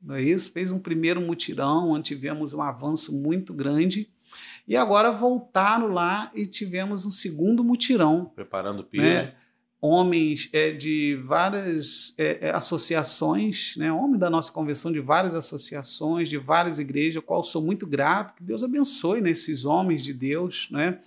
não 0.01 0.15
é 0.15 0.21
isso? 0.21 0.51
Fez 0.51 0.71
um 0.71 0.77
primeiro 0.77 1.19
mutirão, 1.19 1.89
onde 1.89 2.03
tivemos 2.03 2.53
um 2.53 2.61
avanço 2.61 3.11
muito 3.11 3.51
grande. 3.53 4.07
E 4.67 4.75
agora 4.75 5.11
voltaram 5.11 5.87
lá 5.87 6.31
e 6.35 6.45
tivemos 6.45 7.05
um 7.05 7.11
segundo 7.11 7.63
mutirão. 7.63 8.31
Preparando 8.35 8.81
o 8.81 8.83
piso. 8.83 9.03
Né? 9.03 9.33
Homens 9.85 10.49
é, 10.51 10.71
de 10.71 11.21
várias 11.25 12.13
é, 12.17 12.47
é, 12.47 12.51
associações, 12.51 13.75
né? 13.77 13.91
homem 13.91 14.19
da 14.19 14.29
nossa 14.29 14.51
convenção 14.51 14.91
de 14.91 14.99
várias 14.99 15.35
associações, 15.35 16.27
de 16.27 16.37
várias 16.37 16.79
igrejas, 16.79 17.17
ao 17.17 17.23
qual 17.23 17.43
sou 17.43 17.61
muito 17.61 17.85
grato, 17.85 18.33
que 18.35 18.43
Deus 18.43 18.63
abençoe 18.63 19.21
né, 19.21 19.31
homens 19.65 20.03
de 20.03 20.13
Deus, 20.13 20.67
né? 20.71 20.99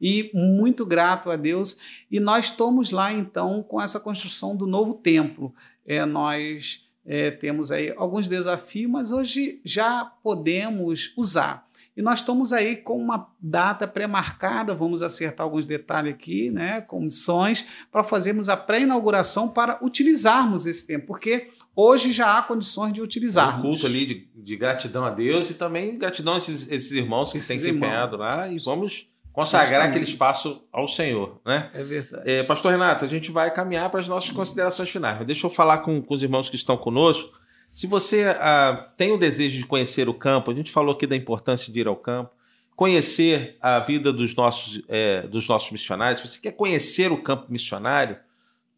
E 0.00 0.30
muito 0.34 0.84
grato 0.84 1.30
a 1.30 1.36
Deus. 1.36 1.76
E 2.10 2.18
nós 2.18 2.46
estamos 2.46 2.90
lá, 2.90 3.12
então, 3.12 3.62
com 3.62 3.80
essa 3.80 4.00
construção 4.00 4.56
do 4.56 4.66
novo 4.66 4.94
templo. 4.94 5.54
É, 5.86 6.04
nós 6.04 6.88
é, 7.06 7.30
temos 7.30 7.70
aí 7.70 7.92
alguns 7.96 8.26
desafios, 8.26 8.90
mas 8.90 9.12
hoje 9.12 9.60
já 9.64 10.04
podemos 10.04 11.12
usar. 11.16 11.66
E 11.96 12.02
nós 12.02 12.20
estamos 12.20 12.52
aí 12.52 12.76
com 12.76 12.96
uma 12.96 13.28
data 13.40 13.86
pré-marcada, 13.86 14.74
vamos 14.74 15.00
acertar 15.00 15.44
alguns 15.44 15.64
detalhes 15.64 16.12
aqui, 16.12 16.50
né, 16.50 16.80
comissões, 16.80 17.66
para 17.92 18.02
fazermos 18.02 18.48
a 18.48 18.56
pré-inauguração 18.56 19.48
para 19.48 19.78
utilizarmos 19.80 20.66
esse 20.66 20.84
tempo, 20.86 21.06
porque 21.06 21.50
hoje 21.74 22.12
já 22.12 22.36
há 22.36 22.42
condições 22.42 22.92
de 22.92 23.00
utilizar. 23.00 23.60
Um 23.60 23.62
culto 23.62 23.86
ali 23.86 24.04
de, 24.06 24.28
de, 24.34 24.56
gratidão 24.56 25.04
a 25.04 25.10
Deus 25.10 25.50
e 25.50 25.54
também 25.54 25.96
gratidão 25.96 26.34
a 26.34 26.38
esses, 26.38 26.68
esses 26.68 26.90
irmãos 26.92 27.30
que 27.30 27.38
esses 27.38 27.48
têm 27.48 27.60
se 27.60 27.70
empenhado 27.70 28.16
lá 28.16 28.48
e 28.48 28.58
vamos 28.58 29.08
consagrar 29.32 29.68
Justamente. 29.68 29.90
aquele 29.90 30.04
espaço 30.04 30.64
ao 30.72 30.88
Senhor, 30.88 31.40
né? 31.46 31.70
É 31.74 31.82
verdade. 31.82 32.22
É, 32.28 32.42
Pastor 32.42 32.72
Renato, 32.72 33.04
a 33.04 33.08
gente 33.08 33.30
vai 33.30 33.52
caminhar 33.52 33.88
para 33.88 34.00
as 34.00 34.08
nossas 34.08 34.30
considerações 34.30 34.90
finais, 34.90 35.18
mas 35.18 35.26
deixa 35.26 35.46
eu 35.46 35.50
falar 35.50 35.78
com, 35.78 36.02
com 36.02 36.14
os 36.14 36.22
irmãos 36.24 36.50
que 36.50 36.56
estão 36.56 36.76
conosco 36.76 37.43
se 37.74 37.88
você 37.88 38.30
uh, 38.30 38.84
tem 38.96 39.10
o 39.10 39.18
desejo 39.18 39.58
de 39.58 39.66
conhecer 39.66 40.08
o 40.08 40.14
campo, 40.14 40.50
a 40.50 40.54
gente 40.54 40.70
falou 40.70 40.94
aqui 40.94 41.08
da 41.08 41.16
importância 41.16 41.72
de 41.72 41.80
ir 41.80 41.88
ao 41.88 41.96
campo, 41.96 42.30
conhecer 42.76 43.56
a 43.60 43.80
vida 43.80 44.12
dos 44.12 44.34
nossos, 44.36 44.80
é, 44.88 45.22
dos 45.22 45.48
nossos 45.48 45.72
missionários, 45.72 46.20
se 46.20 46.28
você 46.28 46.40
quer 46.40 46.52
conhecer 46.52 47.10
o 47.10 47.20
campo 47.20 47.46
missionário, 47.50 48.16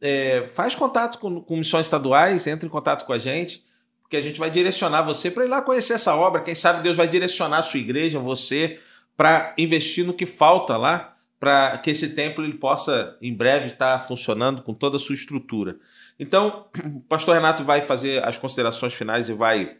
é, 0.00 0.46
faz 0.48 0.74
contato 0.74 1.18
com, 1.18 1.42
com 1.42 1.56
missões 1.56 1.86
estaduais, 1.86 2.46
entre 2.46 2.66
em 2.66 2.70
contato 2.70 3.04
com 3.04 3.12
a 3.12 3.18
gente, 3.18 3.64
porque 4.02 4.16
a 4.16 4.22
gente 4.22 4.38
vai 4.38 4.50
direcionar 4.50 5.02
você 5.02 5.30
para 5.30 5.44
ir 5.44 5.48
lá 5.48 5.60
conhecer 5.60 5.94
essa 5.94 6.14
obra. 6.14 6.42
Quem 6.42 6.54
sabe 6.54 6.82
Deus 6.82 6.96
vai 6.96 7.08
direcionar 7.08 7.58
a 7.58 7.62
sua 7.62 7.80
igreja, 7.80 8.18
você, 8.18 8.80
para 9.16 9.54
investir 9.58 10.06
no 10.06 10.14
que 10.14 10.24
falta 10.24 10.76
lá, 10.76 11.16
para 11.38 11.76
que 11.78 11.90
esse 11.90 12.14
templo 12.14 12.44
ele 12.44 12.54
possa 12.54 13.16
em 13.20 13.34
breve 13.34 13.68
estar 13.68 14.06
funcionando 14.06 14.62
com 14.62 14.72
toda 14.72 14.96
a 14.96 15.00
sua 15.00 15.14
estrutura. 15.14 15.76
Então, 16.18 16.66
o 16.84 17.00
pastor 17.00 17.34
Renato 17.34 17.64
vai 17.64 17.80
fazer 17.80 18.24
as 18.24 18.38
considerações 18.38 18.94
finais 18.94 19.28
e 19.28 19.32
vai 19.32 19.76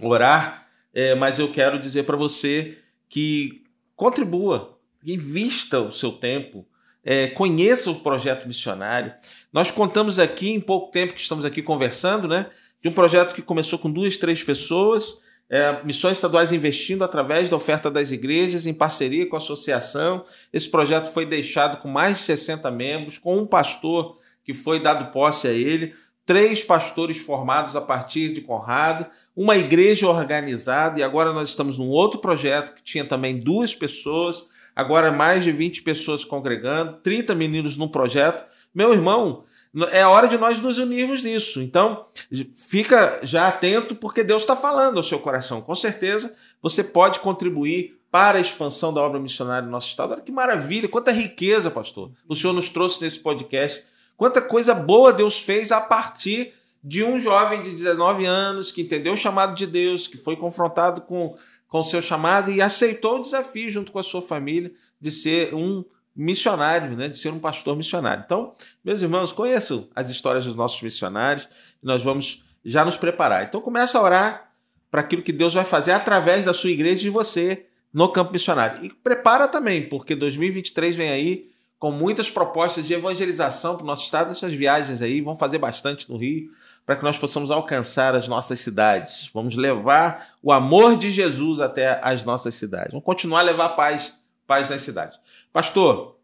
orar, 0.00 0.66
é, 0.92 1.14
mas 1.14 1.38
eu 1.38 1.52
quero 1.52 1.78
dizer 1.78 2.04
para 2.04 2.16
você 2.16 2.78
que 3.08 3.64
contribua, 3.94 4.78
invista 5.04 5.80
o 5.80 5.92
seu 5.92 6.12
tempo, 6.12 6.66
é, 7.04 7.28
conheça 7.28 7.90
o 7.90 8.00
projeto 8.00 8.46
missionário. 8.46 9.12
Nós 9.52 9.70
contamos 9.70 10.18
aqui, 10.18 10.50
em 10.50 10.60
pouco 10.60 10.90
tempo 10.90 11.14
que 11.14 11.20
estamos 11.20 11.44
aqui 11.44 11.62
conversando, 11.62 12.28
né, 12.28 12.46
de 12.82 12.88
um 12.88 12.92
projeto 12.92 13.34
que 13.34 13.42
começou 13.42 13.78
com 13.78 13.90
duas, 13.90 14.16
três 14.16 14.42
pessoas, 14.42 15.22
é, 15.50 15.82
missões 15.82 16.16
estaduais 16.16 16.52
investindo 16.52 17.02
através 17.02 17.50
da 17.50 17.56
oferta 17.56 17.90
das 17.90 18.12
igrejas, 18.12 18.66
em 18.66 18.72
parceria 18.72 19.28
com 19.28 19.34
a 19.34 19.38
associação. 19.38 20.24
Esse 20.52 20.70
projeto 20.70 21.10
foi 21.10 21.26
deixado 21.26 21.78
com 21.78 21.88
mais 21.88 22.18
de 22.18 22.24
60 22.24 22.70
membros, 22.70 23.18
com 23.18 23.36
um 23.36 23.46
pastor 23.46 24.16
que 24.50 24.54
foi 24.54 24.80
dado 24.80 25.12
posse 25.12 25.46
a 25.46 25.52
ele, 25.52 25.94
três 26.26 26.64
pastores 26.64 27.18
formados 27.18 27.76
a 27.76 27.80
partir 27.80 28.32
de 28.32 28.40
Conrado, 28.40 29.06
uma 29.36 29.56
igreja 29.56 30.08
organizada, 30.08 30.98
e 30.98 31.04
agora 31.04 31.32
nós 31.32 31.48
estamos 31.48 31.78
num 31.78 31.88
outro 31.88 32.20
projeto 32.20 32.74
que 32.74 32.82
tinha 32.82 33.04
também 33.04 33.38
duas 33.38 33.72
pessoas, 33.72 34.48
agora 34.74 35.12
mais 35.12 35.44
de 35.44 35.52
20 35.52 35.82
pessoas 35.82 36.24
congregando, 36.24 36.98
30 37.00 37.32
meninos 37.34 37.76
num 37.76 37.86
projeto. 37.86 38.44
Meu 38.74 38.92
irmão, 38.92 39.44
é 39.92 40.04
hora 40.04 40.26
de 40.26 40.36
nós 40.36 40.60
nos 40.60 40.78
unirmos 40.78 41.22
nisso. 41.22 41.62
Então, 41.62 42.04
fica 42.52 43.20
já 43.22 43.46
atento, 43.46 43.94
porque 43.94 44.24
Deus 44.24 44.42
está 44.42 44.56
falando 44.56 44.96
ao 44.96 45.04
seu 45.04 45.20
coração. 45.20 45.62
Com 45.62 45.76
certeza, 45.76 46.36
você 46.60 46.82
pode 46.82 47.20
contribuir 47.20 48.00
para 48.10 48.38
a 48.38 48.40
expansão 48.40 48.92
da 48.92 49.00
obra 49.00 49.20
missionária 49.20 49.62
no 49.62 49.70
nosso 49.70 49.86
estado. 49.86 50.12
Olha 50.12 50.22
que 50.22 50.32
maravilha, 50.32 50.88
quanta 50.88 51.12
riqueza, 51.12 51.70
pastor. 51.70 52.10
O 52.28 52.34
Senhor 52.34 52.52
nos 52.52 52.68
trouxe 52.68 53.00
nesse 53.00 53.20
podcast 53.20 53.88
Quanta 54.20 54.42
coisa 54.42 54.74
boa 54.74 55.14
Deus 55.14 55.40
fez 55.40 55.72
a 55.72 55.80
partir 55.80 56.52
de 56.84 57.02
um 57.02 57.18
jovem 57.18 57.62
de 57.62 57.70
19 57.70 58.26
anos 58.26 58.70
que 58.70 58.82
entendeu 58.82 59.14
o 59.14 59.16
chamado 59.16 59.54
de 59.54 59.66
Deus, 59.66 60.06
que 60.06 60.18
foi 60.18 60.36
confrontado 60.36 61.00
com 61.00 61.34
com 61.66 61.78
o 61.78 61.84
seu 61.84 62.02
chamado 62.02 62.50
e 62.50 62.60
aceitou 62.60 63.16
o 63.16 63.20
desafio 63.20 63.70
junto 63.70 63.92
com 63.92 63.98
a 63.98 64.02
sua 64.02 64.20
família 64.20 64.70
de 65.00 65.10
ser 65.10 65.54
um 65.54 65.82
missionário, 66.14 66.94
né, 66.94 67.08
de 67.08 67.16
ser 67.16 67.32
um 67.32 67.38
pastor 67.38 67.74
missionário. 67.74 68.24
Então, 68.26 68.52
meus 68.84 69.00
irmãos, 69.00 69.32
conheçam 69.32 69.88
as 69.96 70.10
histórias 70.10 70.44
dos 70.44 70.54
nossos 70.54 70.82
missionários 70.82 71.48
e 71.82 71.86
nós 71.86 72.02
vamos 72.02 72.44
já 72.62 72.84
nos 72.84 72.98
preparar. 72.98 73.44
Então, 73.44 73.62
começa 73.62 73.98
a 73.98 74.02
orar 74.02 74.52
para 74.90 75.00
aquilo 75.00 75.22
que 75.22 75.32
Deus 75.32 75.54
vai 75.54 75.64
fazer 75.64 75.92
através 75.92 76.44
da 76.44 76.52
sua 76.52 76.70
igreja 76.70 77.00
e 77.00 77.04
de 77.04 77.10
você 77.10 77.64
no 77.90 78.10
campo 78.12 78.32
missionário. 78.32 78.84
E 78.84 78.90
prepara 78.90 79.48
também, 79.48 79.88
porque 79.88 80.14
2023 80.14 80.94
vem 80.94 81.08
aí 81.08 81.49
com 81.80 81.90
muitas 81.90 82.28
propostas 82.30 82.86
de 82.86 82.92
evangelização 82.92 83.74
para 83.74 83.82
o 83.82 83.86
nosso 83.86 84.04
estado. 84.04 84.30
Essas 84.30 84.52
viagens 84.52 85.00
aí 85.00 85.22
vão 85.22 85.34
fazer 85.34 85.56
bastante 85.56 86.08
no 86.10 86.18
Rio 86.18 86.52
para 86.84 86.94
que 86.94 87.02
nós 87.02 87.16
possamos 87.16 87.50
alcançar 87.50 88.14
as 88.14 88.28
nossas 88.28 88.60
cidades. 88.60 89.30
Vamos 89.32 89.56
levar 89.56 90.34
o 90.42 90.52
amor 90.52 90.96
de 90.96 91.10
Jesus 91.10 91.58
até 91.58 91.98
as 92.04 92.22
nossas 92.22 92.54
cidades. 92.54 92.90
Vamos 92.90 93.04
continuar 93.04 93.40
a 93.40 93.44
levar 93.44 93.70
paz, 93.70 94.14
paz 94.46 94.68
nas 94.68 94.82
cidades. 94.82 95.18
Pastor, 95.54 96.18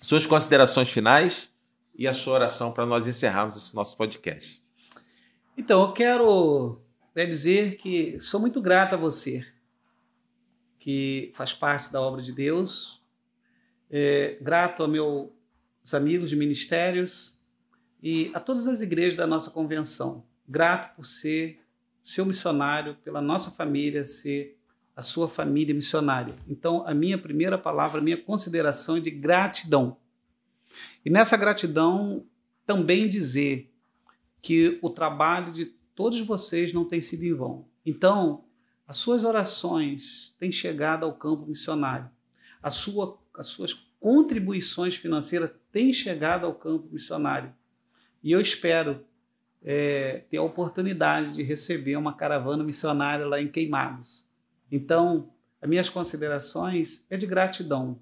suas 0.00 0.24
considerações 0.24 0.88
finais 0.88 1.50
e 1.96 2.06
a 2.06 2.14
sua 2.14 2.34
oração 2.34 2.70
para 2.70 2.86
nós 2.86 3.08
encerrarmos 3.08 3.56
esse 3.56 3.74
nosso 3.74 3.96
podcast. 3.96 4.62
Então, 5.58 5.82
eu 5.82 5.92
quero 5.92 6.78
né, 7.12 7.26
dizer 7.26 7.76
que 7.76 8.20
sou 8.20 8.38
muito 8.38 8.60
grato 8.62 8.94
a 8.94 8.98
você, 8.98 9.44
que 10.78 11.32
faz 11.34 11.52
parte 11.52 11.92
da 11.92 12.00
obra 12.00 12.22
de 12.22 12.32
Deus, 12.32 13.01
é, 13.92 14.38
grato 14.40 14.82
a 14.82 14.88
meus 14.88 15.30
amigos 15.92 16.30
de 16.30 16.36
ministérios 16.36 17.38
e 18.02 18.30
a 18.32 18.40
todas 18.40 18.66
as 18.66 18.80
igrejas 18.80 19.16
da 19.16 19.26
nossa 19.26 19.50
convenção. 19.50 20.24
Grato 20.48 20.96
por 20.96 21.04
ser 21.04 21.60
seu 22.00 22.24
missionário, 22.24 22.96
pela 23.04 23.20
nossa 23.20 23.50
família 23.50 24.04
ser 24.06 24.58
a 24.96 25.02
sua 25.02 25.28
família 25.28 25.74
missionária. 25.74 26.34
Então, 26.48 26.86
a 26.86 26.94
minha 26.94 27.16
primeira 27.16 27.56
palavra, 27.56 28.00
a 28.00 28.02
minha 28.02 28.16
consideração 28.16 28.96
é 28.96 29.00
de 29.00 29.10
gratidão. 29.10 29.96
E 31.04 31.10
nessa 31.10 31.36
gratidão, 31.36 32.26
também 32.66 33.08
dizer 33.08 33.72
que 34.40 34.78
o 34.82 34.90
trabalho 34.90 35.52
de 35.52 35.66
todos 35.94 36.20
vocês 36.20 36.72
não 36.72 36.84
tem 36.84 37.00
sido 37.00 37.24
em 37.24 37.32
vão. 37.32 37.66
Então, 37.84 38.44
as 38.86 38.96
suas 38.96 39.24
orações 39.24 40.34
têm 40.38 40.50
chegado 40.50 41.04
ao 41.04 41.14
campo 41.14 41.46
missionário. 41.46 42.10
A 42.62 42.70
sua 42.70 43.18
as 43.40 43.46
suas 43.48 43.72
contribuições 44.00 44.96
financeiras 44.96 45.50
têm 45.70 45.92
chegado 45.92 46.44
ao 46.44 46.54
campo 46.54 46.88
missionário. 46.90 47.52
E 48.22 48.32
eu 48.32 48.40
espero 48.40 49.04
é, 49.62 50.24
ter 50.28 50.38
a 50.38 50.42
oportunidade 50.42 51.34
de 51.34 51.42
receber 51.42 51.96
uma 51.96 52.14
caravana 52.14 52.64
missionária 52.64 53.26
lá 53.26 53.40
em 53.40 53.48
Queimados. 53.48 54.26
Então, 54.70 55.30
as 55.60 55.68
minhas 55.68 55.88
considerações 55.88 57.06
é 57.08 57.16
de 57.16 57.26
gratidão. 57.26 57.98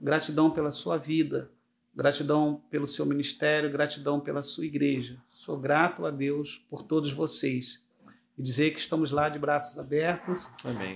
Gratidão 0.00 0.50
pela 0.50 0.70
sua 0.70 0.96
vida, 0.96 1.50
gratidão 1.94 2.62
pelo 2.70 2.86
seu 2.86 3.06
ministério, 3.06 3.70
gratidão 3.70 4.20
pela 4.20 4.42
sua 4.42 4.66
igreja. 4.66 5.18
Sou 5.30 5.58
grato 5.58 6.04
a 6.04 6.10
Deus 6.10 6.64
por 6.70 6.82
todos 6.82 7.12
vocês. 7.12 7.84
e 8.38 8.42
dizer 8.42 8.72
que 8.72 8.80
estamos 8.80 9.10
lá 9.10 9.30
de 9.30 9.38
braços 9.38 9.78
abertos 9.78 10.50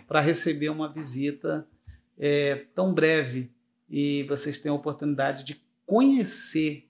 para 0.07 0.21
receber 0.21 0.69
uma 0.69 0.93
visita 0.93 1.67
é, 2.19 2.67
tão 2.75 2.93
breve 2.93 3.51
e 3.91 4.23
vocês 4.25 4.59
tenham 4.59 4.77
a 4.77 4.79
oportunidade 4.79 5.45
de 5.45 5.61
conhecer 5.85 6.89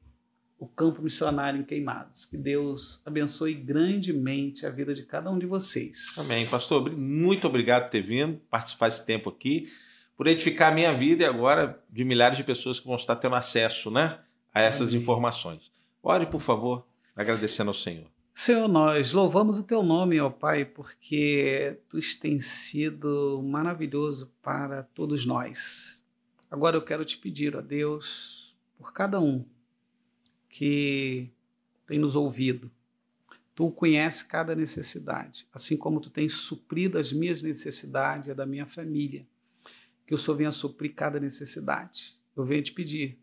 o 0.59 0.67
campo 0.67 1.01
missionário 1.01 1.59
em 1.59 1.65
Queimados. 1.65 2.27
Que 2.27 2.37
Deus 2.37 3.01
abençoe 3.07 3.55
grandemente 3.55 4.67
a 4.67 4.71
vida 4.71 4.93
de 4.93 5.05
cada 5.05 5.31
um 5.31 5.39
de 5.39 5.47
vocês. 5.47 6.17
Amém. 6.19 6.47
Pastor, 6.47 6.95
muito 6.95 7.49
obrigado 7.49 7.85
por 7.85 7.91
ter 7.91 8.03
vindo, 8.03 8.39
participar 8.51 8.89
esse 8.89 9.07
tempo 9.07 9.31
aqui, 9.31 9.73
por 10.15 10.27
edificar 10.27 10.71
a 10.71 10.75
minha 10.75 10.93
vida 10.93 11.25
e 11.25 11.27
agora 11.27 11.83
de 11.89 12.05
milhares 12.05 12.37
de 12.37 12.45
pessoas 12.45 12.79
que 12.79 12.87
vão 12.87 12.97
estar 12.97 13.17
tendo 13.17 13.37
acesso 13.37 13.91
né, 13.91 14.19
a 14.53 14.61
essas 14.61 14.91
Amém. 14.91 15.01
informações. 15.01 15.73
Ore, 16.03 16.27
por 16.27 16.43
favor, 16.43 16.85
agradecendo 17.17 17.71
ao 17.71 17.75
Senhor. 17.75 18.07
Senhor, 18.35 18.69
nós 18.69 19.15
louvamos 19.15 19.59
o 19.59 19.65
teu 19.65 19.83
nome, 19.83 20.21
ó 20.21 20.29
Pai, 20.29 20.67
porque 20.67 21.79
tu 21.89 21.99
tens 22.21 22.45
sido 22.45 23.43
maravilhoso 23.43 24.31
para 24.43 24.83
todos 24.83 25.25
nós. 25.25 26.00
Agora 26.51 26.77
eu 26.77 26.83
quero 26.83 27.05
te 27.05 27.17
pedir, 27.17 27.55
ó 27.55 27.61
Deus, 27.61 28.57
por 28.77 28.93
cada 28.93 29.21
um 29.21 29.47
que 30.49 31.31
tem 31.87 31.99
nos 31.99 32.17
ouvido. 32.17 32.71
Tu 33.55 33.71
conheces 33.71 34.23
cada 34.23 34.55
necessidade, 34.57 35.47
assim 35.53 35.77
como 35.77 36.01
tu 36.01 36.11
tens 36.11 36.33
suprido 36.35 36.99
as 36.99 37.13
minhas 37.13 37.41
necessidades 37.43 38.27
e 38.27 38.31
a 38.33 38.35
da 38.35 38.47
minha 38.47 38.67
família. 38.67 39.27
Que 40.07 40.15
o 40.15 40.19
Senhor 40.19 40.37
venha 40.37 40.51
suprir 40.51 40.95
cada 40.95 41.21
necessidade. 41.21 42.17
Eu 42.35 42.45
venho 42.45 42.63
te 42.63 42.73
pedir 42.73 43.19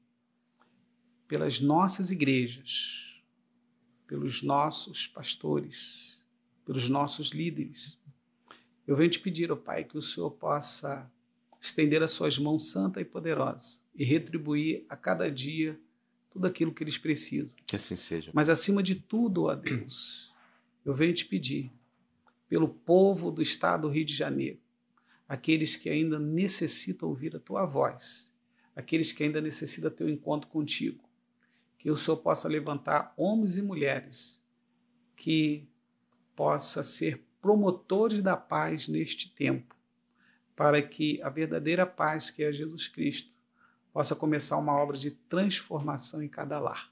pelas 1.28 1.60
nossas 1.60 2.12
igrejas, 2.12 3.22
pelos 4.08 4.42
nossos 4.42 5.06
pastores, 5.06 6.26
pelos 6.66 6.88
nossos 6.88 7.32
líderes. 7.32 8.00
Eu 8.86 8.96
venho 8.96 9.10
te 9.10 9.20
pedir, 9.20 9.52
ó 9.52 9.56
Pai, 9.58 9.84
que 9.84 9.98
o 9.98 10.02
Senhor 10.02 10.32
possa 10.32 11.12
estender 11.60 12.04
as 12.04 12.12
suas 12.12 12.38
mãos 12.38 12.70
santa 12.72 13.02
e 13.02 13.06
poderosa 13.06 13.80
e 13.96 14.06
retribuir 14.06 14.86
a 14.88 14.96
cada 14.96 15.30
dia 15.32 15.80
tudo 16.30 16.46
aquilo 16.46 16.74
que 16.74 16.84
eles 16.84 16.98
precisam. 16.98 17.56
Que 17.66 17.76
assim 17.76 17.96
seja. 17.96 18.32
Mas 18.34 18.50
acima 18.50 18.84
de 18.84 18.96
tudo, 18.96 19.46
ó 19.46 19.56
Deus, 19.56 20.36
eu 20.86 20.94
venho 20.94 21.14
te 21.14 21.26
pedir 21.26 21.72
pelo 22.48 22.68
povo 22.70 23.32
do 23.32 23.42
estado 23.42 23.82
do 23.82 23.90
Rio 23.90 24.06
de 24.06 24.14
Janeiro, 24.14 24.60
aqueles 25.28 25.76
que 25.76 25.90
ainda 25.90 26.18
necessitam 26.18 27.10
ouvir 27.10 27.36
a 27.36 27.40
tua 27.40 27.66
voz, 27.66 28.34
aqueles 28.76 29.12
que 29.12 29.24
ainda 29.24 29.42
necessitam 29.42 29.92
um 30.08 30.10
encontro 30.10 30.50
contigo, 30.50 31.04
que 31.78 31.92
o 31.92 31.98
Senhor 31.98 32.18
possa 32.18 32.48
levantar 32.48 33.14
homens 33.18 33.58
e 33.58 33.62
mulheres 33.62 34.44
que 35.16 35.68
possa 36.36 36.84
ser 36.84 37.26
promotores 37.42 38.22
da 38.22 38.38
paz 38.38 38.88
neste 38.88 39.34
tempo, 39.34 39.76
para 40.58 40.82
que 40.82 41.22
a 41.22 41.30
verdadeira 41.30 41.86
paz 41.86 42.32
que 42.32 42.44
é 42.44 42.52
Jesus 42.52 42.88
Cristo 42.88 43.30
possa 43.94 44.16
começar 44.16 44.58
uma 44.58 44.74
obra 44.74 44.98
de 44.98 45.12
transformação 45.12 46.22
em 46.22 46.28
cada 46.28 46.60
lar. 46.60 46.90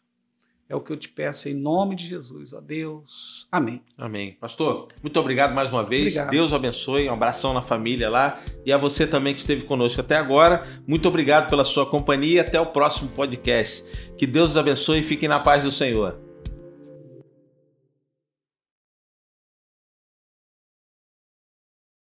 É 0.68 0.76
o 0.76 0.82
que 0.82 0.92
eu 0.92 0.98
te 0.98 1.10
peço 1.10 1.48
em 1.48 1.54
nome 1.54 1.96
de 1.96 2.08
Jesus, 2.08 2.54
ó 2.54 2.62
Deus. 2.62 3.48
Amém. 3.52 3.82
Amém. 3.98 4.34
Pastor, 4.40 4.88
muito 5.02 5.20
obrigado 5.20 5.54
mais 5.54 5.70
uma 5.70 5.84
vez. 5.84 6.14
Obrigado. 6.14 6.32
Deus 6.32 6.54
abençoe. 6.54 7.08
Um 7.08 7.14
abração 7.14 7.54
na 7.54 7.62
família 7.62 8.10
lá. 8.10 8.40
E 8.66 8.72
a 8.72 8.78
você 8.78 9.06
também 9.06 9.36
que 9.36 9.42
esteve 9.42 9.64
conosco 9.64 10.02
até 10.02 10.16
agora. 10.16 10.66
Muito 10.88 11.08
obrigado 11.08 11.50
pela 11.50 11.64
sua 11.64 11.86
companhia. 11.86 12.42
Até 12.42 12.60
o 12.60 12.66
próximo 12.68 13.12
podcast. 13.12 13.84
Que 14.18 14.26
Deus 14.26 14.52
os 14.52 14.58
abençoe 14.58 15.00
e 15.00 15.04
fiquem 15.04 15.30
na 15.30 15.40
paz 15.40 15.64
do 15.64 15.72
Senhor. 15.72 16.25